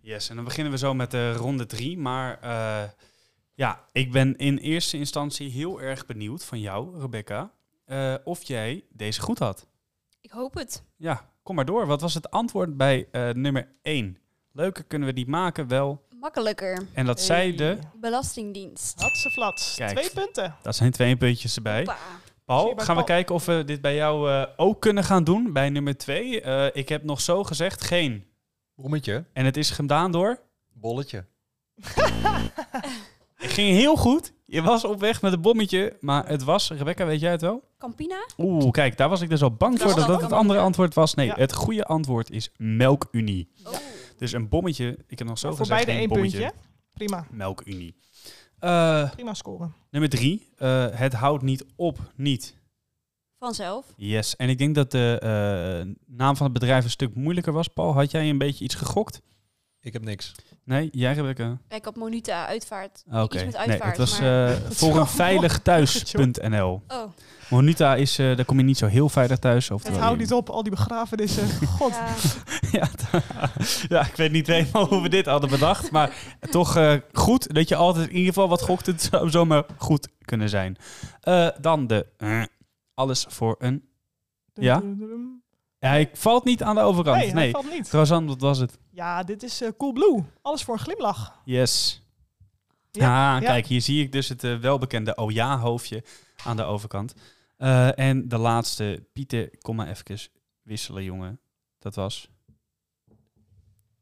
Yes, 0.01 0.29
en 0.29 0.35
dan 0.35 0.45
beginnen 0.45 0.71
we 0.71 0.77
zo 0.77 0.93
met 0.93 1.11
de 1.11 1.33
ronde 1.33 1.65
3. 1.65 1.97
Maar 1.97 2.39
eh, 2.41 2.83
ja, 3.57 3.83
ik 3.91 4.11
ben 4.11 4.35
in 4.35 4.57
eerste 4.57 4.97
instantie 4.97 5.49
heel 5.49 5.81
erg 5.81 6.05
benieuwd 6.05 6.43
van 6.43 6.59
jou, 6.59 6.99
Rebecca, 6.99 7.51
eh, 7.85 8.13
of 8.23 8.43
jij 8.43 8.83
deze 8.89 9.21
goed 9.21 9.39
had. 9.39 9.67
Ik 10.21 10.31
hoop 10.31 10.53
het. 10.53 10.83
Ja, 10.95 11.29
kom 11.43 11.55
maar 11.55 11.65
door. 11.65 11.85
Wat 11.85 12.01
was 12.01 12.13
het 12.13 12.31
antwoord 12.31 12.77
bij 12.77 13.07
eh, 13.11 13.29
nummer 13.29 13.67
1? 13.81 14.17
Leuker 14.51 14.83
kunnen 14.83 15.07
we 15.07 15.13
die 15.13 15.27
maken, 15.27 15.67
wel. 15.67 16.05
Makkelijker. 16.19 16.87
En 16.93 17.05
dat 17.05 17.21
zei 17.21 17.55
de... 17.55 17.77
Belastingdienst. 17.95 19.01
Hatse 19.01 19.29
flats. 19.29 19.75
Kijk. 19.75 19.97
Twee 19.97 20.23
punten. 20.23 20.55
Dat 20.61 20.75
zijn 20.75 20.91
twee 20.91 21.17
puntjes 21.17 21.55
erbij. 21.55 21.85
Zie 21.85 21.95
Paul, 22.45 22.73
gaan 22.75 22.95
we 22.95 23.03
kijken 23.03 23.35
of 23.35 23.45
we 23.45 23.63
dit 23.65 23.81
bij 23.81 23.95
jou 23.95 24.31
eh, 24.31 24.47
ook 24.55 24.81
kunnen 24.81 25.03
gaan 25.03 25.23
doen, 25.23 25.53
bij 25.53 25.69
nummer 25.69 25.97
2. 25.97 26.41
ik 26.71 26.89
heb 26.89 27.03
nog 27.03 27.21
zo 27.21 27.43
gezegd 27.43 27.83
geen. 27.83 28.25
Brommetje, 28.75 29.25
En 29.33 29.45
het 29.45 29.57
is 29.57 29.69
gedaan 29.69 30.11
door... 30.11 30.39
bolletje. 30.73 31.25
Het 33.47 33.55
ging 33.55 33.69
heel 33.77 33.95
goed. 33.95 34.33
Je 34.45 34.61
was 34.61 34.83
op 34.85 34.99
weg 34.99 35.21
met 35.21 35.33
een 35.33 35.41
bommetje, 35.41 35.97
maar 35.99 36.27
het 36.27 36.43
was... 36.43 36.69
Rebecca, 36.71 37.05
weet 37.05 37.19
jij 37.19 37.31
het 37.31 37.41
wel? 37.41 37.63
Campina? 37.77 38.25
Oeh, 38.37 38.71
kijk, 38.71 38.97
daar 38.97 39.09
was 39.09 39.21
ik 39.21 39.29
dus 39.29 39.41
al 39.41 39.51
bang 39.51 39.77
Dat 39.77 39.81
voor 39.91 39.99
dat 39.99 40.07
dat 40.07 40.21
het 40.21 40.31
andere 40.31 40.59
antwoord. 40.59 40.93
was. 40.93 41.13
Nee, 41.13 41.25
Ja. 41.27 41.35
het 41.35 41.53
goede 41.53 41.83
antwoord 41.85 42.31
is 42.31 42.49
Melkunie. 42.57 43.49
Oh. 43.65 43.73
Dus 44.17 44.31
een 44.31 44.49
bommetje, 44.49 44.97
ik 45.07 45.19
heb 45.19 45.27
nog 45.27 45.39
zo 45.39 45.47
voor 45.49 45.57
gezegd 45.57 45.83
beide 45.85 45.99
één 46.01 46.09
bommetje. 46.09 46.37
puntje. 46.39 46.55
Prima. 46.93 47.25
Melkunie. 47.31 47.95
Eh, 48.59 49.11
Prima 49.11 49.33
scoren. 49.33 49.73
nummer 49.91 50.09
drie. 50.09 50.49
eh, 50.57 50.85
het 50.91 51.13
houdt 51.13 51.43
niet 51.43 51.65
op, 51.75 51.97
niet. 52.15 52.55
Vanzelf. 53.39 53.85
Yes. 53.95 54.35
En 54.35 54.49
ik 54.49 54.57
denk 54.57 54.75
dat 54.75 54.91
de 54.91 55.17
eh, 55.21 55.93
naam 56.05 56.35
van 56.35 56.45
het 56.45 56.53
bedrijf 56.59 56.83
een 56.83 56.89
stuk 56.89 57.15
moeilijker 57.15 57.53
was. 57.53 57.67
Paul, 57.67 57.93
had 57.93 58.11
jij 58.11 58.29
een 58.29 58.37
beetje 58.37 58.63
iets 58.63 58.75
gegokt? 58.75 59.21
Ik 59.87 59.93
heb 59.93 60.03
niks. 60.05 60.31
Nee, 60.63 60.89
jij 60.91 61.13
Rebecca? 61.13 61.57
Ik 61.69 61.85
had 61.85 61.95
Monuta, 61.95 62.45
uitvaart. 62.47 63.03
Oké. 63.11 63.21
Iets 63.35 63.43
met 63.43 63.53
Nee, 63.53 63.67
uitvaart. 63.69 63.97
het 63.97 64.09
was 64.09 64.19
maar... 64.19 64.47
eh, 64.55 64.61
Dat 64.61 64.71
is 64.71 64.77
voor 64.77 64.97
een 64.97 65.07
veiligthuis.nl. 65.07 66.81
oh, 66.87 67.03
Monuta 67.49 67.95
is, 67.95 68.19
eh 68.19 68.35
daar 68.35 68.45
kom 68.45 68.57
je 68.57 68.63
niet 68.63 68.77
zo 68.77 68.85
heel 68.85 69.09
veilig 69.09 69.37
thuis. 69.37 69.63
Het 69.63 69.73
Oftewel, 69.73 69.99
houdt 69.99 70.19
niet 70.19 70.33
op, 70.33 70.49
al 70.49 70.61
die 70.63 70.71
begrafenissen. 70.71 71.49
God. 71.77 71.93
ja. 72.71 72.87
ja, 73.95 74.05
ik 74.07 74.15
weet 74.15 74.31
niet 74.31 74.47
helemaal 74.47 74.85
hoe 74.87 75.01
we 75.01 75.09
dit 75.09 75.25
hadden 75.25 75.49
bedacht. 75.49 75.91
Maar 75.91 76.15
toch 76.49 76.75
eh, 76.75 76.93
goed 77.13 77.53
dat 77.53 77.69
je 77.69 77.75
altijd 77.75 78.07
in 78.07 78.15
ieder 78.15 78.33
geval 78.33 78.49
wat 78.49 78.61
gokt. 78.61 78.85
Het 78.85 79.01
zou 79.01 79.29
zomaar 79.29 79.63
goed 79.77 80.07
kunnen 80.21 80.49
zijn. 80.49 80.77
Eh, 81.21 81.47
dan 81.61 81.87
de 81.87 82.05
alles 82.93 83.25
voor 83.29 83.55
een... 83.59 83.89
Ja? 84.53 84.81
Hij 85.79 86.09
valt 86.13 86.43
niet 86.45 86.63
aan 86.63 86.75
de 86.75 86.81
overkant. 86.81 87.17
Nee, 87.17 87.33
Nee. 87.33 87.43
hij 87.43 87.51
valt 87.51 87.69
niet. 87.73 87.91
Rosanne, 87.91 88.27
wat 88.27 88.41
was 88.41 88.57
het? 88.57 88.77
Ja, 88.91 89.23
dit 89.23 89.43
is 89.43 89.61
eh, 89.61 89.69
Cool 89.77 89.91
Blue. 89.93 90.23
Alles 90.41 90.63
voor 90.63 90.73
een 90.73 90.79
glimlach. 90.79 91.41
Yes. 91.45 92.01
Ja, 92.91 93.35
ah, 93.35 93.41
ja. 93.41 93.47
kijk, 93.47 93.65
hier 93.65 93.81
zie 93.81 94.03
ik 94.03 94.11
dus 94.11 94.29
het 94.29 94.43
eh, 94.43 94.55
welbekende 94.55 95.15
oh 95.15 95.31
ja 95.31 95.57
hoofdje 95.59 96.03
aan 96.43 96.55
de 96.55 96.63
overkant. 96.63 97.13
Eh, 97.57 97.99
en 97.99 98.27
de 98.27 98.37
laatste, 98.37 99.05
Pieter, 99.13 99.57
kom 99.57 99.75
maar 99.75 99.87
even 99.87 100.19
wisselen, 100.61 101.03
jongen. 101.03 101.39
Dat 101.79 101.95
was... 101.95 102.29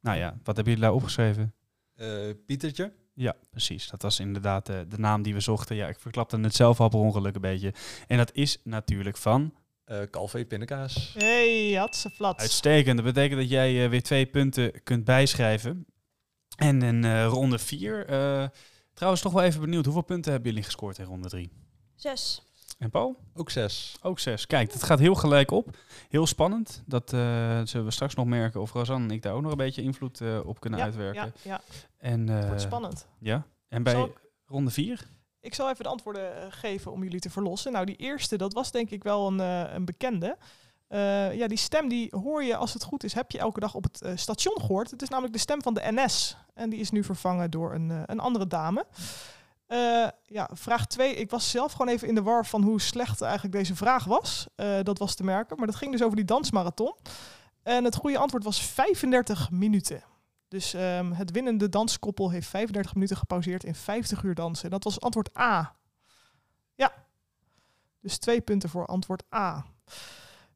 Nou 0.01 0.17
ja, 0.17 0.29
wat 0.43 0.55
hebben 0.55 0.73
jullie 0.73 0.81
daar 0.87 0.93
opgeschreven? 0.93 1.53
Eh, 1.95 2.09
Pietertje. 2.45 2.93
Ja, 3.13 3.35
precies. 3.49 3.89
Dat 3.89 4.01
was 4.01 4.19
inderdaad 4.19 4.69
eh, 4.69 4.79
de 4.87 4.97
naam 4.97 5.21
die 5.21 5.33
we 5.33 5.39
zochten. 5.39 5.75
Ja, 5.75 5.87
ik 5.87 5.99
verklapte 5.99 6.39
het 6.39 6.55
zelf 6.55 6.79
al 6.79 6.89
per 6.89 6.99
ongeluk 6.99 7.35
een 7.35 7.41
beetje. 7.41 7.73
En 8.07 8.17
dat 8.17 8.33
is 8.33 8.59
natuurlijk 8.63 9.17
van 9.17 9.53
eh 9.85 10.01
Calvé 10.11 10.45
pindakaas. 10.45 11.13
Hey, 11.17 11.73
hatse 11.73 12.09
flats. 12.09 12.41
uitstekend. 12.41 12.95
Dat 12.95 13.05
betekent 13.05 13.39
dat 13.39 13.49
jij 13.49 13.83
eh, 13.83 13.89
weer 13.89 14.03
twee 14.03 14.25
punten 14.25 14.83
kunt 14.83 15.03
bijschrijven. 15.03 15.85
En 16.55 16.81
in 16.81 17.03
eh, 17.03 17.25
ronde 17.25 17.59
vier... 17.59 18.05
eh, 18.05 18.47
trouwens, 18.93 19.21
toch 19.21 19.33
wel 19.33 19.43
even 19.43 19.61
benieuwd. 19.61 19.85
Hoeveel 19.85 20.03
punten 20.03 20.31
hebben 20.31 20.49
jullie 20.49 20.65
gescoord 20.65 20.97
in 20.97 21.05
ronde 21.05 21.29
drie? 21.29 21.51
Zes. 21.95 22.43
En 22.77 22.89
Paul? 22.89 23.19
Ook 23.33 23.49
zes. 23.49 23.95
Ook 24.01 24.19
zes. 24.19 24.47
Kijk, 24.47 24.73
het 24.73 24.83
gaat 24.83 24.99
heel 24.99 25.15
gelijk 25.15 25.51
op. 25.51 25.77
Heel 26.09 26.27
spannend. 26.27 26.83
Dat 26.85 27.13
eh, 27.13 27.19
zullen 27.63 27.85
we 27.85 27.91
straks 27.91 28.15
nog 28.15 28.25
merken 28.25 28.61
of 28.61 28.71
Rosanne 28.71 29.07
en 29.07 29.13
ik 29.13 29.21
daar 29.21 29.33
ook 29.33 29.41
nog 29.41 29.51
een 29.51 29.57
beetje 29.57 29.81
invloed 29.81 30.21
eh, 30.21 30.39
op 30.45 30.59
kunnen 30.59 30.79
ja, 30.79 30.85
uitwerken. 30.85 31.33
Ja, 31.41 31.51
ja, 31.51 31.61
En, 31.97 32.27
het 32.27 32.41
eh, 32.41 32.47
wordt 32.47 32.61
spannend. 32.61 33.07
Ja. 33.19 33.45
En 33.67 33.83
bij 33.83 34.11
ronde 34.45 34.71
vier? 34.71 35.07
Ik 35.45 35.53
zal 35.53 35.69
even 35.69 35.83
de 35.83 35.89
antwoorden 35.89 36.41
eh, 36.41 36.47
geven 36.49 36.91
om 36.91 37.03
jullie 37.03 37.19
te 37.19 37.29
verlossen. 37.29 37.71
Nou, 37.71 37.85
die 37.85 37.95
eerste, 37.95 38.37
dat 38.37 38.53
was 38.53 38.71
denk 38.71 38.89
ik 38.89 39.03
wel 39.03 39.27
een, 39.27 39.39
eh, 39.39 39.73
een 39.73 39.85
bekende. 39.85 40.37
Eh, 40.87 41.33
ja, 41.33 41.47
die 41.47 41.57
stem 41.57 41.87
die 41.87 42.13
hoor 42.23 42.43
je, 42.43 42.55
als 42.55 42.73
het 42.73 42.83
goed 42.83 43.03
is, 43.03 43.13
heb 43.13 43.31
je 43.31 43.39
elke 43.39 43.59
dag 43.59 43.75
op 43.75 43.83
het 43.83 44.19
station 44.19 44.61
gehoord. 44.61 44.91
Het 44.91 45.01
is 45.01 45.09
namelijk 45.09 45.33
de 45.33 45.39
stem 45.39 45.61
van 45.61 45.73
de 45.73 45.81
NS. 45.83 46.37
En 46.53 46.69
die 46.69 46.79
is 46.79 46.91
nu 46.91 47.03
vervangen 47.03 47.51
door 47.51 47.73
een, 47.73 48.03
een 48.05 48.19
andere 48.19 48.47
dame. 48.47 48.85
Ja, 50.23 50.49
vraag 50.53 50.87
2. 50.87 51.15
Ik 51.15 51.29
was 51.29 51.49
zelf 51.49 51.71
gewoon 51.71 51.87
even 51.87 52.07
in 52.07 52.15
de 52.15 52.21
war 52.21 52.45
van 52.45 52.63
hoe 52.63 52.81
slecht 52.81 53.21
eigenlijk 53.21 53.53
deze 53.53 53.75
vraag 53.75 54.03
was. 54.03 54.47
Dat 54.83 54.97
was 54.97 55.15
te 55.15 55.23
merken. 55.23 55.57
Maar 55.57 55.67
dat 55.67 55.75
ging 55.75 55.91
dus 55.91 56.03
over 56.03 56.15
die 56.15 56.25
dansmarathon. 56.25 56.95
En 57.63 57.83
het 57.83 57.95
goede 57.95 58.17
antwoord 58.17 58.43
was 58.43 58.61
35 58.61 59.51
minuten. 59.51 60.03
Dus 60.47 60.73
ehm, 60.73 61.11
het 61.11 61.31
winnende 61.31 61.69
danskoppel 61.69 62.29
heeft 62.29 62.47
35 62.47 62.93
minuten 62.93 63.17
gepauzeerd 63.17 63.63
in 63.63 63.75
50 63.75 64.23
uur 64.23 64.35
dansen. 64.35 64.65
En 64.65 64.71
dat 64.71 64.83
was 64.83 64.99
antwoord 64.99 65.37
A. 65.37 65.75
Ja. 66.75 66.93
Dus 68.01 68.17
twee 68.17 68.41
punten 68.41 68.69
voor 68.69 68.85
antwoord 68.85 69.23
A. 69.33 69.65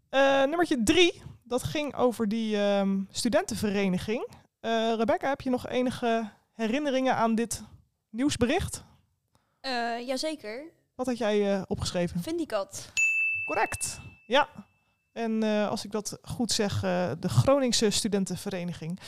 Eh 0.10 0.43
nummertje 0.43 0.84
drie. 0.84 1.21
Dat 1.43 1.63
ging 1.63 1.96
over 1.96 2.27
die 2.27 2.58
ehm, 2.58 3.02
studentenvereniging. 3.12 4.27
Eh, 4.60 4.94
Rebecca, 4.98 5.29
heb 5.29 5.42
je 5.42 5.50
nog 5.50 5.67
enige 5.67 6.29
herinneringen 6.54 7.15
aan 7.15 7.35
dit 7.35 7.63
nieuwsbericht? 8.10 8.83
Eh, 9.60 10.08
jazeker. 10.08 10.63
Wat 10.96 11.06
had 11.06 11.17
jij 11.17 11.65
opgeschreven? 11.67 12.21
Vindicat. 12.21 12.92
Correct. 13.46 14.00
Ja. 14.27 14.50
En 15.12 15.44
als 15.44 15.85
ik 15.85 15.92
dat 15.92 16.17
goed 16.21 16.52
zeg, 16.52 16.79
de 17.19 17.29
Groningse 17.29 17.90
studentenvereniging. 17.90 19.00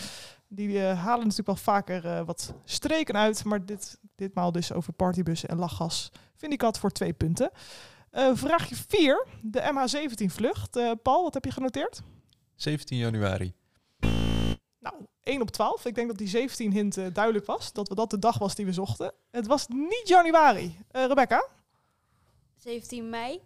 Die 0.53 0.79
eh, 0.79 1.03
halen 1.03 1.19
natuurlijk 1.19 1.47
wel 1.47 1.55
vaker 1.55 2.05
eh, 2.05 2.25
wat 2.25 2.53
streken 2.63 3.17
uit. 3.17 3.43
Maar 3.43 3.65
dit, 3.65 3.99
ditmaal 4.15 4.51
dus 4.51 4.73
over 4.73 4.93
partybussen 4.93 5.49
en 5.49 5.57
lachgas. 5.57 6.11
Vind 6.35 6.53
ik 6.53 6.61
had 6.61 6.79
voor 6.79 6.91
twee 6.91 7.13
punten. 7.13 7.51
Eh, 8.11 8.31
vraagje 8.33 8.75
4. 8.87 9.25
De 9.41 9.61
MH17 9.61 10.25
vlucht. 10.25 10.75
Eh, 10.75 10.91
Paul, 11.03 11.23
wat 11.23 11.33
heb 11.33 11.45
je 11.45 11.51
genoteerd? 11.51 12.01
17 12.55 12.97
januari. 12.97 13.53
Nou, 14.79 14.95
1 15.23 15.41
op 15.41 15.49
12. 15.49 15.85
Ik 15.85 15.95
denk 15.95 16.07
dat 16.07 16.17
die 16.17 16.27
17 16.27 16.71
hint 16.71 17.15
duidelijk 17.15 17.45
was. 17.45 17.73
Dat 17.73 17.87
we 17.87 17.95
dat 17.95 18.09
de 18.09 18.19
dag 18.19 18.37
was 18.37 18.55
die 18.55 18.65
we 18.65 18.73
zochten. 18.73 19.13
Het 19.31 19.47
was 19.47 19.67
niet 19.67 20.07
januari. 20.07 20.77
Eh, 20.91 21.05
Rebecca? 21.05 21.47
17 22.57 23.09
mei. 23.09 23.41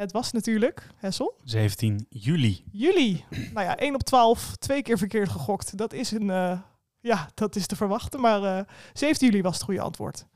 Het 0.00 0.12
was 0.12 0.32
natuurlijk, 0.32 0.86
Hessel, 0.96 1.34
17 1.44 2.06
juli. 2.10 2.64
juli. 2.72 3.24
nou 3.54 3.66
ja, 3.66 3.76
1 3.76 3.94
op 3.94 4.02
12. 4.02 4.56
Twee 4.56 4.82
keer 4.82 4.98
verkeerd 4.98 5.28
gegokt. 5.28 5.76
Dat 5.76 5.92
is 5.92 6.10
een... 6.10 6.30
eh, 6.30 6.58
ja, 7.00 7.28
dat 7.34 7.56
is 7.56 7.66
te 7.66 7.76
verwachten. 7.76 8.20
Maar 8.20 8.42
eh 8.58 8.64
17 8.92 9.28
juli 9.30 9.42
was 9.42 9.54
het 9.54 9.62
goede 9.62 9.80
antwoord. 9.80 10.26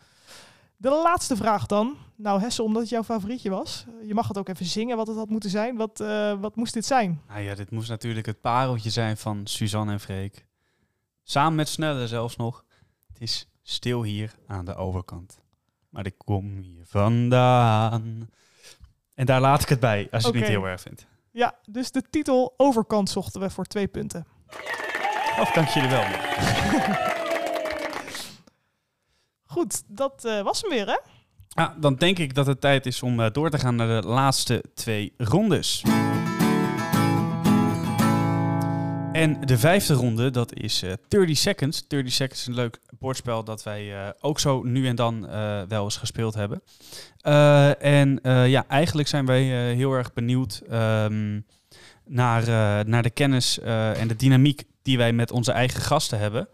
De 0.77 0.89
laatste 0.91 1.37
vraag 1.37 1.67
dan. 1.67 1.97
Nou, 2.17 2.41
Hessel, 2.41 2.65
omdat 2.65 2.83
het 2.83 2.91
jouw 2.91 3.03
favorietje 3.05 3.51
was. 3.51 3.85
eh, 4.01 4.07
Je 4.09 4.15
mag 4.15 4.29
het 4.29 4.39
ook 4.39 4.49
even 4.49 4.67
zingen 4.67 4.97
wat 4.97 5.07
het 5.07 5.17
had 5.17 5.29
moeten 5.29 5.51
zijn. 5.51 5.77
Wat, 5.77 6.01
eh, 6.01 6.41
wat 6.41 6.57
moest 6.57 6.75
dit 6.75 6.87
zijn? 6.87 7.21
Nou 7.29 7.41
ja, 7.41 7.55
dit 7.55 7.71
moest 7.71 7.89
natuurlijk 7.89 8.27
het 8.27 8.41
pareltje 8.41 8.91
zijn 8.91 9.17
van 9.17 9.47
Suzanne 9.47 9.93
en 9.93 10.01
Freek. 10.01 10.47
Samen 11.23 11.55
met 11.55 11.69
Snelle 11.69 12.07
zelfs 12.09 12.37
nog. 12.37 12.65
Het 13.07 13.21
is 13.21 13.49
stil 13.63 14.03
hier 14.03 14.35
aan 14.47 14.65
de 14.65 14.75
overkant. 14.75 15.39
Maar 15.89 16.07
ik 16.07 16.15
kom 16.19 16.57
hier 16.57 16.85
vandaan. 16.87 18.29
En 19.15 19.27
daar 19.27 19.41
laat 19.41 19.63
ik 19.63 19.69
het 19.69 19.81
bij, 19.81 20.09
als 20.11 20.23
je 20.23 20.29
het 20.29 20.37
niet 20.37 20.47
heel 20.49 20.67
erg 20.67 20.81
vindt. 20.81 21.07
Ja, 21.31 21.55
dus 21.65 21.91
de 21.91 22.03
titel 22.11 22.55
Overkant 22.57 23.11
zochten 23.11 23.41
we 23.41 23.51
voor 23.51 23.65
twee 23.65 23.87
punten. 23.87 24.27
Of 25.41 25.51
dank 25.53 25.69
jullie 25.69 25.89
wel. 25.89 26.05
Goed, 29.55 29.83
dat 29.87 30.25
eh, 30.25 30.43
was 30.43 30.61
hem 30.61 30.71
weer, 30.71 30.87
hè? 30.87 30.99
Ah, 31.55 31.71
dan 31.81 31.95
denk 31.95 32.19
ik 32.19 32.35
dat 32.35 32.47
het 32.47 32.61
tijd 32.61 32.87
is 32.87 33.03
om 33.03 33.21
eh, 33.21 33.31
door 33.31 33.51
te 33.51 33.59
gaan 33.59 33.77
naar 33.77 34.03
de 34.03 34.09
laatste 34.09 34.65
twee 34.75 35.15
rondes. 35.19 35.83
En 39.15 39.41
de 39.41 39.59
vijfde 39.59 39.95
ronde, 39.95 40.31
dat 40.31 40.55
is 40.55 40.83
eh 40.83 40.93
30 41.09 41.37
Seconds. 41.37 41.89
30 41.89 42.13
Seconds 42.13 42.41
is 42.41 42.47
een 42.47 42.55
leuk 42.55 42.79
bordspel 42.99 43.45
dat 43.45 43.63
wij 43.63 43.95
eh, 43.95 44.09
ook 44.21 44.41
zo 44.41 44.63
nu 44.63 44.87
en 44.87 44.97
dan 44.97 45.29
eh, 45.29 45.63
wel 45.69 45.85
eens 45.85 45.97
gespeeld 45.97 46.35
hebben. 46.35 46.63
En 47.81 48.21
ja, 48.49 48.65
eigenlijk 48.69 49.09
zijn 49.09 49.27
wij 49.27 49.43
heel 49.75 49.93
erg 49.93 50.13
benieuwd 50.13 50.63
ehm, 50.69 51.41
naar, 52.05 52.45
naar 52.87 53.03
de 53.03 53.11
kennis 53.11 53.59
en 53.59 54.09
de 54.09 54.17
dynamiek 54.17 54.63
die 54.83 54.99
wij 54.99 55.13
met 55.13 55.31
onze 55.31 55.53
eigen 55.53 55.81
gasten 55.81 56.19
hebben. 56.19 56.49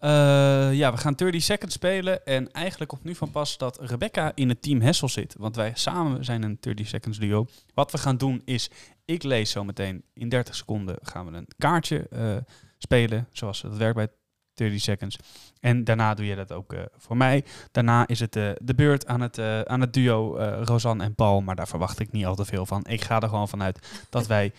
Eh, 0.00 0.72
ja, 0.72 0.92
we 0.92 0.98
gaan 0.98 1.14
30 1.14 1.42
Seconds 1.42 1.74
spelen. 1.74 2.26
En 2.26 2.52
eigenlijk 2.52 2.90
komt 2.90 3.04
nu 3.04 3.14
van 3.14 3.30
pas 3.30 3.58
dat 3.58 3.78
Rebecca 3.80 4.32
in 4.34 4.48
het 4.48 4.62
team 4.62 4.80
Hessel 4.80 5.08
zit. 5.08 5.34
Want 5.38 5.56
wij 5.56 5.72
samen 5.74 6.24
zijn 6.24 6.42
een 6.42 6.58
30 6.60 6.86
Seconds 6.86 7.18
duo. 7.18 7.46
Wat 7.74 7.92
we 7.92 7.98
gaan 7.98 8.16
doen 8.16 8.42
is, 8.44 8.70
ik 9.04 9.22
lees 9.22 9.50
zo 9.50 9.64
meteen 9.64 10.04
in 10.14 10.28
30 10.28 10.54
seconden 10.54 10.96
gaan 11.02 11.30
we 11.30 11.36
een 11.36 11.48
kaartje 11.58 12.06
eh, 12.10 12.36
spelen. 12.78 13.28
Zoals 13.32 13.60
dat 13.60 13.76
werkt 13.76 13.96
bij 13.96 14.08
30 14.54 14.80
Seconds. 14.80 15.18
En 15.60 15.84
daarna 15.84 16.14
doe 16.14 16.26
je 16.26 16.36
dat 16.36 16.52
ook 16.52 16.72
eh, 16.72 16.80
voor 16.96 17.16
mij. 17.16 17.44
Daarna 17.70 18.06
is 18.06 18.20
het 18.20 18.32
de 18.32 18.74
beurt 18.76 19.06
aan 19.06 19.20
het, 19.20 19.38
aan 19.66 19.80
het 19.80 19.92
duo 19.92 20.36
Rosanne 20.64 21.04
en 21.04 21.14
Paul. 21.14 21.40
Maar 21.40 21.56
daar 21.56 21.68
verwacht 21.68 22.00
ik 22.00 22.12
niet 22.12 22.26
al 22.26 22.34
te 22.34 22.44
veel 22.44 22.66
van. 22.66 22.84
Ik 22.86 23.02
ga 23.02 23.20
er 23.20 23.28
gewoon 23.28 23.48
vanuit 23.48 24.06
dat 24.10 24.26
wij 24.26 24.52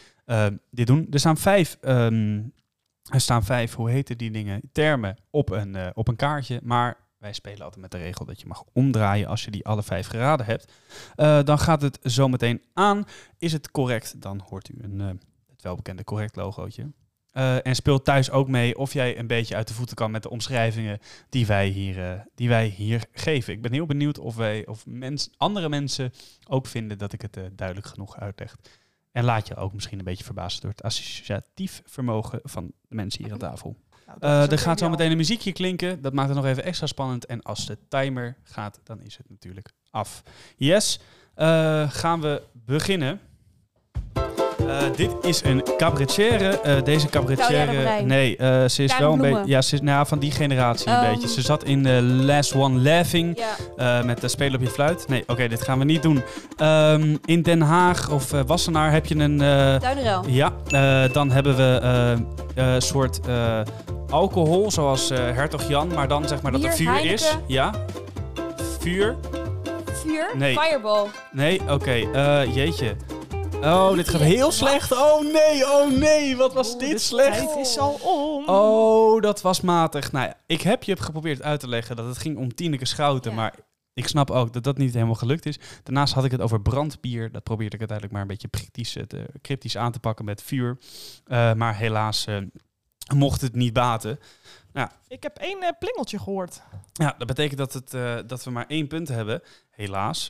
dit 0.69 0.87
doen. 0.87 1.07
Er 1.11 1.19
staan 1.19 1.37
vijf... 1.37 1.77
ehm, 1.81 2.39
er 3.09 3.21
staan 3.21 3.43
vijf, 3.43 3.73
hoe 3.73 3.89
heten 3.89 4.17
die 4.17 4.31
dingen, 4.31 4.61
termen 4.71 5.17
op 5.29 5.49
een, 5.49 5.75
eh, 5.75 5.87
op 5.93 6.07
een 6.07 6.15
kaartje. 6.15 6.59
Maar 6.63 6.97
wij 7.17 7.33
spelen 7.33 7.61
altijd 7.61 7.81
met 7.81 7.91
de 7.91 7.97
regel 7.97 8.25
dat 8.25 8.39
je 8.39 8.47
mag 8.47 8.63
omdraaien 8.73 9.27
als 9.27 9.43
je 9.43 9.51
die 9.51 9.65
alle 9.65 9.83
vijf 9.83 10.07
geraden 10.07 10.45
hebt. 10.45 10.71
Eh, 11.15 11.43
dan 11.43 11.59
gaat 11.59 11.81
het 11.81 11.99
zo 12.03 12.27
meteen 12.27 12.61
aan. 12.73 13.05
Is 13.37 13.51
het 13.51 13.71
correct, 13.71 14.21
dan 14.21 14.41
hoort 14.49 14.69
u 14.69 14.77
een, 14.81 15.01
eh, 15.01 15.07
het 15.47 15.61
welbekende 15.61 16.03
correct 16.03 16.35
logootje. 16.35 16.91
En 17.63 17.75
speel 17.75 18.01
thuis 18.01 18.31
ook 18.31 18.47
mee 18.47 18.77
of 18.77 18.93
jij 18.93 19.19
een 19.19 19.27
beetje 19.27 19.55
uit 19.55 19.67
de 19.67 19.73
voeten 19.73 19.95
kan 19.95 20.11
met 20.11 20.23
de 20.23 20.29
omschrijvingen 20.29 20.99
die 21.29 21.45
wij 21.45 21.67
hier, 21.67 22.27
die 22.35 22.49
wij 22.49 22.65
hier 22.65 23.05
geven. 23.11 23.53
Ik 23.53 23.61
ben 23.61 23.73
heel 23.73 23.85
benieuwd 23.85 24.19
of, 24.19 24.35
wij, 24.35 24.67
of 24.67 24.85
mens, 24.85 25.29
andere 25.37 25.69
mensen 25.69 26.11
ook 26.47 26.67
vinden 26.67 26.97
dat 26.97 27.13
ik 27.13 27.21
het 27.21 27.39
duidelijk 27.51 27.87
genoeg 27.87 28.19
uitleg. 28.19 28.55
En 29.11 29.23
laat 29.23 29.47
je 29.47 29.55
ook 29.55 29.73
misschien 29.73 29.99
een 29.99 30.05
beetje 30.05 30.23
verbazen 30.23 30.61
door 30.61 30.69
het 30.69 30.83
associatief 30.83 31.81
vermogen 31.85 32.39
van 32.43 32.71
de 32.87 32.95
mensen 32.95 33.23
hier 33.23 33.33
aan 33.33 33.39
tafel. 33.39 33.75
Nou, 34.05 34.19
Eh, 34.19 34.51
er 34.51 34.57
gaat 34.59 34.79
zo 34.79 34.89
meteen 34.89 35.11
een 35.11 35.17
muziekje 35.17 35.51
klinken. 35.51 36.01
Dat 36.01 36.13
maakt 36.13 36.27
het 36.27 36.37
nog 36.37 36.45
even 36.47 36.63
extra 36.63 36.87
spannend. 36.87 37.25
En 37.25 37.41
als 37.41 37.65
de 37.65 37.77
timer 37.87 38.37
gaat, 38.43 38.79
dan 38.83 39.01
is 39.01 39.17
het 39.17 39.29
natuurlijk 39.29 39.71
af. 39.89 40.23
Yes, 40.55 40.99
eh, 41.33 41.91
gaan 41.91 42.21
we 42.21 42.41
beginnen. 42.53 43.19
Eh, 44.67 44.77
dit 44.95 45.11
is 45.21 45.43
een 45.43 45.63
cabaretière. 45.77 46.61
Eh, 46.61 46.83
deze 46.83 47.07
cabaretière... 47.09 48.01
Nee, 48.03 48.37
eh, 48.37 48.67
ze 48.67 48.83
is 48.83 48.91
Karen 48.91 49.05
wel 49.05 49.13
een 49.13 49.33
beetje... 49.33 49.51
Ja, 49.51 49.61
ze 49.61 49.73
is 49.75 49.81
nou, 49.81 50.07
van 50.07 50.19
die 50.19 50.31
generatie 50.31 50.87
een 50.87 50.93
Ehm. 50.95 51.11
beetje. 51.11 51.27
Ze 51.27 51.41
zat 51.41 51.63
in 51.63 52.05
Last 52.25 52.53
One 52.55 52.79
Laughing. 52.79 53.43
Met 54.05 54.21
de 54.21 54.27
spelen 54.27 54.55
op 54.55 54.61
je 54.61 54.71
fluit. 54.71 55.07
Nee, 55.07 55.23
oké, 55.27 55.47
dit 55.47 55.61
gaan 55.61 55.79
we 55.79 55.85
niet 55.85 56.01
doen. 56.01 56.21
Ehm, 56.57 57.17
in 57.25 57.41
Den 57.41 57.61
Haag 57.61 58.09
of 58.11 58.31
Wassenaar 58.45 58.91
heb 58.91 59.05
je 59.05 59.15
een... 59.15 59.37
Duinerel. 59.37 60.23
ja, 60.27 60.51
dan 61.11 61.31
hebben 61.31 61.55
we 61.55 61.79
een 62.55 62.81
soort 62.81 63.19
alcohol, 64.09 64.71
zoals 64.71 65.09
Hertog 65.09 65.67
Jan, 65.67 65.87
maar 65.93 66.07
dan 66.07 66.27
zeg 66.27 66.41
maar 66.41 66.51
dat 66.51 66.63
er 66.63 66.73
vuur 66.73 67.05
is. 67.05 67.37
Ja. 67.47 67.71
Vuur? 68.79 69.15
Vuur. 69.91 70.25
Nee. 70.37 70.57
Fireball. 70.59 71.05
Nee, 71.31 71.61
oké. 71.69 71.93
jeetje. 72.53 72.95
Oh, 73.61 73.95
dit 73.95 74.09
gaat 74.09 74.21
heel 74.21 74.51
slecht. 74.51 74.91
Oh 74.91 75.21
nee, 75.33 75.65
oh 75.65 75.91
nee, 75.91 76.35
wat 76.37 76.53
was 76.53 76.69
Oeh, 76.71 76.79
dit 76.79 76.91
de 76.91 76.97
slecht. 76.97 77.37
tijd 77.37 77.55
is 77.57 77.77
al 77.77 77.99
om. 78.03 78.45
Oh, 78.47 79.21
dat 79.21 79.41
was 79.41 79.61
matig. 79.61 80.11
Nou 80.11 80.25
ja, 80.25 80.37
ik 80.45 80.61
heb 80.61 80.83
je 80.83 80.95
geprobeerd 81.01 81.41
uit 81.41 81.59
te 81.59 81.67
leggen 81.67 81.95
dat 81.95 82.05
het 82.05 82.17
ging 82.17 82.37
om 82.37 82.53
Tineke 82.55 82.85
Schouten, 82.85 83.33
maar 83.33 83.55
ik 83.93 84.07
snap 84.07 84.31
ook 84.31 84.53
dat 84.53 84.63
dat 84.63 84.77
niet 84.77 84.93
helemaal 84.93 85.15
gelukt 85.15 85.45
is. 85.45 85.59
Daarnaast 85.83 86.13
had 86.13 86.25
ik 86.25 86.31
het 86.31 86.41
over 86.41 86.61
brandbier. 86.61 87.31
Dat 87.31 87.43
probeerde 87.43 87.73
ik 87.75 87.79
uiteindelijk 87.89 88.11
maar 88.11 88.21
een 88.21 88.27
beetje 88.27 88.49
cryptisch, 88.49 88.95
eh, 88.95 89.03
te- 89.03 89.29
cryptisch 89.41 89.77
aan 89.77 89.91
te 89.91 89.99
pakken 89.99 90.25
met 90.25 90.43
vuur. 90.43 90.77
Eh, 91.25 91.53
maar 91.53 91.75
helaas 91.77 92.25
eh, 92.25 92.37
mocht 93.15 93.41
het 93.41 93.55
niet 93.55 93.73
baten. 93.73 94.19
Ik 95.07 95.23
heb 95.23 95.37
één 95.37 95.75
plingeltje 95.79 96.19
gehoord. 96.19 96.61
Ja, 96.93 97.15
dat 97.17 97.27
betekent 97.27 97.57
dat, 97.57 97.73
het, 97.73 97.91
dat 98.29 98.43
we 98.43 98.51
maar 98.51 98.65
één 98.67 98.87
punt 98.87 99.07
hebben. 99.07 99.41
Helaas. 99.69 100.29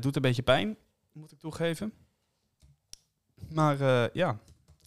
Doet 0.00 0.16
een 0.16 0.22
beetje 0.22 0.42
pijn, 0.42 0.76
moet 1.12 1.32
ik 1.32 1.38
toegeven. 1.38 1.92
Maar 3.54 3.80
eh, 3.80 4.04
ja, 4.12 4.36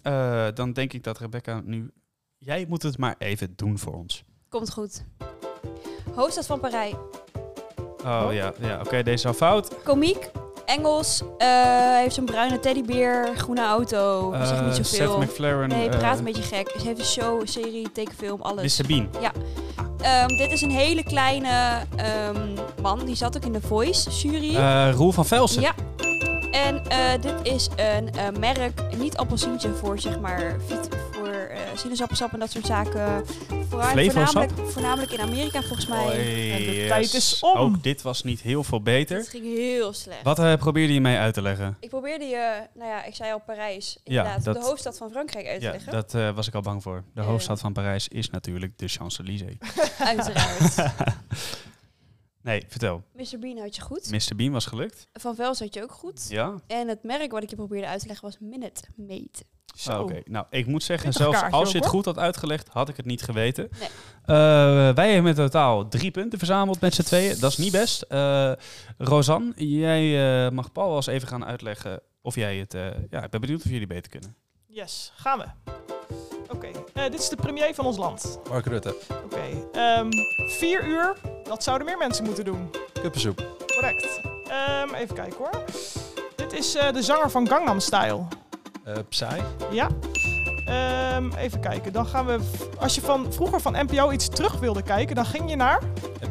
Eh, 0.01 0.45
dan 0.53 0.73
denk 0.73 0.93
ik 0.93 1.03
dat 1.03 1.17
Rebecca 1.19 1.61
nu... 1.65 1.91
Jij 2.37 2.65
moet 2.69 2.83
het 2.83 2.97
maar 2.97 3.15
even 3.17 3.53
doen 3.55 3.79
voor 3.79 3.93
ons. 3.93 4.23
Komt 4.49 4.71
goed. 4.71 5.03
Hoofdstad 6.15 6.45
van 6.45 6.59
Parijs. 6.59 6.93
Oh, 8.05 8.23
Oh. 8.27 8.33
ja, 8.33 8.53
ja 8.59 8.79
oké, 8.79 9.03
deze 9.03 9.13
is 9.15 9.25
al 9.25 9.33
fout. 9.33 9.83
Komiek. 9.83 10.29
Engels. 10.65 11.21
eh, 11.37 11.47
heeft 11.97 12.15
zo'n 12.15 12.25
bruine 12.25 12.59
teddybeer. 12.59 13.29
Groene 13.37 13.65
auto. 13.65 14.33
Uh, 14.33 14.47
zegt 14.47 14.61
niet 14.65 14.75
zoveel. 14.85 15.09
Seth 15.11 15.17
MacFarlane. 15.19 15.67
Nee, 15.75 15.89
praat 15.89 16.17
een 16.17 16.23
beetje 16.23 16.41
gek. 16.43 16.73
Ze 16.79 16.87
heeft 16.87 16.99
een 16.99 17.05
show, 17.05 17.41
een 17.41 17.47
serie, 17.47 17.91
tekenfilm, 17.91 18.41
alles. 18.41 18.79
Mr. 18.79 18.87
Bean. 18.87 19.09
Ehm, 20.01 20.27
dit 20.27 20.51
is 20.51 20.61
een 20.61 20.71
hele 20.71 21.03
kleine 21.03 21.81
ehm, 21.95 22.53
man. 22.81 23.05
Die 23.05 23.15
zat 23.15 23.37
ook 23.37 23.45
in 23.45 23.51
de 23.53 23.61
Voice 23.61 24.09
jury. 24.09 24.55
Eh, 24.55 24.91
Roel 24.93 25.11
van 25.11 25.25
Velsen. 25.25 25.61
Ja. 25.61 25.73
En 26.53 26.87
eh, 26.87 27.21
dit 27.21 27.35
is 27.53 27.69
een 27.75 28.09
eh, 28.11 28.29
merk, 28.39 28.81
niet 28.97 29.17
appelsientje 29.17 29.73
voor 29.73 29.99
zeg 29.99 30.19
maar 30.19 30.55
voor 31.11 31.27
eh 31.27 31.59
sinaasappelsap 31.75 32.33
en 32.33 32.39
dat 32.39 32.51
soort 32.51 32.65
zaken. 32.65 33.25
Vooral, 33.69 33.89
voornamelijk, 33.89 34.51
voornamelijk 34.65 35.11
in 35.11 35.19
Amerika 35.19 35.61
volgens 35.61 35.87
mij. 35.87 36.05
Oei, 36.05 36.51
En 36.51 36.57
de 36.57 36.75
yes. 36.75 36.87
tijd 36.87 37.13
is 37.13 37.37
om. 37.39 37.57
Ook 37.57 37.83
dit 37.83 38.01
was 38.01 38.23
niet 38.23 38.41
heel 38.41 38.63
veel 38.63 38.81
beter. 38.81 39.17
Het 39.17 39.27
ging 39.29 39.43
heel 39.43 39.93
slecht. 39.93 40.23
Wat 40.23 40.57
probeerde 40.57 40.93
je 40.93 41.01
mij 41.01 41.19
uit 41.19 41.33
te 41.33 41.41
leggen? 41.41 41.77
Ik 41.79 41.89
probeerde 41.89 42.25
je, 42.25 42.61
nou 42.73 42.89
ja, 42.89 43.03
ik 43.05 43.15
zei 43.15 43.31
al 43.31 43.39
Parijs, 43.45 43.97
inderdaad, 44.03 44.43
dat- 44.43 44.55
de 44.55 44.61
hoofdstad 44.61 44.97
van 44.97 45.09
Frankrijk 45.09 45.47
uit 45.47 45.59
te 45.59 45.65
Ja, 45.65 45.71
leggen. 45.71 45.91
dat 45.91 46.13
eh, 46.13 46.35
was 46.35 46.47
ik 46.47 46.53
al 46.55 46.61
bang 46.61 46.83
voor. 46.83 47.03
De 47.13 47.21
hoofdstad 47.21 47.59
van 47.59 47.73
Parijs 47.73 48.07
is 48.07 48.29
natuurlijk 48.29 48.77
de 48.77 48.87
Champs-Élysées. 48.87 49.57
Uiteraard. 49.99 50.75
nee, 52.43 52.63
vertel. 52.67 53.03
Mr. 53.15 53.39
Bean 53.39 53.57
had 53.57 53.75
je 53.75 53.81
goed. 53.81 54.11
Mr. 54.11 54.35
Bean 54.35 54.51
was 54.51 54.65
gelukt? 54.65 55.07
Van 55.13 55.35
Vels 55.35 55.59
had 55.59 55.73
je 55.73 55.83
ook 55.83 55.91
goed. 55.91 56.25
Ja? 56.29 56.55
En 56.67 56.87
het 56.87 57.03
merk 57.03 57.31
wat 57.31 57.43
ik 57.43 57.49
je 57.49 57.55
probeerde 57.55 57.87
uit 57.87 57.99
te 58.01 58.07
leggen 58.07 58.25
was 58.25 58.37
Minute 58.39 58.81
Maid. 58.95 59.43
Zo. 59.77 59.91
Oh, 59.91 59.99
Oké, 60.01 60.21
nou 60.25 60.45
ik 60.49 60.65
moet 60.65 60.83
zeggen, 60.83 61.13
zelfs 61.13 61.39
kaartje 61.39 61.57
als 61.57 61.69
je 61.71 61.75
het 61.77 61.85
hoor. 61.85 61.93
goed 61.95 62.05
had 62.05 62.17
uitgelegd, 62.17 62.67
had 62.67 62.89
ik 62.89 62.97
het 62.97 63.05
niet 63.05 63.21
geweten. 63.21 63.69
Nee. 63.79 63.87
Eh, 64.25 64.95
wij 64.95 65.13
hebben 65.13 65.31
in 65.31 65.35
totaal 65.37 65.87
drie 65.87 66.11
punten 66.11 66.37
verzameld 66.37 66.81
met 66.81 66.93
z'n 66.93 67.01
tweeën. 67.01 67.39
Dat 67.39 67.51
is 67.51 67.57
niet 67.57 67.71
best. 67.71 68.01
Eh 68.01 68.51
Rosanne, 68.97 69.53
jij 69.55 70.45
eh, 70.45 70.51
mag 70.51 70.71
Paul 70.71 70.87
wel 70.87 70.95
eens 70.95 71.07
even 71.07 71.27
gaan 71.27 71.45
uitleggen 71.45 72.01
of 72.21 72.35
jij 72.35 72.57
het... 72.57 72.73
eh, 72.73 72.81
ja, 73.09 73.23
ik 73.23 73.29
ben 73.29 73.41
benieuwd 73.41 73.63
of 73.65 73.71
jullie 73.71 73.87
beter 73.87 74.11
kunnen. 74.11 74.35
Yes, 74.67 75.11
gaan 75.15 75.39
we. 75.39 75.45
Oké, 76.53 76.67
eh, 76.93 77.03
dit 77.03 77.19
is 77.19 77.29
de 77.29 77.35
premier 77.35 77.73
van 77.75 77.85
ons 77.85 77.97
land. 77.97 78.39
Mark 78.49 78.65
Rutte. 78.65 78.95
Oké, 79.23 79.67
ehm, 79.71 80.09
vier 80.47 80.85
uur, 80.85 81.15
dat 81.43 81.63
zouden 81.63 81.87
meer 81.87 81.97
mensen 81.97 82.25
moeten 82.25 82.45
doen. 82.45 82.69
Kuppensoep. 83.01 83.45
Correct. 83.67 84.21
Ehm, 84.47 84.93
even 84.93 85.15
kijken 85.15 85.37
hoor. 85.37 85.63
Dit 86.35 86.53
is 86.53 86.75
eh, 86.75 86.93
de 86.93 87.01
zanger 87.03 87.31
van 87.31 87.47
Gangnam 87.47 87.79
Style. 87.79 88.23
Eh 88.83 88.93
Psy. 89.09 89.41
Ja. 89.71 89.87
Ehm, 90.65 91.31
even 91.37 91.59
kijken. 91.59 91.93
Dan 91.93 92.05
gaan 92.05 92.25
we. 92.25 92.39
Als 92.79 92.95
je 92.95 93.01
van 93.01 93.33
vroeger 93.33 93.61
van 93.61 93.73
NPO 93.73 94.11
iets 94.11 94.29
terug 94.29 94.59
wilde 94.59 94.81
kijken, 94.81 95.15
dan 95.15 95.25
ging 95.25 95.49
je 95.49 95.55
naar. 95.55 95.81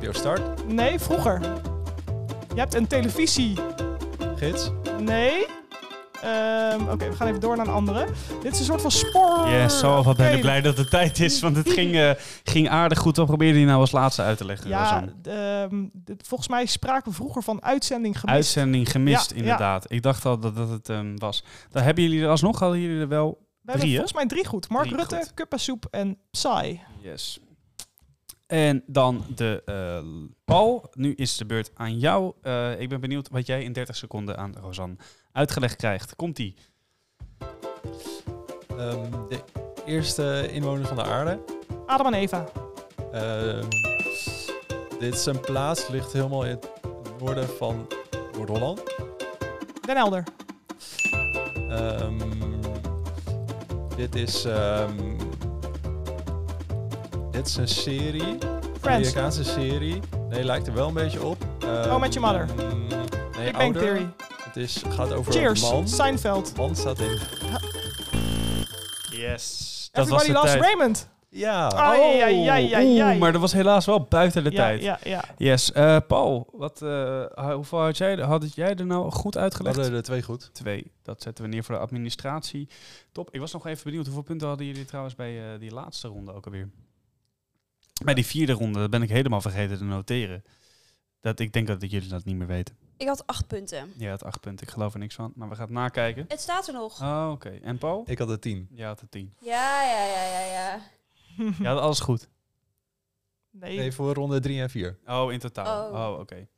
NPO 0.01 0.13
Start. 0.13 0.67
Nee, 0.69 0.99
vroeger. 0.99 1.41
Je 2.55 2.61
hebt 2.61 2.75
een 2.75 2.87
televisie. 2.87 3.59
Gids. 4.37 4.71
Nee. 4.99 5.47
Ehm, 6.23 6.89
Oké, 6.89 7.09
we 7.09 7.17
gaan 7.17 7.27
even 7.29 7.41
door 7.41 7.57
naar 7.57 7.67
een 7.67 7.73
andere. 7.73 8.07
Dit 8.43 8.53
is 8.53 8.59
een 8.59 8.65
soort 8.65 8.81
van 8.81 8.91
spoor. 8.91 9.49
Yes, 9.49 9.79
zo 9.79 10.03
wat 10.03 10.17
ben 10.17 10.33
ik 10.35 10.41
blij 10.41 10.61
dat 10.61 10.77
het 10.77 10.91
tijd 10.91 11.21
is, 11.21 11.41
want 11.41 11.57
het 11.57 11.71
ging, 11.71 11.95
eh, 11.95 12.11
ging 12.45 12.69
aardig 12.69 12.99
goed. 12.99 13.17
Wat 13.17 13.27
probeerde 13.27 13.59
je 13.61 13.67
nou 13.67 13.81
als 13.81 13.93
laatste 13.93 14.23
uit 14.23 14.37
te 14.39 14.45
leggen, 14.45 14.69
Ja, 14.69 15.05
ehm, 15.23 15.85
dit- 15.93 16.27
volgens 16.27 16.49
mij 16.49 16.67
spraken 16.67 17.11
we 17.11 17.17
vroeger 17.17 17.43
van 17.43 17.63
uitzending 17.63 18.21
gemist. 18.21 18.37
Uitzending 18.37 18.91
gemist, 18.91 19.31
Ja, 19.31 19.37
inderdaad. 19.37 19.93
Ik 19.93 20.03
dacht 20.03 20.25
al 20.27 20.39
dat 20.39 20.57
dat 20.57 20.69
het 20.69 20.89
ehm, 20.89 21.17
was. 21.17 21.45
Dan 21.71 21.83
hebben 21.83 22.03
jullie 22.05 22.23
er 22.23 22.29
alsnog, 22.29 22.59
hadden 22.59 22.81
jullie 22.81 23.01
er 23.01 23.09
wel... 23.09 23.29
we 23.31 23.37
hebben 23.71 23.81
drie, 23.81 23.91
hè? 23.91 23.97
volgens 23.97 24.19
mij 24.19 24.27
drie 24.27 24.47
goed. 24.47 24.69
Mark 24.69 24.85
Drie 24.87 24.97
Rutte, 24.97 25.17
goed. 25.17 25.35
Kuppasoep 25.35 25.87
en 25.91 26.19
Psy. 26.31 26.79
Yes. 27.01 27.41
En 28.47 28.83
dan 28.87 29.25
de 29.35 29.63
eh, 29.65 30.09
Paul. 30.45 30.91
Nu 30.93 31.15
is 31.15 31.37
de 31.37 31.45
beurt 31.47 31.71
aan 31.75 31.99
jou. 31.99 32.33
Eh, 32.43 32.81
ik 32.81 32.89
ben 32.89 33.01
benieuwd 33.01 33.29
wat 33.29 33.47
jij 33.47 33.63
in 33.63 33.73
30 33.73 33.97
seconden 33.97 34.37
aan 34.39 34.55
Rosanne 34.61 34.97
uitgelegd 35.33 35.77
krijgt. 35.77 36.17
Komt-ie. 36.17 36.55
Ehm, 38.79 39.11
de 39.29 39.43
eerste 39.87 40.49
inwoner 40.53 40.87
van 40.87 40.97
de 40.97 41.03
aarde. 41.05 41.39
Adam 41.87 42.07
en 42.07 42.15
Eva. 42.15 42.45
Ehm, 43.13 43.69
dit 44.99 45.15
is 45.15 45.27
een 45.27 45.41
plaats, 45.41 45.89
ligt 45.89 46.13
helemaal 46.13 46.45
in 46.45 46.51
het 46.51 46.69
noorden 47.19 47.49
van 47.49 47.87
Noord-Holland. 48.37 48.83
Den 49.87 49.97
Helder. 49.97 50.25
Ehm, 51.71 52.19
dit 53.97 54.15
is... 54.15 54.45
ehm, 54.45 54.97
dit 57.31 57.47
is 57.47 57.57
een 57.57 57.69
serie. 57.69 58.39
Friends. 58.81 59.09
Amerikaanse 59.09 59.45
serie. 59.45 60.01
Nee, 60.29 60.45
lijkt 60.45 60.67
er 60.67 60.75
wel 60.75 60.89
een 60.89 60.95
beetje 60.95 61.23
op. 61.23 61.37
How 61.89 62.01
Met 62.01 62.15
Your 62.15 62.33
Mother. 62.33 62.57
Nee, 63.37 63.45
Big 63.45 63.53
Bang. 63.53 63.77
Theory. 63.77 64.09
Het 64.53 64.63
is, 64.63 64.83
gaat 64.89 65.13
over 65.13 65.33
Cheers. 65.33 65.63
een 65.63 65.69
man. 65.69 65.89
Seinfeld. 65.89 66.57
Man 66.57 66.77
staat 66.77 66.99
in. 66.99 67.19
Yes. 69.11 69.89
Everybody 69.93 70.33
loves 70.33 70.55
Raymond. 70.55 71.09
Ja. 71.29 71.71
Oeh, 71.99 73.19
maar 73.19 73.33
dat 73.33 73.41
was 73.41 73.53
helaas 73.53 73.87
wel 73.87 74.03
buiten 74.03 74.45
de 74.45 74.51
ja, 74.51 74.57
tijd. 74.57 74.83
Ja, 74.83 74.99
ja. 75.05 75.25
Yes. 75.37 75.73
eh, 75.73 75.97
Paul, 76.07 76.49
wat, 76.53 76.83
eh, 76.83 77.55
hoeveel 77.55 77.81
had 77.81 77.97
jij, 77.97 78.17
had 78.17 78.55
jij 78.55 78.75
er 78.75 78.87
nou 78.87 79.11
goed 79.11 79.35
We 79.35 79.41
uitgelegd? 79.41 79.77
hadden 79.77 79.95
er 79.95 80.03
twee 80.03 80.23
goed. 80.23 80.51
Twee. 80.53 80.93
Dat 81.03 81.23
zetten 81.23 81.45
we 81.45 81.51
neer 81.51 81.65
voor 81.65 81.75
de 81.75 81.81
administratie. 81.81 82.69
Top. 83.13 83.29
Ik 83.35 83.41
was 83.41 83.53
nog 83.53 83.67
even 83.67 83.85
benieuwd. 83.85 84.05
Hoeveel 84.05 84.23
punten 84.23 84.49
hadden 84.49 84.67
jullie 84.67 84.85
trouwens 84.85 85.15
bij 85.15 85.53
eh, 85.53 85.59
die 85.61 85.73
laatste 85.73 86.09
ronde 86.09 86.33
ook 86.33 86.45
alweer? 86.45 86.69
Bij 88.05 88.15
die 88.15 88.27
vierde 88.27 88.53
ronde, 88.53 88.79
dat 88.79 88.91
ben 88.91 89.03
ik 89.03 89.11
helemaal 89.11 89.41
vergeten 89.41 89.79
te 89.79 89.85
noteren. 89.85 90.45
Dat, 91.21 91.41
ik 91.41 91.53
denk 91.53 91.67
dat 91.67 91.91
jullie 91.91 92.09
dat 92.09 92.25
niet 92.25 92.37
meer 92.37 92.47
weten. 92.47 92.77
Ik 92.97 93.07
had 93.07 93.27
acht 93.27 93.47
punten. 93.47 93.93
Je 93.97 94.09
had 94.09 94.25
acht 94.25 94.41
punten, 94.41 94.67
ik 94.67 94.73
geloof 94.73 94.93
er 94.93 94.99
niks 94.99 95.15
van. 95.15 95.33
Maar 95.35 95.49
we 95.49 95.55
gaan 95.55 95.65
het 95.65 95.75
nakijken. 95.75 96.25
Het 96.29 96.41
staat 96.41 96.67
er 96.67 96.75
nog. 96.75 97.03
Oh, 97.03 97.29
oké. 97.33 97.59
En 97.63 97.79
Paul? 97.79 98.03
Ik 98.07 98.19
had 98.19 98.31
er 98.31 98.39
tien. 98.39 98.69
Ja, 98.71 98.87
had 98.87 99.01
er 99.01 99.09
tien. 99.09 99.35
Ja, 99.39 99.83
ja, 99.83 100.05
ja, 100.05 100.25
ja, 100.25 100.45
ja. 100.53 100.81
Je 101.59 101.67
had 101.67 101.79
alles 101.79 102.01
goed. 102.01 102.29
Nee. 103.51 103.77
Nee, 103.79 103.93
voor 103.93 104.15
ronde 104.15 104.41
drie 104.41 104.61
en 104.61 104.71
vier. 104.71 104.99
Oh, 105.07 105.33
in 105.33 105.39
totaal. 105.39 105.93
Oh. 105.93 106.13
Oh, 106.13 106.19
oké. 106.19 106.49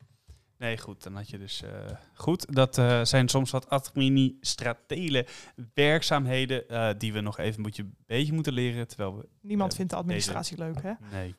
Nee, 0.59 0.79
goed. 0.79 1.03
Dan 1.03 1.15
had 1.15 1.31
je 1.31 1.39
dus... 1.39 1.63
eh, 1.63 1.71
goed, 2.15 2.55
dat 2.55 2.79
eh, 2.79 3.05
zijn 3.05 3.29
soms 3.29 3.51
wat 3.51 3.69
administratele 3.69 5.27
werkzaamheden... 5.75 6.69
eh, 6.69 6.91
die 6.99 7.13
we 7.13 7.21
nog 7.21 7.39
even 7.39 7.61
moet 7.61 7.77
je, 7.77 7.83
een 7.83 7.97
beetje 8.07 8.33
moeten 8.33 8.53
leren, 8.53 8.89
terwijl 8.89 9.17
we... 9.17 9.29
Niemand 9.41 9.75
vindt 9.75 9.91
de 9.91 9.97
administratie 9.97 10.59
leuk, 10.59 10.83
hè? 10.83 10.93
Nee. 11.11 11.35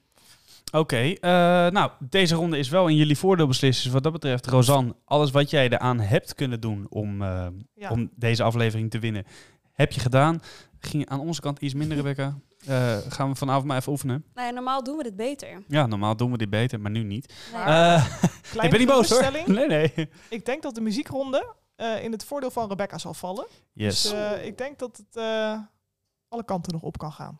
Oké, 0.71 0.97
eh, 0.97 1.29
nou, 1.71 1.91
deze 1.99 2.35
ronde 2.35 2.57
is 2.57 2.69
wel 2.69 2.87
in 2.87 2.95
jullie 2.95 3.17
voordeel 3.17 3.47
beslist. 3.47 3.83
Dus 3.83 3.91
wat 3.91 4.03
dat 4.03 4.11
betreft, 4.11 4.47
Rosanne, 4.47 4.95
alles 5.05 5.31
wat 5.31 5.49
jij 5.49 5.65
eraan 5.69 5.99
hebt 5.99 6.33
kunnen 6.35 6.59
doen 6.61 6.85
om, 6.89 7.21
eh, 7.21 7.47
Ja. 7.73 7.89
om 7.89 8.09
deze 8.15 8.43
aflevering 8.43 8.91
te 8.91 8.99
winnen, 8.99 9.25
heb 9.71 9.91
je 9.91 9.99
gedaan. 9.99 10.39
Ging 10.79 11.09
aan 11.09 11.19
onze 11.19 11.41
kant 11.41 11.59
iets 11.59 11.73
minder, 11.73 11.97
Rebecca. 12.01 12.37
Eh, 12.65 12.97
gaan 13.09 13.29
we 13.29 13.35
vanavond 13.35 13.65
maar 13.65 13.77
even 13.77 13.91
oefenen. 13.91 14.25
Ja, 14.35 14.49
normaal 14.49 14.83
doen 14.83 14.97
we 14.97 15.03
dit 15.03 15.15
beter. 15.15 15.63
Ja, 15.67 15.85
normaal 15.85 16.15
doen 16.15 16.31
we 16.31 16.37
dit 16.37 16.49
beter, 16.49 16.79
maar 16.79 16.91
nu 16.91 17.03
niet. 17.03 17.33
Nee. 17.65 17.97
Ik 18.65 18.69
ben 18.69 18.79
niet 18.79 18.87
boos 18.87 19.09
hoor. 19.09 19.31
Nee, 19.45 19.67
nee. 19.67 19.93
Ik 20.29 20.45
denk 20.45 20.63
dat 20.63 20.75
de 20.75 20.81
muziekronde 20.81 21.53
in 22.01 22.11
het 22.11 22.25
voordeel 22.25 22.51
van 22.51 22.67
Rebecca 22.69 22.97
zal 22.97 23.13
vallen. 23.13 23.47
Yes. 23.73 24.01
Dus 24.01 24.13
ik 24.43 24.57
denk 24.57 24.79
dat 24.79 24.97
het 24.97 25.23
alle 26.29 26.43
kanten 26.45 26.73
nog 26.73 26.81
op 26.81 26.97
kan 26.97 27.11
gaan. 27.11 27.39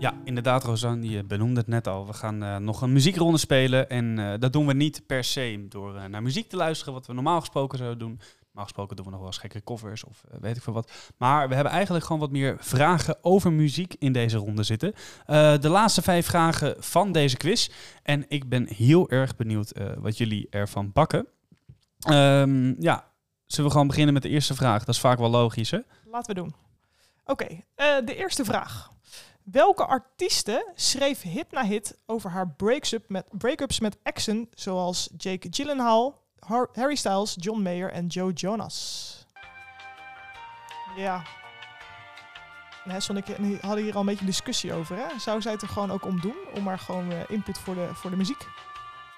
Ja, 0.00 0.14
inderdaad, 0.24 0.64
Rosanne, 0.64 1.08
je 1.10 1.24
benoemde 1.24 1.60
het 1.60 1.68
net 1.68 1.86
al. 1.86 2.06
We 2.06 2.12
gaan 2.12 2.42
eh, 2.42 2.56
nog 2.56 2.82
een 2.82 2.92
muziekronde 2.92 3.38
spelen. 3.38 3.88
En 3.90 4.18
eh, 4.18 4.38
dat 4.38 4.52
doen 4.52 4.66
we 4.66 4.72
niet 4.72 5.06
per 5.06 5.24
se 5.24 5.66
door 5.68 5.96
eh, 5.96 6.04
naar 6.04 6.22
muziek 6.22 6.48
te 6.48 6.56
luisteren, 6.56 6.92
wat 6.92 7.06
we 7.06 7.12
normaal 7.12 7.40
gesproken 7.40 7.78
zouden 7.78 7.98
doen. 7.98 8.20
Normaal 8.44 8.64
gesproken 8.64 8.96
doen 8.96 9.04
we 9.04 9.10
nog 9.10 9.20
wel 9.20 9.28
eens 9.28 9.38
gekke 9.38 9.62
covers 9.64 10.04
of 10.04 10.24
weet 10.40 10.56
ik 10.56 10.62
veel 10.62 10.72
wat. 10.72 10.92
Maar 11.16 11.48
we 11.48 11.54
hebben 11.54 11.72
eigenlijk 11.72 12.04
gewoon 12.04 12.20
wat 12.20 12.30
meer 12.30 12.56
vragen 12.60 13.18
over 13.24 13.52
muziek 13.52 13.94
in 13.98 14.12
deze 14.12 14.36
ronde 14.36 14.62
zitten. 14.62 14.94
De 15.60 15.68
laatste 15.68 16.02
vijf 16.02 16.26
vragen 16.26 16.74
van 16.78 17.12
deze 17.12 17.36
quiz. 17.36 17.68
En 18.02 18.24
ik 18.28 18.48
ben 18.48 18.66
heel 18.68 19.10
erg 19.10 19.36
benieuwd 19.36 19.72
wat 19.98 20.18
jullie 20.18 20.46
ervan 20.50 20.92
bakken. 20.92 21.26
Ehm, 21.98 22.82
ja, 22.82 23.04
zullen 23.46 23.66
we 23.66 23.72
gewoon 23.72 23.86
beginnen 23.86 24.14
met 24.14 24.22
de 24.22 24.28
eerste 24.28 24.54
vraag? 24.54 24.84
Dat 24.84 24.94
is 24.94 25.00
vaak 25.00 25.18
wel 25.18 25.30
logisch, 25.30 25.70
hè? 25.70 25.78
Laten 26.04 26.34
we 26.34 26.40
doen. 26.40 26.54
Oké, 27.24 27.46
de 28.04 28.14
eerste 28.16 28.44
vraag. 28.44 28.90
Welke 29.52 29.86
artieste 29.86 30.72
schreef 30.74 31.22
hit 31.22 31.50
na 31.50 31.64
hit 31.64 31.96
over 32.06 32.30
haar 32.30 32.48
breaks-up 32.48 33.08
met, 33.08 33.26
break-ups 33.30 33.80
met 33.80 33.96
exen 34.02 34.48
zoals 34.54 35.10
Jake 35.16 35.46
Gyllenhaal, 35.50 36.22
Har- 36.38 36.68
Harry 36.72 36.94
Styles, 36.94 37.34
John 37.38 37.62
Mayer 37.62 37.90
en 37.92 38.06
Joe 38.06 38.32
Jonas? 38.32 39.26
Ja. 40.96 41.22
En 42.84 43.16
ik 43.16 43.60
hadden 43.60 43.84
hier 43.84 43.94
al 43.94 44.00
een 44.00 44.06
beetje 44.06 44.24
discussie 44.24 44.72
over. 44.72 44.96
Hè? 44.96 45.18
Zou 45.18 45.40
zij 45.42 45.52
het 45.52 45.62
er 45.62 45.68
gewoon 45.68 45.90
ook 45.90 46.04
om 46.04 46.20
doen? 46.20 46.36
Om 46.54 46.62
maar 46.62 46.78
gewoon 46.78 47.12
eh, 47.12 47.18
input 47.28 47.58
voor 47.58 47.74
de, 47.74 47.88
voor 47.94 48.10
de 48.10 48.16
muziek 48.16 48.46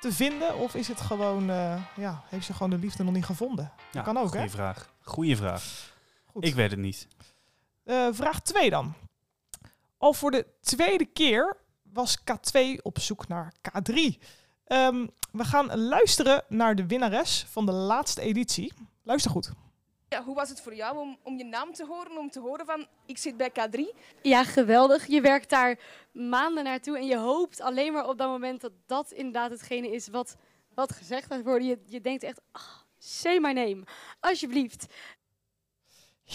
te 0.00 0.12
vinden? 0.12 0.56
Of 0.56 0.74
is 0.74 0.88
het 0.88 1.00
gewoon, 1.00 1.50
eh, 1.50 1.82
ja, 1.96 2.22
heeft 2.28 2.46
ze 2.46 2.52
gewoon 2.52 2.70
de 2.70 2.78
liefde 2.78 3.04
nog 3.04 3.14
niet 3.14 3.24
gevonden? 3.24 3.72
Ja, 3.90 4.02
kan 4.02 4.16
ook, 4.16 4.28
goeie 4.28 4.44
hè? 4.44 4.50
vraag. 4.50 4.94
Goeie 5.00 5.36
vraag. 5.36 5.92
Goed. 6.26 6.44
Ik 6.44 6.54
weet 6.54 6.70
het 6.70 6.80
niet. 6.80 7.08
Eh, 7.84 8.08
vraag 8.12 8.40
2 8.40 8.70
dan. 8.70 8.94
Al 10.02 10.12
voor 10.12 10.30
de 10.30 10.46
tweede 10.60 11.04
keer 11.04 11.56
was 11.82 12.18
K2 12.20 12.82
op 12.82 12.98
zoek 12.98 13.28
naar 13.28 13.52
K3. 13.68 13.94
Ehm, 14.64 15.06
we 15.32 15.44
gaan 15.44 15.78
luisteren 15.78 16.44
naar 16.48 16.74
de 16.74 16.86
winnares 16.86 17.46
van 17.48 17.66
de 17.66 17.72
laatste 17.72 18.20
editie. 18.20 18.72
Luister 19.02 19.30
goed. 19.30 19.52
Ja, 20.08 20.22
hoe 20.24 20.34
was 20.34 20.48
het 20.48 20.60
voor 20.60 20.74
jou 20.74 20.98
om, 20.98 21.18
om 21.22 21.38
je 21.38 21.44
naam 21.44 21.72
te 21.72 21.86
horen, 21.86 22.18
om 22.18 22.30
te 22.30 22.40
horen 22.40 22.66
van 22.66 22.86
ik 23.06 23.18
zit 23.18 23.36
bij 23.36 23.50
K3? 23.50 23.96
Ja, 24.22 24.44
geweldig. 24.44 25.06
Je 25.06 25.20
werkt 25.20 25.50
daar 25.50 25.78
maanden 26.12 26.64
naartoe 26.64 26.98
en 26.98 27.06
je 27.06 27.18
hoopt 27.18 27.60
alleen 27.60 27.92
maar 27.92 28.08
op 28.08 28.18
dat 28.18 28.28
moment 28.28 28.60
dat 28.60 28.72
dat 28.86 29.12
inderdaad 29.12 29.50
hetgene 29.50 29.90
is 29.90 30.08
wat, 30.08 30.36
wat 30.74 30.92
gezegd 30.92 31.26
gaat 31.26 31.42
worden. 31.42 31.68
Je, 31.68 31.78
je 31.86 32.00
denkt 32.00 32.22
echt, 32.22 32.40
ah, 32.52 32.62
say 32.98 33.38
my 33.38 33.52
name, 33.52 33.82
alsjeblieft. 34.20 34.86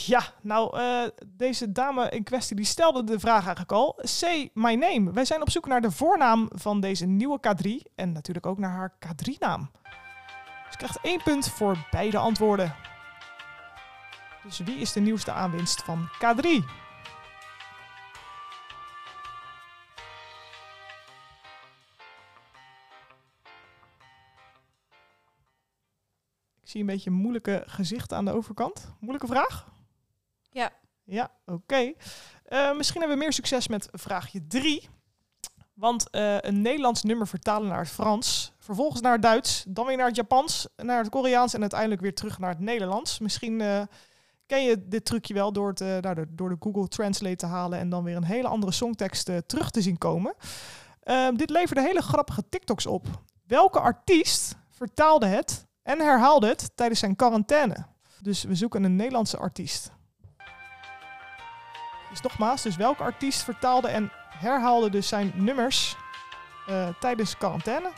Ja, 0.05 0.23
nou, 0.41 0.77
eh, 0.77 1.09
deze 1.27 1.71
dame 1.71 2.09
in 2.09 2.23
kwestie 2.23 2.55
die 2.55 2.65
stelde 2.65 3.03
de 3.03 3.19
vraag 3.19 3.39
eigenlijk 3.39 3.71
al. 3.71 3.99
Say 4.01 4.49
my 4.53 4.73
name. 4.73 5.11
Wij 5.11 5.25
zijn 5.25 5.41
op 5.41 5.49
zoek 5.49 5.67
naar 5.67 5.81
de 5.81 5.91
voornaam 5.91 6.49
van 6.53 6.79
deze 6.79 7.05
nieuwe 7.05 7.39
K3 7.39 7.91
en 7.95 8.11
natuurlijk 8.11 8.45
ook 8.45 8.57
naar 8.57 8.71
haar 8.71 8.93
K3-naam. 8.99 9.71
Ze 10.71 10.77
krijgt 10.77 10.99
één 11.01 11.23
punt 11.23 11.49
voor 11.49 11.87
beide 11.91 12.17
antwoorden. 12.17 12.75
Dus 14.43 14.59
wie 14.59 14.75
is 14.75 14.93
de 14.93 14.99
nieuwste 14.99 15.31
aanwinst 15.31 15.83
van 15.83 16.09
K3? 16.09 16.47
Ik 26.61 26.73
zie 26.73 26.81
een 26.81 26.87
beetje 26.87 27.11
moeilijke 27.11 27.63
gezichten 27.65 28.17
aan 28.17 28.25
de 28.25 28.33
overkant. 28.33 28.93
Moeilijke 28.99 29.27
vraag? 29.27 29.75
Ja. 30.57 30.71
Ja, 31.03 31.31
oké. 31.45 31.93
Eh, 32.45 32.75
misschien 32.75 32.99
hebben 32.99 33.17
we 33.17 33.23
meer 33.23 33.33
succes 33.33 33.67
met 33.67 33.87
vraagje 33.91 34.47
3. 34.47 34.89
Want 35.73 36.09
eh, 36.09 36.37
een 36.39 36.61
Nederlands 36.61 37.03
nummer 37.03 37.27
vertalen 37.27 37.67
naar 37.67 37.79
het 37.79 37.89
Frans, 37.89 38.53
vervolgens 38.57 39.01
naar 39.01 39.11
het 39.11 39.21
Duits, 39.21 39.63
dan 39.67 39.85
weer 39.85 39.97
naar 39.97 40.07
het 40.07 40.15
Japans, 40.15 40.67
naar 40.75 40.97
het 40.99 41.09
Koreaans 41.09 41.53
en 41.53 41.61
uiteindelijk 41.61 42.01
weer 42.01 42.13
terug 42.15 42.39
naar 42.39 42.49
het 42.49 42.59
Nederlands. 42.59 43.19
Misschien 43.19 43.61
eh, 43.61 43.81
ken 44.45 44.63
je 44.63 44.87
dit 44.87 45.05
trucje 45.05 45.33
wel 45.33 45.51
door, 45.53 45.67
het, 45.69 45.79
nou, 45.79 46.15
door- 46.15 46.27
door 46.29 46.49
de 46.49 46.57
Google 46.59 46.87
Translate 46.87 47.35
te 47.35 47.45
halen 47.45 47.79
en 47.79 47.89
dan 47.89 48.03
weer 48.03 48.15
een 48.15 48.23
hele 48.23 48.47
andere 48.47 48.71
songtekst 48.71 49.31
terug 49.47 49.69
te 49.71 49.81
zien 49.81 49.97
komen. 49.97 50.33
Ehm, 51.03 51.35
dit 51.35 51.49
leverde 51.49 51.81
hele 51.81 52.01
grappige 52.01 52.43
TikToks 52.49 52.85
op. 52.85 53.05
Welke 53.47 53.79
artiest 53.79 54.55
vertaalde 54.69 55.25
het 55.25 55.65
en 55.83 55.99
herhaalde 55.99 56.47
het 56.47 56.71
tijdens 56.75 56.99
zijn 56.99 57.15
quarantaine? 57.15 57.85
Dus 58.21 58.43
we 58.43 58.55
zoeken 58.55 58.83
een 58.83 58.95
Nederlandse 58.95 59.37
artiest. 59.37 59.91
Dus 62.21 62.25
nogmaals, 62.31 62.61
dus 62.61 62.75
welke 62.75 63.03
artiest 63.03 63.43
vertaalde 63.43 63.87
en 63.87 64.11
herhaalde 64.29 64.89
dus 64.89 65.07
zijn 65.07 65.31
nummers 65.35 65.95
eh, 66.67 66.87
tijdens 66.99 67.37
quarantaine? 67.37 67.91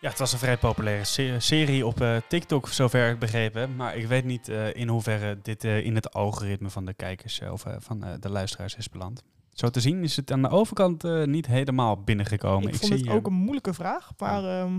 Ja, 0.00 0.08
het 0.08 0.18
was 0.18 0.32
een 0.32 0.38
vrij 0.38 0.58
populaire 0.58 1.04
se- 1.04 1.36
serie 1.38 1.86
op 1.86 2.00
eh, 2.00 2.16
TikTok, 2.28 2.68
zover 2.68 3.10
ik 3.10 3.18
begrepen 3.18 3.60
heb. 3.60 3.76
Maar 3.76 3.96
ik 3.96 4.06
weet 4.06 4.24
niet 4.24 4.48
eh, 4.48 4.74
in 4.74 4.88
hoeverre 4.88 5.38
dit 5.42 5.64
in 5.64 5.94
het 5.94 6.12
algoritme 6.12 6.70
van 6.70 6.84
de 6.84 6.94
kijkers 6.94 7.40
of 7.40 7.64
van 7.78 8.04
de 8.20 8.30
luisteraars 8.30 8.74
is 8.74 8.88
beland. 8.88 9.22
Zo 9.50 9.70
te 9.70 9.80
zien 9.80 10.02
is 10.02 10.16
het 10.16 10.32
aan 10.32 10.42
de 10.42 10.48
overkant 10.48 11.02
niet 11.26 11.46
helemaal 11.46 12.02
binnengekomen. 12.02 12.68
ik 12.68 12.74
vond 12.76 12.92
het 12.92 13.08
ook 13.08 13.26
een 13.26 13.32
moeilijke 13.32 13.74
vraag. 13.74 14.10
Maar 14.18 14.44
ehm, 14.44 14.72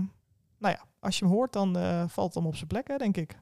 nou 0.58 0.74
ja, 0.74 0.80
als 1.00 1.18
je 1.18 1.24
hem 1.24 1.34
hoort, 1.34 1.52
dan 1.52 1.72
valt 2.08 2.26
het 2.26 2.34
hem 2.34 2.46
op 2.46 2.54
zijn 2.56 2.66
plek, 2.68 2.88
hè, 2.88 2.96
denk 2.96 3.16
ik. 3.16 3.38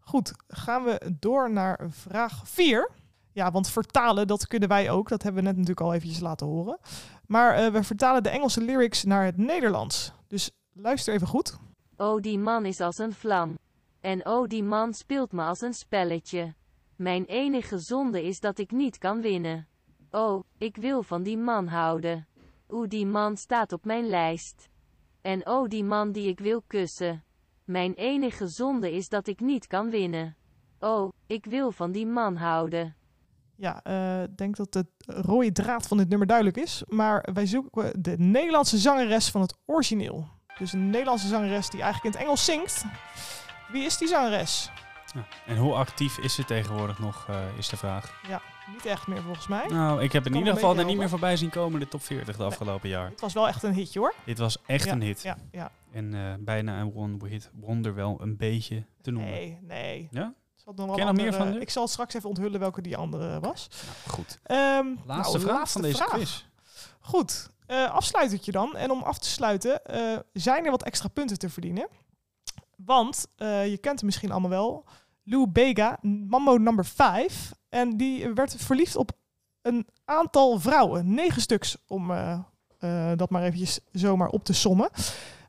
Goed, 0.00 0.32
gaan 0.48 0.84
we 0.84 1.12
door 1.18 1.52
naar 1.52 1.86
vraag 1.90 2.40
4. 2.44 2.90
Ja, 3.32 3.50
want 3.50 3.70
vertalen, 3.70 4.26
dat 4.26 4.46
kunnen 4.46 4.68
wij 4.68 4.90
ook. 4.90 5.08
Dat 5.08 5.22
hebben 5.22 5.42
we 5.42 5.48
net 5.48 5.56
natuurlijk 5.56 5.86
al 5.86 5.94
eventjes 5.94 6.20
laten 6.20 6.46
horen. 6.46 6.78
Maar 7.26 7.54
eh, 7.54 7.72
we 7.72 7.82
vertalen 7.82 8.22
de 8.22 8.28
Engelse 8.28 8.60
lyrics 8.60 9.04
naar 9.04 9.24
het 9.24 9.36
Nederlands. 9.36 10.12
Dus 10.26 10.50
luister 10.72 11.14
even 11.14 11.26
goed. 11.26 11.58
Oh, 11.96 12.20
die 12.20 12.38
man 12.38 12.64
is 12.66 12.80
als 12.80 12.98
een 12.98 13.12
vlam. 13.12 13.58
En 14.00 14.26
oh, 14.26 14.48
die 14.48 14.62
man 14.62 14.94
speelt 14.94 15.32
me 15.32 15.42
als 15.42 15.60
een 15.60 15.74
spelletje. 15.74 16.54
Mijn 16.96 17.24
enige 17.24 17.78
zonde 17.78 18.24
is 18.24 18.40
dat 18.40 18.58
ik 18.58 18.70
niet 18.70 18.98
kan 18.98 19.20
winnen. 19.20 19.68
Oh, 20.10 20.44
ik 20.58 20.76
wil 20.76 21.02
van 21.02 21.22
die 21.22 21.38
man 21.38 21.66
houden. 21.66 22.26
Oeh, 22.68 22.88
die 22.88 23.06
man 23.06 23.36
staat 23.36 23.72
op 23.72 23.84
mijn 23.84 24.08
lijst. 24.08 24.68
En 25.20 25.46
oh, 25.46 25.68
die 25.68 25.84
man 25.84 26.12
die 26.12 26.28
ik 26.28 26.38
wil 26.38 26.62
kussen. 26.66 27.24
Mijn 27.64 27.94
enige 27.94 28.48
zonde 28.48 28.92
is 28.92 29.08
dat 29.08 29.26
ik 29.26 29.40
niet 29.40 29.66
kan 29.66 29.90
winnen. 29.90 30.36
Oh, 30.78 31.12
ik 31.26 31.44
wil 31.44 31.72
van 31.72 31.92
die 31.92 32.06
man 32.06 32.36
houden. 32.36 32.96
Ja, 33.60 33.80
eh, 33.82 34.22
ik 34.22 34.36
denk 34.36 34.56
dat 34.56 34.72
de 34.72 34.86
rode 35.06 35.52
draad 35.52 35.86
van 35.86 35.96
dit 35.96 36.08
nummer 36.08 36.26
duidelijk 36.26 36.56
is. 36.56 36.82
Maar 36.86 37.28
wij 37.32 37.46
zoeken 37.46 38.02
de 38.02 38.14
Nederlandse 38.18 38.78
zangeres 38.78 39.28
van 39.30 39.40
het 39.40 39.56
origineel. 39.66 40.28
Dus 40.58 40.72
een 40.72 40.90
Nederlandse 40.90 41.28
zangeres 41.28 41.70
die 41.70 41.82
eigenlijk 41.82 42.04
in 42.04 42.20
het 42.20 42.28
Engels 42.28 42.44
zingt. 42.44 42.84
Wie 43.72 43.84
is 43.84 43.98
die 43.98 44.08
zangeres? 44.08 44.70
Ja. 45.14 45.26
En 45.46 45.56
hoe 45.56 45.74
actief 45.74 46.18
is 46.18 46.34
ze 46.34 46.44
tegenwoordig 46.44 46.98
nog, 46.98 47.26
eh, 47.28 47.36
is 47.58 47.68
de 47.68 47.76
vraag. 47.76 48.20
Ja, 48.28 48.42
niet 48.72 48.86
echt 48.86 49.06
meer 49.06 49.22
volgens 49.22 49.46
mij. 49.46 49.66
Nou, 49.66 50.02
ik 50.02 50.12
heb 50.12 50.26
in 50.26 50.34
ieder 50.34 50.54
geval 50.54 50.78
er 50.78 50.84
niet 50.84 50.96
meer 50.96 51.08
voorbij 51.08 51.36
zien 51.36 51.50
komen 51.50 51.80
de 51.80 51.88
top 51.88 52.02
40 52.02 52.36
de 52.36 52.42
afgelopen 52.44 52.88
jaar. 52.88 53.10
Het 53.10 53.20
was 53.20 53.32
wel 53.32 53.48
echt 53.48 53.62
een 53.62 53.74
hitje 53.74 53.98
hoor. 53.98 54.14
Dit 54.24 54.38
was 54.38 54.58
echt 54.66 54.84
Ja, 54.84 54.92
een 54.92 55.02
hit. 55.02 55.22
Ja, 55.22 55.36
ja. 55.52 55.70
En 55.92 56.14
eh, 56.14 56.34
bijna 56.38 56.80
een 56.80 56.94
one 56.94 57.28
hit 57.28 57.50
wonder 57.54 57.94
wel 57.94 58.18
een 58.20 58.36
beetje 58.36 58.84
te 59.02 59.10
noemen. 59.10 59.30
Nee, 59.30 59.58
nee. 59.62 60.08
Ja? 60.10 60.34
Zal 60.64 60.72
nog 60.76 60.86
wel 60.86 60.94
Ken 60.94 61.04
je 61.06 61.12
nog 61.12 61.20
meer 61.20 61.26
andere- 61.32 61.44
van 61.44 61.52
nu? 61.54 61.60
Ik 61.60 61.70
zal 61.70 61.88
straks 61.88 62.14
even 62.14 62.28
onthullen 62.28 62.60
welke 62.60 62.82
die 62.82 62.96
andere 62.96 63.40
was. 63.40 63.68
Nou, 63.84 64.16
goed. 64.16 64.38
Ehm, 64.42 64.86
Laatste 65.06 65.36
nou, 65.38 65.48
vraag 65.50 65.70
van 65.70 65.82
deze 65.82 65.96
vraag. 65.96 66.08
quiz. 66.10 66.44
Goed, 67.00 67.48
eh 67.66 67.90
afsluitertje 67.90 68.52
dan. 68.52 68.76
En 68.76 68.90
om 68.90 69.02
af 69.02 69.18
te 69.18 69.28
sluiten, 69.28 69.84
eh, 69.84 70.18
zijn 70.32 70.64
er 70.64 70.70
wat 70.70 70.82
extra 70.82 71.08
punten 71.08 71.38
te 71.38 71.48
verdienen. 71.50 71.88
Want 72.76 73.26
eh, 73.36 73.70
je 73.70 73.78
kent 73.78 73.96
hem 73.96 74.06
misschien 74.06 74.30
allemaal 74.30 74.50
wel. 74.50 74.84
Lou 75.22 75.46
Bega, 75.46 75.98
Mambo 76.02 76.56
number 76.56 76.84
5. 76.84 77.52
En 77.68 77.96
die 77.96 78.28
werd 78.28 78.54
verliefd 78.58 78.96
op 78.96 79.10
een 79.62 79.86
aantal 80.04 80.60
vrouwen. 80.60 81.14
Negen 81.14 81.42
stuks, 81.42 81.76
om 81.86 82.12
dat 83.16 83.30
maar 83.30 83.42
eventjes 83.42 83.80
zomaar 83.92 84.28
op 84.28 84.44
te 84.44 84.52
sommen. 84.52 84.90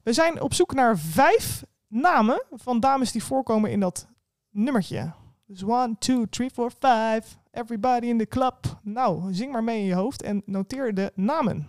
We 0.04 0.14
zijn 0.14 0.42
op 0.42 0.54
zoek 0.54 0.74
naar 0.74 0.98
vijf 0.98 1.64
namen 1.88 2.44
van 2.52 2.80
dames 2.80 3.12
die 3.12 3.24
voorkomen 3.24 3.72
in 3.72 3.80
dat 3.80 4.08
nummertje. 4.52 5.14
Dus 5.48 5.64
one, 5.64 5.96
two, 6.00 6.26
three, 6.30 6.50
four, 6.50 6.72
five. 6.72 7.22
Everybody 7.52 8.08
in 8.08 8.18
the 8.18 8.26
club. 8.28 8.56
Nou, 8.82 9.34
zing 9.34 9.52
maar 9.52 9.64
mee 9.64 9.80
in 9.80 9.86
je 9.86 9.94
hoofd 9.94 10.22
en 10.22 10.42
noteer 10.46 10.94
de 10.94 11.12
namen. 11.16 11.68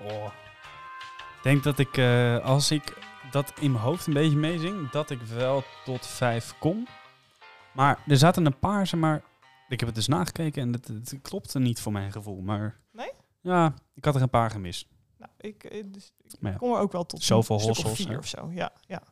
Oh. 0.00 0.24
Ik 1.36 1.42
denk 1.42 1.62
dat 1.62 1.78
ik, 1.78 1.96
eh, 1.96 2.44
als 2.44 2.70
ik 2.70 2.96
dat 3.30 3.52
in 3.60 3.72
mijn 3.72 3.84
hoofd 3.84 4.06
een 4.06 4.12
beetje 4.12 4.36
meezing, 4.36 4.90
dat 4.90 5.10
ik 5.10 5.20
wel 5.20 5.62
tot 5.84 6.06
vijf 6.06 6.54
kom. 6.58 6.86
Maar 7.72 7.98
er 8.06 8.16
zaten 8.16 8.46
een 8.46 8.58
paar, 8.58 8.86
zeg 8.86 9.00
maar... 9.00 9.22
Ik 9.68 9.78
heb 9.78 9.88
het 9.88 9.94
dus 9.98 10.08
nagekeken 10.08 10.62
en 10.62 10.72
het, 10.72 10.88
het 10.88 11.18
klopte 11.22 11.58
niet 11.58 11.80
voor 11.80 11.92
mijn 11.92 12.12
gevoel. 12.12 12.40
Maar 12.40 12.80
Nee? 12.92 13.10
ja, 13.40 13.74
ik 13.94 14.04
had 14.04 14.14
er 14.14 14.22
een 14.22 14.30
paar 14.30 14.50
gemist. 14.50 14.88
Nou, 15.18 15.32
ik, 15.38 15.64
eh, 15.64 15.84
dus, 15.86 16.12
ik 16.22 16.40
Maar 16.40 16.52
ja. 16.52 16.58
kom 16.58 16.72
er 16.72 16.80
ook 16.80 16.92
wel 16.92 17.06
tot 17.06 17.22
Zoveel 17.22 17.60
hossels, 17.60 17.96
vier 17.96 18.08
hè? 18.08 18.16
of 18.16 18.26
zo. 18.26 18.50
Ja, 18.50 18.72
ja. 18.86 19.02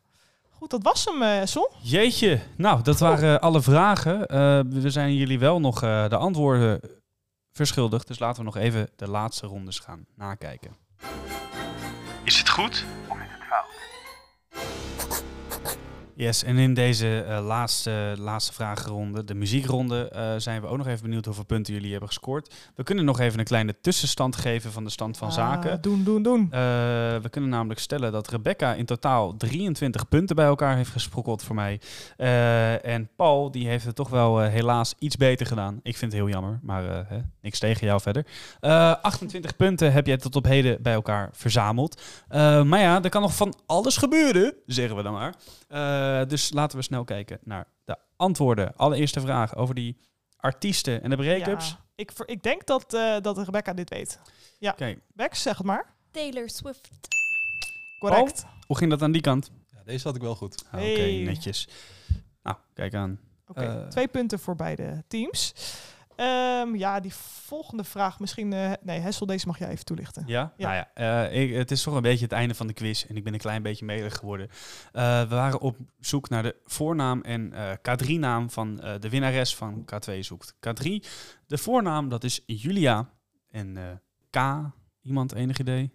Goed, 0.50 0.70
dat 0.70 0.82
was 0.82 1.04
hem, 1.04 1.22
eh 1.22 1.46
Son. 1.46 1.68
Jeetje, 1.82 2.40
nou, 2.56 2.82
dat 2.82 2.98
waren 2.98 3.40
alle 3.40 3.62
vragen. 3.62 4.26
Eh, 4.26 4.60
we 4.68 4.90
zijn 4.90 5.14
jullie 5.14 5.38
wel 5.38 5.60
nog 5.60 5.82
eh, 5.82 6.08
de 6.08 6.16
antwoorden 6.16 6.80
verschuldigd. 7.52 8.06
Dus 8.06 8.18
laten 8.18 8.38
we 8.38 8.44
nog 8.44 8.56
even 8.56 8.88
de 8.96 9.08
laatste 9.08 9.46
rondes 9.46 9.78
gaan 9.78 10.06
nakijken. 10.14 10.76
Is 12.24 12.38
het 12.38 12.48
goed? 12.48 12.84
Yes, 16.18 16.42
en 16.42 16.56
in 16.56 16.74
deze 16.74 17.22
eh, 17.22 17.46
laatste, 17.46 18.14
laatste 18.18 18.52
vragenronde, 18.52 19.24
de 19.24 19.34
muziekronde, 19.34 20.08
eh, 20.08 20.32
zijn 20.36 20.60
we 20.60 20.66
ook 20.66 20.76
nog 20.76 20.86
even 20.86 21.02
benieuwd 21.02 21.24
hoeveel 21.24 21.44
punten 21.44 21.72
jullie 21.74 21.90
hebben 21.90 22.08
gescoord. 22.08 22.54
We 22.74 22.82
kunnen 22.82 23.04
nog 23.04 23.20
even 23.20 23.38
een 23.38 23.44
kleine 23.44 23.74
tussenstand 23.80 24.36
geven 24.36 24.72
van 24.72 24.84
de 24.84 24.90
stand 24.90 25.16
van 25.16 25.28
Ah, 25.28 25.34
zaken. 25.34 25.80
Doen, 25.80 26.04
doen, 26.04 26.22
doen. 26.22 26.42
Eh, 26.42 26.58
we 27.22 27.28
kunnen 27.30 27.50
namelijk 27.50 27.80
stellen 27.80 28.12
dat 28.12 28.28
Rebecca 28.28 28.74
in 28.74 28.84
totaal 28.84 29.36
23 29.36 30.08
punten 30.08 30.36
bij 30.36 30.46
elkaar 30.46 30.76
heeft 30.76 30.90
gesprokkeld 30.90 31.42
voor 31.42 31.54
mij. 31.54 31.80
En 32.82 33.08
Paul, 33.16 33.50
die 33.50 33.68
heeft 33.68 33.84
het 33.84 33.96
toch 33.96 34.08
wel 34.08 34.40
helaas 34.40 34.94
iets 34.98 35.16
beter 35.16 35.46
gedaan. 35.46 35.80
Ik 35.82 35.96
vind 35.96 36.12
het 36.12 36.20
heel 36.20 36.30
jammer, 36.30 36.58
maar 36.62 37.06
hè, 37.08 37.18
niks 37.40 37.58
tegen 37.58 37.86
jou 37.86 38.00
verder. 38.00 38.26
Eh, 38.60 38.94
28 39.02 39.56
punten 39.56 39.92
heb 39.92 40.06
jij 40.06 40.16
tot 40.16 40.36
op 40.36 40.44
heden 40.44 40.82
bij 40.82 40.92
elkaar 40.92 41.28
verzameld. 41.32 42.02
Maar 42.64 42.80
ja, 42.80 43.02
er 43.02 43.10
kan 43.10 43.22
nog 43.22 43.36
van 43.36 43.54
alles 43.66 43.96
gebeuren, 43.96 44.54
zeggen 44.66 44.96
we 44.96 45.02
dan 45.02 45.12
maar. 45.12 45.34
Eh, 46.06 46.28
dus 46.28 46.52
laten 46.52 46.78
we 46.78 46.84
snel 46.84 47.04
kijken 47.04 47.38
naar 47.42 47.66
de 47.84 47.96
antwoorden. 48.16 48.76
Allereerste 48.76 49.20
vraag 49.20 49.54
over 49.56 49.74
die 49.74 49.96
artiesten 50.36 51.02
en 51.02 51.10
de 51.10 51.16
break-ups. 51.16 51.68
Ja, 51.68 51.84
ik, 51.94 52.12
ik 52.26 52.42
denk 52.42 52.66
dat, 52.66 52.94
eh, 52.94 53.16
dat 53.20 53.38
Rebecca 53.38 53.72
dit 53.72 53.90
weet. 53.90 54.20
Ja, 54.58 54.72
Kijk, 54.72 54.98
Bex, 55.14 55.42
zeg 55.42 55.56
het 55.56 55.66
maar. 55.66 55.94
Taylor 56.10 56.50
Swift. 56.50 56.88
Correct. 57.98 58.46
hoe 58.66 58.76
ging 58.76 58.90
dat 58.90 59.02
aan 59.02 59.12
die 59.12 59.20
kant? 59.20 59.50
Ja, 59.66 59.82
deze 59.84 60.06
had 60.06 60.16
ik 60.16 60.22
wel 60.22 60.34
goed. 60.34 60.64
Ah, 60.70 60.80
Oké, 60.80 60.90
Hey. 61.00 61.22
netjes. 61.24 61.68
Nou, 62.42 62.56
kijk 62.74 62.94
aan. 62.94 63.20
Oké, 63.46 63.60
Eh. 63.64 63.86
twee 63.88 64.08
punten 64.08 64.38
voor 64.38 64.56
beide 64.56 65.04
teams. 65.08 65.52
Ehm, 66.16 66.74
ja, 66.74 67.00
die 67.00 67.14
volgende 67.14 67.84
vraag 67.84 68.20
misschien... 68.20 68.52
eh, 68.52 68.72
nee, 68.82 69.00
Hessel, 69.00 69.26
deze 69.26 69.46
mag 69.46 69.58
jij 69.58 69.68
even 69.68 69.84
toelichten. 69.84 70.22
Ja? 70.26 70.52
Ja. 70.56 70.66
Nou 70.68 70.74
ja, 70.74 70.90
eh, 71.28 71.42
ik, 71.42 71.54
het 71.54 71.70
is 71.70 71.82
toch 71.82 71.94
een 71.94 72.02
beetje 72.02 72.24
het 72.24 72.32
einde 72.32 72.54
van 72.54 72.66
de 72.66 72.72
quiz 72.72 73.04
en 73.04 73.16
ik 73.16 73.24
ben 73.24 73.32
een 73.32 73.38
klein 73.38 73.62
beetje 73.62 73.84
melig 73.84 74.16
geworden. 74.16 74.48
Eh, 74.92 75.20
we 75.20 75.34
waren 75.34 75.60
op 75.60 75.76
zoek 76.00 76.28
naar 76.28 76.42
de 76.42 76.56
voornaam 76.64 77.20
en 77.20 77.52
eh, 77.52 77.72
K3-naam 77.72 78.50
van 78.50 78.76
de 78.76 79.08
winnares 79.08 79.56
van 79.56 79.84
K2 79.94 80.18
zoekt. 80.18 80.54
K3, 80.54 80.88
de 81.46 81.58
voornaam, 81.58 82.08
dat 82.08 82.24
is 82.24 82.42
Julia. 82.46 83.10
En 83.50 84.00
K, 84.30 84.38
iemand 85.02 85.34
enig 85.34 85.58
idee? 85.58 85.92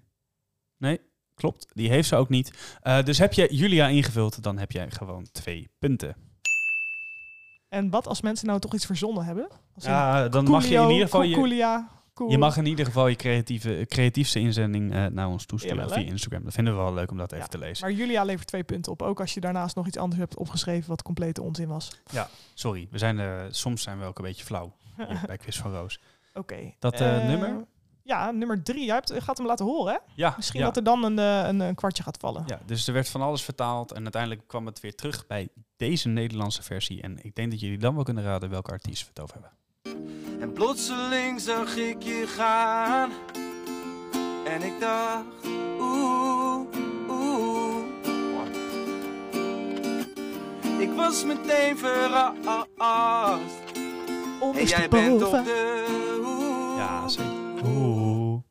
Nee, 0.78 1.00
klopt, 1.36 1.68
die 1.74 1.90
heeft 1.90 2.08
ze 2.08 2.16
ook 2.16 2.30
niet. 2.30 2.78
Dus 3.04 3.18
heb 3.18 3.34
je 3.34 3.56
Julia 3.56 3.88
ingevuld, 3.88 4.44
dan 4.44 4.58
heb 4.58 4.72
jij 4.72 4.92
gewoon 4.92 5.28
twee 5.32 5.70
punten. 5.80 6.16
En 7.72 7.90
wat 7.90 8.08
als 8.08 8.22
mensen 8.22 8.48
nou 8.48 8.60
toch 8.60 8.74
iets 8.74 8.86
verzonnen 8.86 9.26
hebben? 9.26 9.48
Als 9.76 9.84
Ja, 9.84 10.30
dan 10.30 10.46
mag 10.46 10.66
je 10.66 10.76
in 10.76 10.90
ieder 10.90 11.06
geval 11.06 11.22
je... 11.22 11.84
Cool. 12.14 12.30
Je 12.30 12.38
mag 12.38 12.58
in 12.58 12.66
ieder 12.66 12.86
geval 12.86 13.08
je 13.08 13.16
creatieve, 13.16 13.86
creatiefste 13.88 14.40
inzending 14.40 14.94
eh, 14.94 15.06
naar 15.06 15.28
ons 15.28 15.46
toesturen 15.46 15.78
Jawel, 15.78 15.98
via 15.98 16.06
Instagram. 16.06 16.44
Dat 16.44 16.54
vinden 16.54 16.76
we 16.76 16.82
wel 16.82 16.94
leuk 16.94 17.12
om 17.12 17.18
dat 17.18 17.32
even 17.32 17.44
Ja, 17.44 17.50
te 17.50 17.58
lezen. 17.58 17.88
Maar 17.88 17.96
Julia 17.96 18.24
levert 18.24 18.48
twee 18.48 18.64
punten 18.64 18.92
op. 18.92 19.02
Ook 19.02 19.20
als 19.20 19.34
je 19.34 19.40
daarnaast 19.40 19.76
nog 19.76 19.88
iets 19.88 19.98
anders 19.98 20.20
hebt 20.20 20.38
opgeschreven 20.38 20.90
wat 20.90 21.02
complete 21.02 21.42
onzin 21.42 21.68
was. 21.68 22.00
Sorry, 22.54 22.88
we 22.92 22.98
zijn, 22.98 23.20
eh, 23.20 23.34
soms 23.50 23.82
zijn 23.82 24.00
we 24.00 24.06
ook 24.06 24.18
een 24.18 24.24
beetje 24.24 24.46
flauw 24.46 24.74
bij 25.26 25.38
Quiz 25.38 25.60
van 25.60 25.72
Roos. 25.72 26.00
Oké. 26.34 26.74
Dat, 26.80 27.00
eh, 27.00 27.28
nummer? 27.28 27.66
Ja, 28.04 28.32
nummer 28.32 28.64
drie. 28.64 28.86
Jij 28.86 28.96
hebt, 28.96 29.10
je 29.10 29.22
gaat 29.22 29.38
hem 29.38 29.48
laten 29.48 29.66
horen, 29.66 29.94
hè? 29.94 30.00
Ja, 30.16 30.34
Misschien 30.38 30.60
ja. 30.60 30.66
dat 30.66 30.78
er 30.78 30.84
dan 30.84 31.04
een, 31.04 31.18
een, 31.18 31.60
een 31.60 31.76
kwartje 31.76 32.04
gaat 32.04 32.18
vallen. 32.18 32.44
ja, 32.48 32.60
dus 32.66 32.88
er 32.88 32.94
werd 32.94 33.10
van 33.10 33.22
alles 33.22 33.44
vertaald 33.44 33.92
en 33.92 34.04
uiteindelijk 34.04 34.48
kwam 34.48 34.66
het 34.66 34.80
weer 34.80 34.96
terug 34.96 35.28
bij 35.28 35.50
deze 35.82 36.08
Nederlandse 36.08 36.64
versie. 36.64 37.02
En 37.02 37.18
ik 37.22 37.36
denk 37.36 37.52
dat 37.52 37.60
jullie 37.60 37.78
dan 37.78 37.96
wel 37.96 38.04
kunnen 38.04 38.24
raden 38.24 38.50
welke 38.50 38.72
artiest 38.72 39.02
we 39.02 39.10
het 39.10 39.20
over 39.20 39.36
hebben. 39.36 39.52
En 40.42 40.54
plotseling 40.54 41.42
zag 41.42 41.76
ik 41.76 42.02
je 42.02 42.26
gaan. 42.28 43.12
En 44.46 44.62
ik 44.62 44.80
dacht, 44.80 45.26
oeh, 45.80 46.66
oeh. 47.10 47.86
Ik 50.80 50.94
was 50.96 51.26
meteen 51.26 51.78
verrast. 51.78 52.38
En 54.54 54.66
jij 54.66 54.90
bent 54.90 55.24
op 55.24 55.32
de 55.32 56.22
hoek. 56.24 56.78
Ja, 56.78 57.08
zeker. 57.08 57.66
Oeh. 57.66 58.42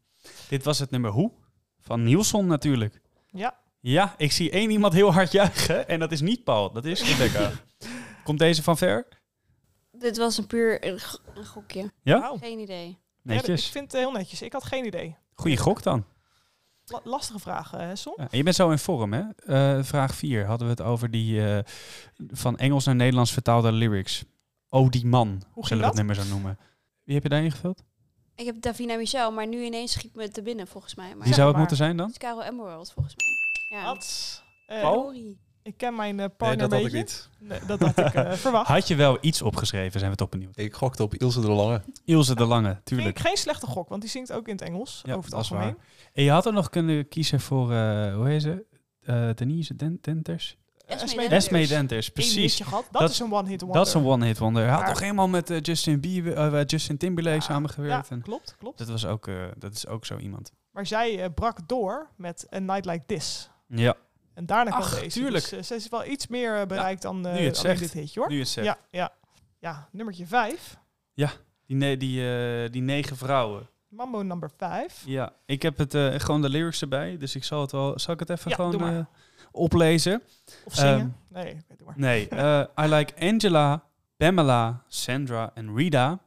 Dit 0.49 0.65
was 0.65 0.79
het 0.79 0.91
nummer 0.91 1.11
Hoe 1.11 1.33
van 1.81 2.03
Nielsen 2.03 2.47
natuurlijk. 2.47 3.01
Ja. 3.31 3.60
Ja, 3.81 4.15
ik 4.17 4.33
zie 4.33 4.51
één 4.51 4.71
iemand 4.71 4.93
heel 4.93 5.13
hard 5.13 5.33
juichen 5.33 5.89
en 5.89 5.99
dat 5.99 6.13
is 6.13 6.21
niet 6.21 6.45
Paul, 6.45 6.73
dat 6.73 6.85
is 6.85 7.03
Rebecca. 7.17 7.51
Komt 8.25 8.39
deze 8.39 8.63
van 8.63 8.77
ver? 8.77 9.07
Dit 9.93 10.17
was 10.17 10.39
een 10.39 10.47
puur 10.47 10.87
een, 10.87 11.01
gokje. 11.47 11.93
Ja? 12.03 12.21
Wauw. 12.21 12.37
Geen 12.37 12.59
idee. 12.59 12.87
Ja, 13.23 13.35
Netjes. 13.35 13.67
ik 13.67 13.73
vind 13.73 13.93
het 13.93 14.01
heel 14.01 14.11
netjes. 14.13 14.43
Ik 14.43 14.53
had 14.53 14.65
geen 14.65 14.87
idee. 14.87 15.17
Goeie 15.35 15.57
gok 15.57 15.83
dan. 15.83 16.05
La- 16.85 17.01
lastige 17.05 17.39
vraag, 17.39 17.71
hè, 17.71 17.97
Son? 17.97 18.15
Ja, 18.17 18.29
en 18.31 18.37
je 18.39 18.43
bent 18.43 18.57
zo 18.57 18.71
in 18.71 18.79
vorm, 18.79 19.13
hè? 19.13 19.23
Eh, 19.37 19.85
vraag 19.85 20.15
4 20.15 20.47
hadden 20.47 20.67
we 20.67 20.73
het 20.73 20.83
over 20.83 21.11
die 21.11 21.47
eh, 21.55 21.59
van 22.29 22.59
Engels 22.59 22.85
naar 22.85 22.95
Nederlands 22.95 23.33
vertaalde 23.33 23.73
lyrics. 23.73 24.25
Oh, 24.69 24.89
die 24.91 25.07
man, 25.07 25.29
Hoe 25.29 25.67
zullen 25.67 25.67
we 25.67 25.69
ging 25.69 25.85
het 25.85 25.95
nummer 25.95 26.15
zo 26.15 26.25
noemen. 26.35 26.59
Wie 27.05 27.15
heb 27.15 27.23
je 27.23 27.29
daar 27.29 27.43
ingevuld? 27.45 27.83
Ik 28.35 28.47
heb 28.47 28.61
Davina 28.61 28.97
Michel, 28.97 29.33
maar 29.33 29.47
nu 29.47 29.65
ineens 29.65 29.93
schiet 29.93 30.15
me 30.15 30.29
te 30.29 30.43
binnen 30.43 30.67
volgens 30.67 30.95
mij. 30.95 31.15
Maar 31.15 31.25
Wie 31.25 31.35
zou 31.35 31.41
het 31.41 31.49
maar. 31.51 31.59
moeten 31.59 31.77
zijn 31.77 31.97
dan? 31.97 32.07
Het 32.07 32.15
is 32.23 32.29
Carol 32.29 32.43
Emerald 32.45 32.93
volgens 32.93 33.15
mij. 33.17 33.27
Ja. 33.71 33.85
Wat? 33.85 34.43
Eh, 34.67 34.81
Paul? 34.81 35.13
Ik 35.63 35.77
ken 35.77 35.95
mijn 35.95 36.11
eh, 36.21 36.27
Nee, 36.27 36.29
partner 36.29 36.59
dat 36.59 36.71
had 36.71 36.81
een 36.81 36.87
ik 36.87 36.93
beetje. 36.93 37.29
niet. 37.39 37.49
Nee, 37.49 37.61
dat 37.67 37.81
had 37.81 37.99
ik 37.99 38.15
eh, 38.15 38.33
verwacht. 38.45 38.69
Had 38.69 38.89
je 38.89 38.95
wel 38.95 39.19
iets 39.21 39.43
opgeschreven, 39.43 39.99
zijn 40.01 40.11
we 40.11 40.17
toch 40.17 40.29
benieuwd. 40.29 40.59
Ik 40.59 40.75
gokte 40.75 41.03
op 41.03 41.15
Ilse 41.15 41.41
de 41.41 41.51
Lange. 41.51 41.83
Ilse 42.05 42.35
de 42.35 42.45
Lange, 42.45 42.81
tuurlijk. 42.85 43.19
ik 43.19 43.27
geen 43.27 43.37
slechte 43.37 43.67
gok, 43.67 43.89
want 43.89 44.01
die 44.01 44.11
zingt 44.11 44.33
ook 44.33 44.47
in 44.49 44.53
het 44.53 44.63
Engels, 44.63 45.01
Ja, 45.05 45.13
over 45.15 45.25
het 45.25 45.35
algemeen. 45.35 45.77
En 46.13 46.23
je 46.23 46.31
had 46.31 46.47
er 46.47 46.53
nog 46.53 46.69
kunnen 46.71 47.09
kiezen 47.09 47.41
voor, 47.41 47.73
eh, 47.73 48.15
hoe 48.15 48.29
heet 48.29 48.43
ze? 48.43 48.65
Eh, 49.01 49.29
Denise 49.35 49.77
Den- 49.77 49.99
Denters? 50.01 50.59
Esme 50.87 51.17
Denters. 51.21 51.45
Esme 51.47 51.67
Denters, 51.67 52.07
Eén 52.07 52.13
precies. 52.13 52.59
Dat, 52.59 52.85
Dat- 52.91 53.11
is 53.11 53.19
een 53.19 53.33
one-hit 53.33 53.61
wonder. 53.61 53.79
Dat 53.79 53.87
is 53.87 53.95
een 53.95 54.05
one-hit 54.07 54.39
wonder. 54.39 54.63
Hij 54.63 54.73
had 54.73 54.87
toch 54.87 55.01
helemaal 55.01 55.29
met 55.29 55.59
Justin, 55.67 56.01
Bieber, 56.01 56.65
Justin 56.65 56.97
Timberlake 56.97 57.37
Ja, 57.37 57.41
samengewerkt. 57.43 58.09
Ja, 58.09 58.15
en 58.17 58.23
klopt, 58.23 58.57
klopt. 58.59 58.79
dat, 58.79 58.89
was 58.89 59.07
ook, 59.07 59.27
eh, 59.27 59.35
dat 59.59 59.73
is 59.75 59.87
ook 59.87 60.07
zo 60.07 60.17
iemand. 60.19 60.53
Maar 60.71 60.87
zij 60.87 61.31
brak 61.31 61.69
door 61.69 62.09
met 62.17 62.47
A 62.55 62.59
Night 62.59 62.85
Like 62.85 63.03
This. 63.07 63.51
Ja, 63.75 63.95
En 64.35 64.47
daarna 64.47 64.71
kwam 64.71 64.83
Ach, 64.83 65.01
deze. 65.01 65.19
tuurlijk. 65.21 65.49
Dus 65.51 65.53
eh, 65.59 65.63
ze 65.63 65.75
is 65.75 65.89
wel 65.89 66.05
iets 66.05 66.27
meer 66.27 66.61
eh, 66.61 66.67
bereikt 66.67 67.03
dan, 67.03 67.17
eh 67.27 67.33
het 67.33 67.39
alleen 67.41 67.55
zegt. 67.55 67.79
dit 67.81 67.93
hitje, 67.93 68.21
hoor. 68.21 68.29
nu 68.29 68.35
je 68.35 68.41
het 68.41 68.49
zegt. 68.51 68.67
Ja, 68.67 68.79
ja. 68.91 69.13
Ja, 69.59 69.89
nummertje 69.93 70.27
5. 70.27 70.77
Die, 71.67 71.77
ne- 71.79 71.97
die, 71.97 72.29
eh, 72.65 72.71
die 72.71 72.83
negen 72.83 73.17
vrouwen. 73.17 73.69
Mambo 73.89 74.23
number 74.23 74.51
5. 74.57 75.03
Ja, 75.07 75.33
ik 75.47 75.63
heb 75.63 75.79
het, 75.79 75.95
eh, 75.95 76.15
gewoon 76.17 76.43
de 76.43 76.49
lyrics 76.49 76.81
erbij. 76.81 77.17
Dus 77.19 77.35
ik 77.35 77.45
zal 77.45 77.61
het 77.61 77.73
wel... 77.73 77.99
Zal 77.99 78.15
ik 78.15 78.21
het 78.21 78.31
even 78.31 78.51
Ja, 78.51 78.57
gewoon 78.57 78.97
eh, 78.97 79.05
oplezen? 79.53 80.23
Of 80.65 80.75
zingen. 80.75 81.17
Ehm, 81.33 81.43
nee, 81.45 81.57
doe 81.77 81.87
maar. 81.87 81.95
Nee, 81.99 82.29
eh, 82.29 82.65
I 82.85 82.89
like 82.89 83.13
Angela, 83.21 83.83
Pamela, 84.17 84.83
Sandra 84.89 85.51
en 85.55 85.77
Rita. 85.77 86.19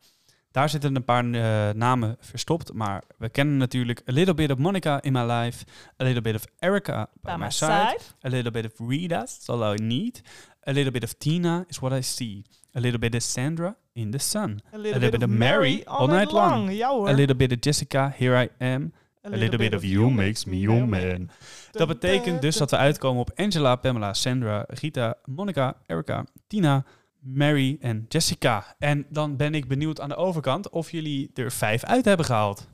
Daar 0.54 0.70
zitten 0.70 0.95
een 0.95 1.04
paar 1.04 1.32
eh, 1.32 1.76
namen 1.76 2.18
verstopt, 2.20 2.74
maar 2.74 3.04
we 3.18 3.30
kennen 3.30 3.58
natuurlijk 3.58 4.01
a 4.10 4.12
little 4.12 4.34
bit 4.34 4.51
of 4.51 4.58
Monica 4.58 5.01
in 5.01 5.14
my 5.14 5.24
life, 5.32 5.66
a 6.01 6.04
little 6.04 6.22
bit 6.22 6.36
of 6.36 6.45
Erica 6.60 7.10
by, 7.22 7.36
my 7.38 7.49
side, 7.49 7.97
a 8.22 8.30
little 8.30 8.51
bit 8.51 8.66
of 8.66 8.89
Rita, 8.89 9.20
that's 9.20 9.49
all 9.49 9.74
I 9.74 9.84
need, 9.84 10.22
a 10.64 10.72
little 10.72 10.91
bit 10.91 11.04
of 11.04 11.14
Tina 11.18 11.66
is 11.68 11.80
what 11.80 11.99
I 11.99 12.01
see, 12.01 12.43
a 12.74 12.80
little 12.80 12.99
bit 12.99 13.16
of 13.16 13.22
Sandra 13.22 13.76
in 13.93 14.12
the 14.12 14.20
sun, 14.20 14.62
A 14.74 14.78
little, 14.78 15.10
bit 15.10 15.24
of 15.24 15.30
Mary 15.30 15.84
all 15.86 16.08
night 16.08 16.32
long. 16.32 16.72
Ja 16.72 16.89
hoor. 16.89 17.10
a 17.10 17.14
little 17.14 17.36
bit 17.36 17.51
of 17.51 17.58
Jessica, 17.60 18.14
here 18.18 18.43
I 18.43 18.49
am, 18.64 18.93
a 19.24 19.30
little 19.30 19.58
bit 19.58 19.74
of 19.74 19.84
you 19.84 20.12
makes 20.12 20.45
me 20.45 20.58
your 20.58 20.88
man. 20.88 21.30
Dat 21.72 21.88
betekent 21.88 22.41
dus 22.41 22.58
dat 22.58 22.70
we 22.70 22.78
uitkomen 22.78 23.22
op 23.22 23.32
Angela, 23.36 23.76
Pamela, 23.76 24.14
Sandra, 24.14 24.66
Rita, 24.68 25.16
Monica, 25.26 25.76
Erica, 25.86 26.26
Tina, 26.47 26.86
Mary 27.24 27.78
en 27.80 28.06
Jessica. 28.08 28.76
En 28.80 29.06
dan 29.10 29.36
ben 29.38 29.56
ik 29.56 29.68
benieuwd 29.68 30.00
aan 30.00 30.10
de 30.10 30.16
overkant 30.16 30.70
of 30.70 30.92
jullie 30.92 31.32
er 31.34 31.52
vijf 31.52 31.84
uit 31.84 32.06
hebben 32.06 32.26
gehaald. 32.26 32.68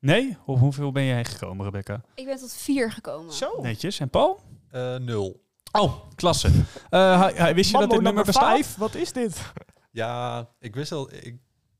Nee? 0.00 0.36
Of 0.46 0.58
hoeveel 0.58 0.92
ben 0.92 1.04
jij 1.04 1.24
gekomen, 1.24 1.64
Rebecca? 1.64 2.00
Ik 2.14 2.24
ben 2.26 2.36
tot 2.36 2.52
vier 2.52 2.92
gekomen. 2.92 3.32
Zo. 3.32 3.60
Netjes. 3.62 4.00
En 4.00 4.10
Paul? 4.10 4.40
Eh, 4.70 4.96
nul. 4.96 5.42
Oh, 5.72 5.94
klasse. 6.14 6.48
Eh, 6.90 7.20
hij- 7.20 7.32
hij- 7.34 7.54
wist 7.54 7.70
je 7.70 7.78
dat 7.78 7.90
dit 7.90 8.00
nummer 8.00 8.24
bestaat? 8.24 8.44
5. 8.50 8.76
Wat 8.76 8.94
is 8.94 9.12
dit? 9.12 9.40
Ja, 9.90 10.48
ik 10.58 10.74
wist, 10.74 10.92
al, 10.92 11.12
ik, 11.12 11.36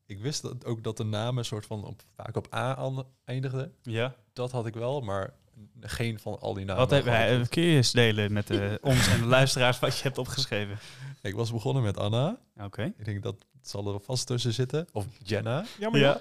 ik 0.07 0.19
wist 0.21 0.43
dat 0.43 0.65
ook 0.65 0.85
dat 0.85 0.97
de 0.97 1.05
namen 1.05 1.45
soort 1.45 1.67
van 1.67 1.85
op, 1.85 2.03
vaak 2.17 2.37
op 2.37 2.55
A 2.55 2.93
eindigden. 3.25 3.75
Ja. 3.83 4.15
Dat 4.33 4.51
had 4.53 4.67
ik 4.67 4.75
wel, 4.75 5.01
maar 5.01 5.35
geen 5.81 6.19
van 6.19 6.39
al 6.41 6.55
die 6.55 6.65
namen. 6.65 6.81
Wat 6.83 6.91
heb, 6.91 7.05
had 7.05 7.15
ik 7.15 7.19
hij- 7.21 7.39
goed. 7.39 7.49
kun 7.49 7.63
je 7.63 7.77
eens 7.77 7.93
delen 7.93 8.33
met 8.33 8.51
eh, 8.51 8.73
ons 8.91 9.09
en 9.09 9.21
de 9.21 9.27
luisteraars 9.27 9.79
wat 9.79 9.97
je 9.97 10.03
hebt 10.03 10.19
opgeschreven? 10.19 10.79
Ik 11.23 11.35
was 11.35 11.53
begonnen 11.53 11.83
met 11.83 11.97
Anna. 11.97 12.39
Oké. 12.57 12.83
Ik 12.99 13.05
denk 13.05 13.23
dat 13.23 13.37
zal 13.63 13.95
er 13.95 14.01
vast 14.01 14.27
tussen 14.27 14.53
zitten. 14.53 14.87
Of 14.93 15.07
Jenna. 15.23 15.65
Jammer. 15.79 16.01
Ja. 16.01 16.21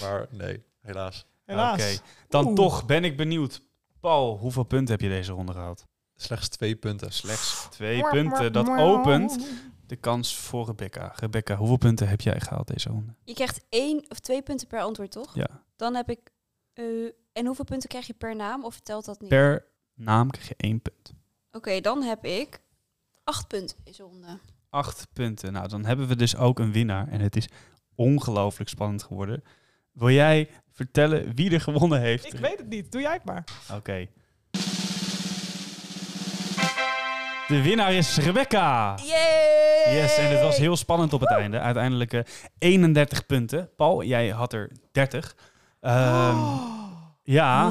Maar 0.00 0.26
nee, 0.30 0.62
helaas. 0.80 1.26
Helaas. 1.44 1.80
Oké. 1.92 2.00
Dan 2.28 2.46
Oeh. 2.46 2.54
toch 2.54 2.86
ben 2.86 3.04
ik 3.04 3.16
benieuwd. 3.16 3.62
Paul, 4.00 4.36
hoeveel 4.38 4.62
punten 4.64 4.90
heb 4.90 5.00
je 5.00 5.08
deze 5.08 5.32
ronde 5.32 5.52
gehaald? 5.52 5.86
Slechts 6.16 6.48
twee 6.48 6.76
punten. 6.76 7.12
Slechts 7.12 7.66
twee 7.70 8.02
punten. 8.10 8.52
Dat 8.52 8.68
opent 8.68 9.46
de 9.86 9.96
kans 9.96 10.36
voor 10.36 10.66
Rebecca. 10.66 11.12
Rebecca, 11.16 11.56
hoeveel 11.56 11.76
punten 11.76 12.08
heb 12.08 12.20
jij 12.20 12.40
gehaald 12.40 12.66
deze 12.66 12.88
ronde? 12.88 13.14
Je 13.24 13.34
krijgt 13.34 13.64
één 13.68 14.04
of 14.08 14.18
twee 14.18 14.42
punten 14.42 14.66
per 14.66 14.80
antwoord, 14.80 15.10
toch? 15.10 15.34
Ja. 15.34 15.48
Dan 15.76 15.94
heb 15.94 16.10
ik... 16.10 16.30
eh, 16.72 16.84
en 17.32 17.46
hoeveel 17.46 17.64
punten 17.64 17.88
krijg 17.88 18.06
je 18.06 18.14
per 18.14 18.36
naam? 18.36 18.64
Of 18.64 18.80
telt 18.80 19.04
dat 19.04 19.20
niet? 19.20 19.28
Per 19.28 19.64
naam 19.94 20.30
krijg 20.30 20.48
je 20.48 20.54
één 20.56 20.82
punt. 20.82 21.12
Oké, 21.52 21.80
dan 21.80 22.02
heb 22.02 22.24
ik 22.24 22.60
acht 23.24 23.48
punten 23.48 23.76
deze 23.84 24.02
ronde. 24.02 24.38
Acht 24.70 25.06
punten. 25.12 25.52
Nou, 25.52 25.68
dan 25.68 25.84
hebben 25.84 26.06
we 26.08 26.16
dus 26.16 26.36
ook 26.36 26.58
een 26.58 26.72
winnaar. 26.72 27.08
En 27.08 27.20
het 27.20 27.36
is 27.36 27.48
ongelooflijk 27.94 28.70
spannend 28.70 29.02
geworden. 29.02 29.44
Wil 29.92 30.10
jij 30.10 30.48
vertellen 30.70 31.34
wie 31.34 31.50
er 31.50 31.60
gewonnen 31.60 32.00
heeft? 32.00 32.32
Ik 32.32 32.38
weet 32.38 32.58
het 32.58 32.68
niet. 32.68 32.92
Doe 32.92 33.00
jij 33.00 33.12
het 33.12 33.24
maar. 33.24 33.44
Oké. 33.74 34.08
De 37.46 37.62
winnaar 37.62 37.92
is 37.92 38.16
Rebecca. 38.16 38.94
Yay! 39.04 39.94
Yes, 39.94 40.16
en 40.16 40.30
het 40.30 40.40
was 40.40 40.56
heel 40.56 40.76
spannend 40.76 41.12
op 41.12 41.20
het 41.20 41.30
einde. 41.30 41.60
Uiteindelijk 41.60 42.12
eh, 42.12 42.20
31 42.58 43.26
punten. 43.26 43.70
Paul, 43.76 44.02
jij 44.02 44.28
had 44.28 44.52
er 44.52 44.70
30. 44.92 45.36
Ehm, 45.80 46.36
Ja. 47.32 47.68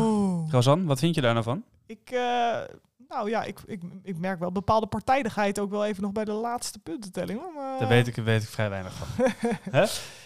Rosan, 0.50 0.86
wat 0.86 1.00
vind 1.00 1.16
je 1.16 1.22
daar 1.22 1.34
nou 1.34 1.44
van? 1.46 1.64
Ik, 1.86 2.10
eh, 2.12 2.20
nou 3.08 3.30
ja, 3.30 3.44
ik, 3.44 3.60
ik, 3.66 3.82
ik 4.04 4.18
merk 4.18 4.40
wel 4.40 4.52
bepaalde 4.52 4.88
partijdigheid 4.88 5.60
ook 5.60 5.70
wel 5.70 5.86
even 5.86 6.04
nog 6.04 6.12
bij 6.12 6.26
de 6.26 6.32
laatste 6.32 6.80
puntentelling. 6.80 7.40
maar- 7.56 7.80
Daar 7.80 7.88
weet 7.88 8.08
ik, 8.08 8.16
weet 8.16 8.44
ik 8.44 8.50
vrij 8.50 8.70
weinig 8.70 8.94
van. 8.94 9.08
Hè? 9.80 9.82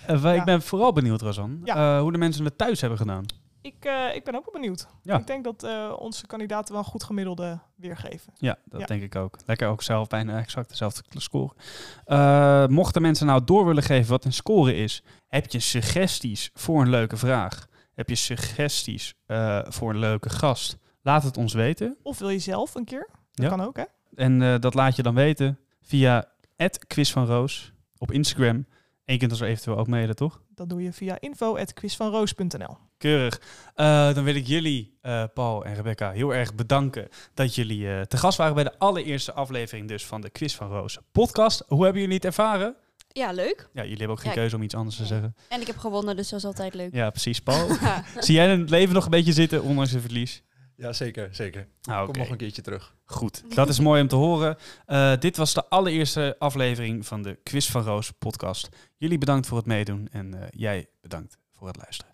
Eh, 0.06 0.24
Ja. 0.24 0.34
Ik 0.34 0.44
ben 0.44 0.62
vooral 0.62 0.94
benieuwd, 0.94 1.22
Rosan, 1.22 1.62
Ja. 1.64 1.96
eh, 1.96 2.02
hoe 2.02 2.12
de 2.12 2.18
mensen 2.18 2.46
het 2.46 2.58
thuis 2.58 2.80
hebben 2.82 3.00
gedaan. 3.00 3.26
Ik, 3.62 3.86
ik 4.14 4.24
ben 4.24 4.36
ook 4.36 4.44
wel 4.52 4.62
benieuwd. 4.62 4.88
Ja. 5.04 5.18
Ik 5.18 5.28
denk 5.28 5.44
dat 5.44 5.68
onze 6.00 6.28
kandidaten 6.28 6.74
wel 6.74 6.84
een 6.84 6.90
goed 6.90 7.04
gemiddelde 7.04 7.60
weergeven. 7.76 8.34
Ja, 8.38 8.58
dat 8.66 8.88
denk 8.88 9.02
ik 9.02 9.16
ook. 9.16 9.38
Lekker 9.46 9.68
ook 9.68 9.82
zelf 9.82 10.08
bijna 10.08 10.38
exact 10.38 10.70
dezelfde 10.70 11.02
score. 11.10 12.68
Mochten 12.68 13.02
mensen 13.02 13.26
nou 13.26 13.44
door 13.44 13.66
willen 13.66 13.84
geven 13.84 14.10
wat 14.12 14.26
een 14.26 14.34
score 14.34 14.76
is, 14.76 15.04
heb 15.28 15.52
je 15.52 15.60
suggesties 15.60 16.52
voor 16.54 16.82
een 16.82 16.90
leuke 16.90 17.18
vraag? 17.18 17.68
Heb 17.94 18.10
je 18.10 18.16
suggesties 18.16 19.14
eh, 19.26 19.60
voor 19.64 19.90
een 19.90 20.00
leuke 20.00 20.30
gast? 20.30 20.78
Laat 21.02 21.24
het 21.24 21.38
ons 21.38 21.54
weten. 21.54 21.98
Of 22.04 22.20
wil 22.20 22.30
je 22.30 22.40
zelf 22.40 22.76
een 22.76 22.86
keer? 22.86 23.08
Dat 23.32 23.46
Ja. 23.46 23.50
kan 23.50 23.62
ook, 23.62 23.78
hè? 23.78 23.84
En 24.16 24.42
eh, 24.42 24.60
dat 24.60 24.74
laat 24.74 24.96
je 24.96 25.04
dan 25.04 25.16
weten 25.16 25.60
via 25.82 26.32
quiz 26.88 27.12
van 27.12 27.26
Roos 27.26 27.74
op 27.98 28.12
Instagram. 28.12 28.66
En 29.06 29.14
je 29.14 29.18
kunt 29.18 29.32
ons 29.32 29.42
er 29.42 29.48
eventueel 29.48 29.78
ook 29.78 29.88
mailen, 29.88 30.16
toch? 30.16 30.42
Dat 30.56 30.70
doe 30.70 30.84
je 30.84 30.94
via 30.94 31.20
info.quizvanroos.nl. 31.20 32.78
Keurig. 32.98 33.42
Eh, 33.76 34.14
dan 34.14 34.24
wil 34.24 34.36
ik 34.36 34.48
jullie, 34.48 34.98
Paul 35.34 35.66
en 35.66 35.74
Rebecca, 35.76 36.12
heel 36.12 36.34
erg 36.34 36.56
bedanken 36.56 37.08
dat 37.34 37.56
jullie 37.56 38.08
te 38.08 38.18
gast 38.18 38.38
waren 38.38 38.54
bij 38.56 38.64
de 38.64 38.80
allereerste 38.80 39.34
aflevering 39.34 39.88
dus 39.88 40.06
van 40.06 40.22
de 40.22 40.30
Quiz 40.30 40.56
van 40.56 40.70
Roos 40.70 40.98
podcast. 41.12 41.64
Hoe 41.68 41.84
hebben 41.84 42.02
jullie 42.02 42.16
het 42.16 42.26
ervaren? 42.26 42.76
Ja, 43.14 43.32
leuk. 43.32 43.70
Ja, 43.74 43.82
jullie 43.82 43.98
hebben 43.98 44.16
ook 44.16 44.20
geen 44.22 44.32
Ja, 44.32 44.38
keuze 44.38 44.56
om 44.56 44.62
iets 44.62 44.76
anders 44.76 44.96
te 44.96 45.06
zeggen. 45.06 45.36
En 45.50 45.62
ik 45.62 45.68
heb 45.68 45.78
gewonnen, 45.78 46.16
dus 46.16 46.30
dat 46.30 46.40
is 46.40 46.46
altijd 46.46 46.74
leuk. 46.74 46.94
Ja, 46.94 47.10
precies. 47.10 47.42
Paul, 47.42 47.68
zie 48.20 48.36
jij 48.36 48.48
het 48.50 48.70
leven 48.70 48.94
nog 48.94 49.04
een 49.06 49.12
beetje 49.12 49.34
zitten, 49.34 49.64
ondanks 49.64 49.92
het 49.92 50.02
verlies? 50.02 50.44
Ja, 50.76 50.94
zeker, 50.94 51.36
zeker. 51.36 51.68
Ah, 51.82 52.06
Kom 52.06 52.18
nog 52.18 52.30
een 52.30 52.38
keertje 52.38 52.62
terug. 52.62 52.96
Goed, 53.06 53.56
dat 53.56 53.70
is 53.70 53.80
mooi 53.80 54.02
om 54.02 54.08
te 54.08 54.16
horen. 54.16 54.58
Eh, 54.86 55.14
dit 55.20 55.38
was 55.38 55.54
de 55.54 55.70
allereerste 55.70 56.36
aflevering 56.40 57.06
van 57.06 57.22
de 57.22 57.40
Quiz 57.44 57.70
van 57.70 57.84
Roos 57.84 58.12
podcast. 58.12 58.70
Jullie 58.98 59.18
bedankt 59.18 59.48
voor 59.48 59.58
het 59.58 59.66
meedoen 59.66 60.08
en 60.12 60.34
eh, 60.34 60.42
jij 60.50 60.88
bedankt 61.02 61.38
voor 61.54 61.68
het 61.68 61.78
luisteren. 61.78 62.14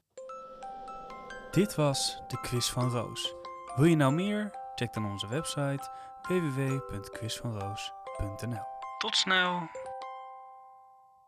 Dit 1.51 1.75
was 1.75 2.17
de 2.27 2.39
Quiz 2.41 2.69
van 2.69 2.89
Roos. 2.89 3.33
Wil 3.75 3.85
je 3.85 3.95
nou 3.95 4.13
meer? 4.13 4.51
Check 4.75 4.93
dan 4.93 5.11
onze 5.11 5.27
website 5.27 5.89
www.quizvanroos.nl 6.27 8.63
Tot 8.97 9.15
snel! 9.15 9.69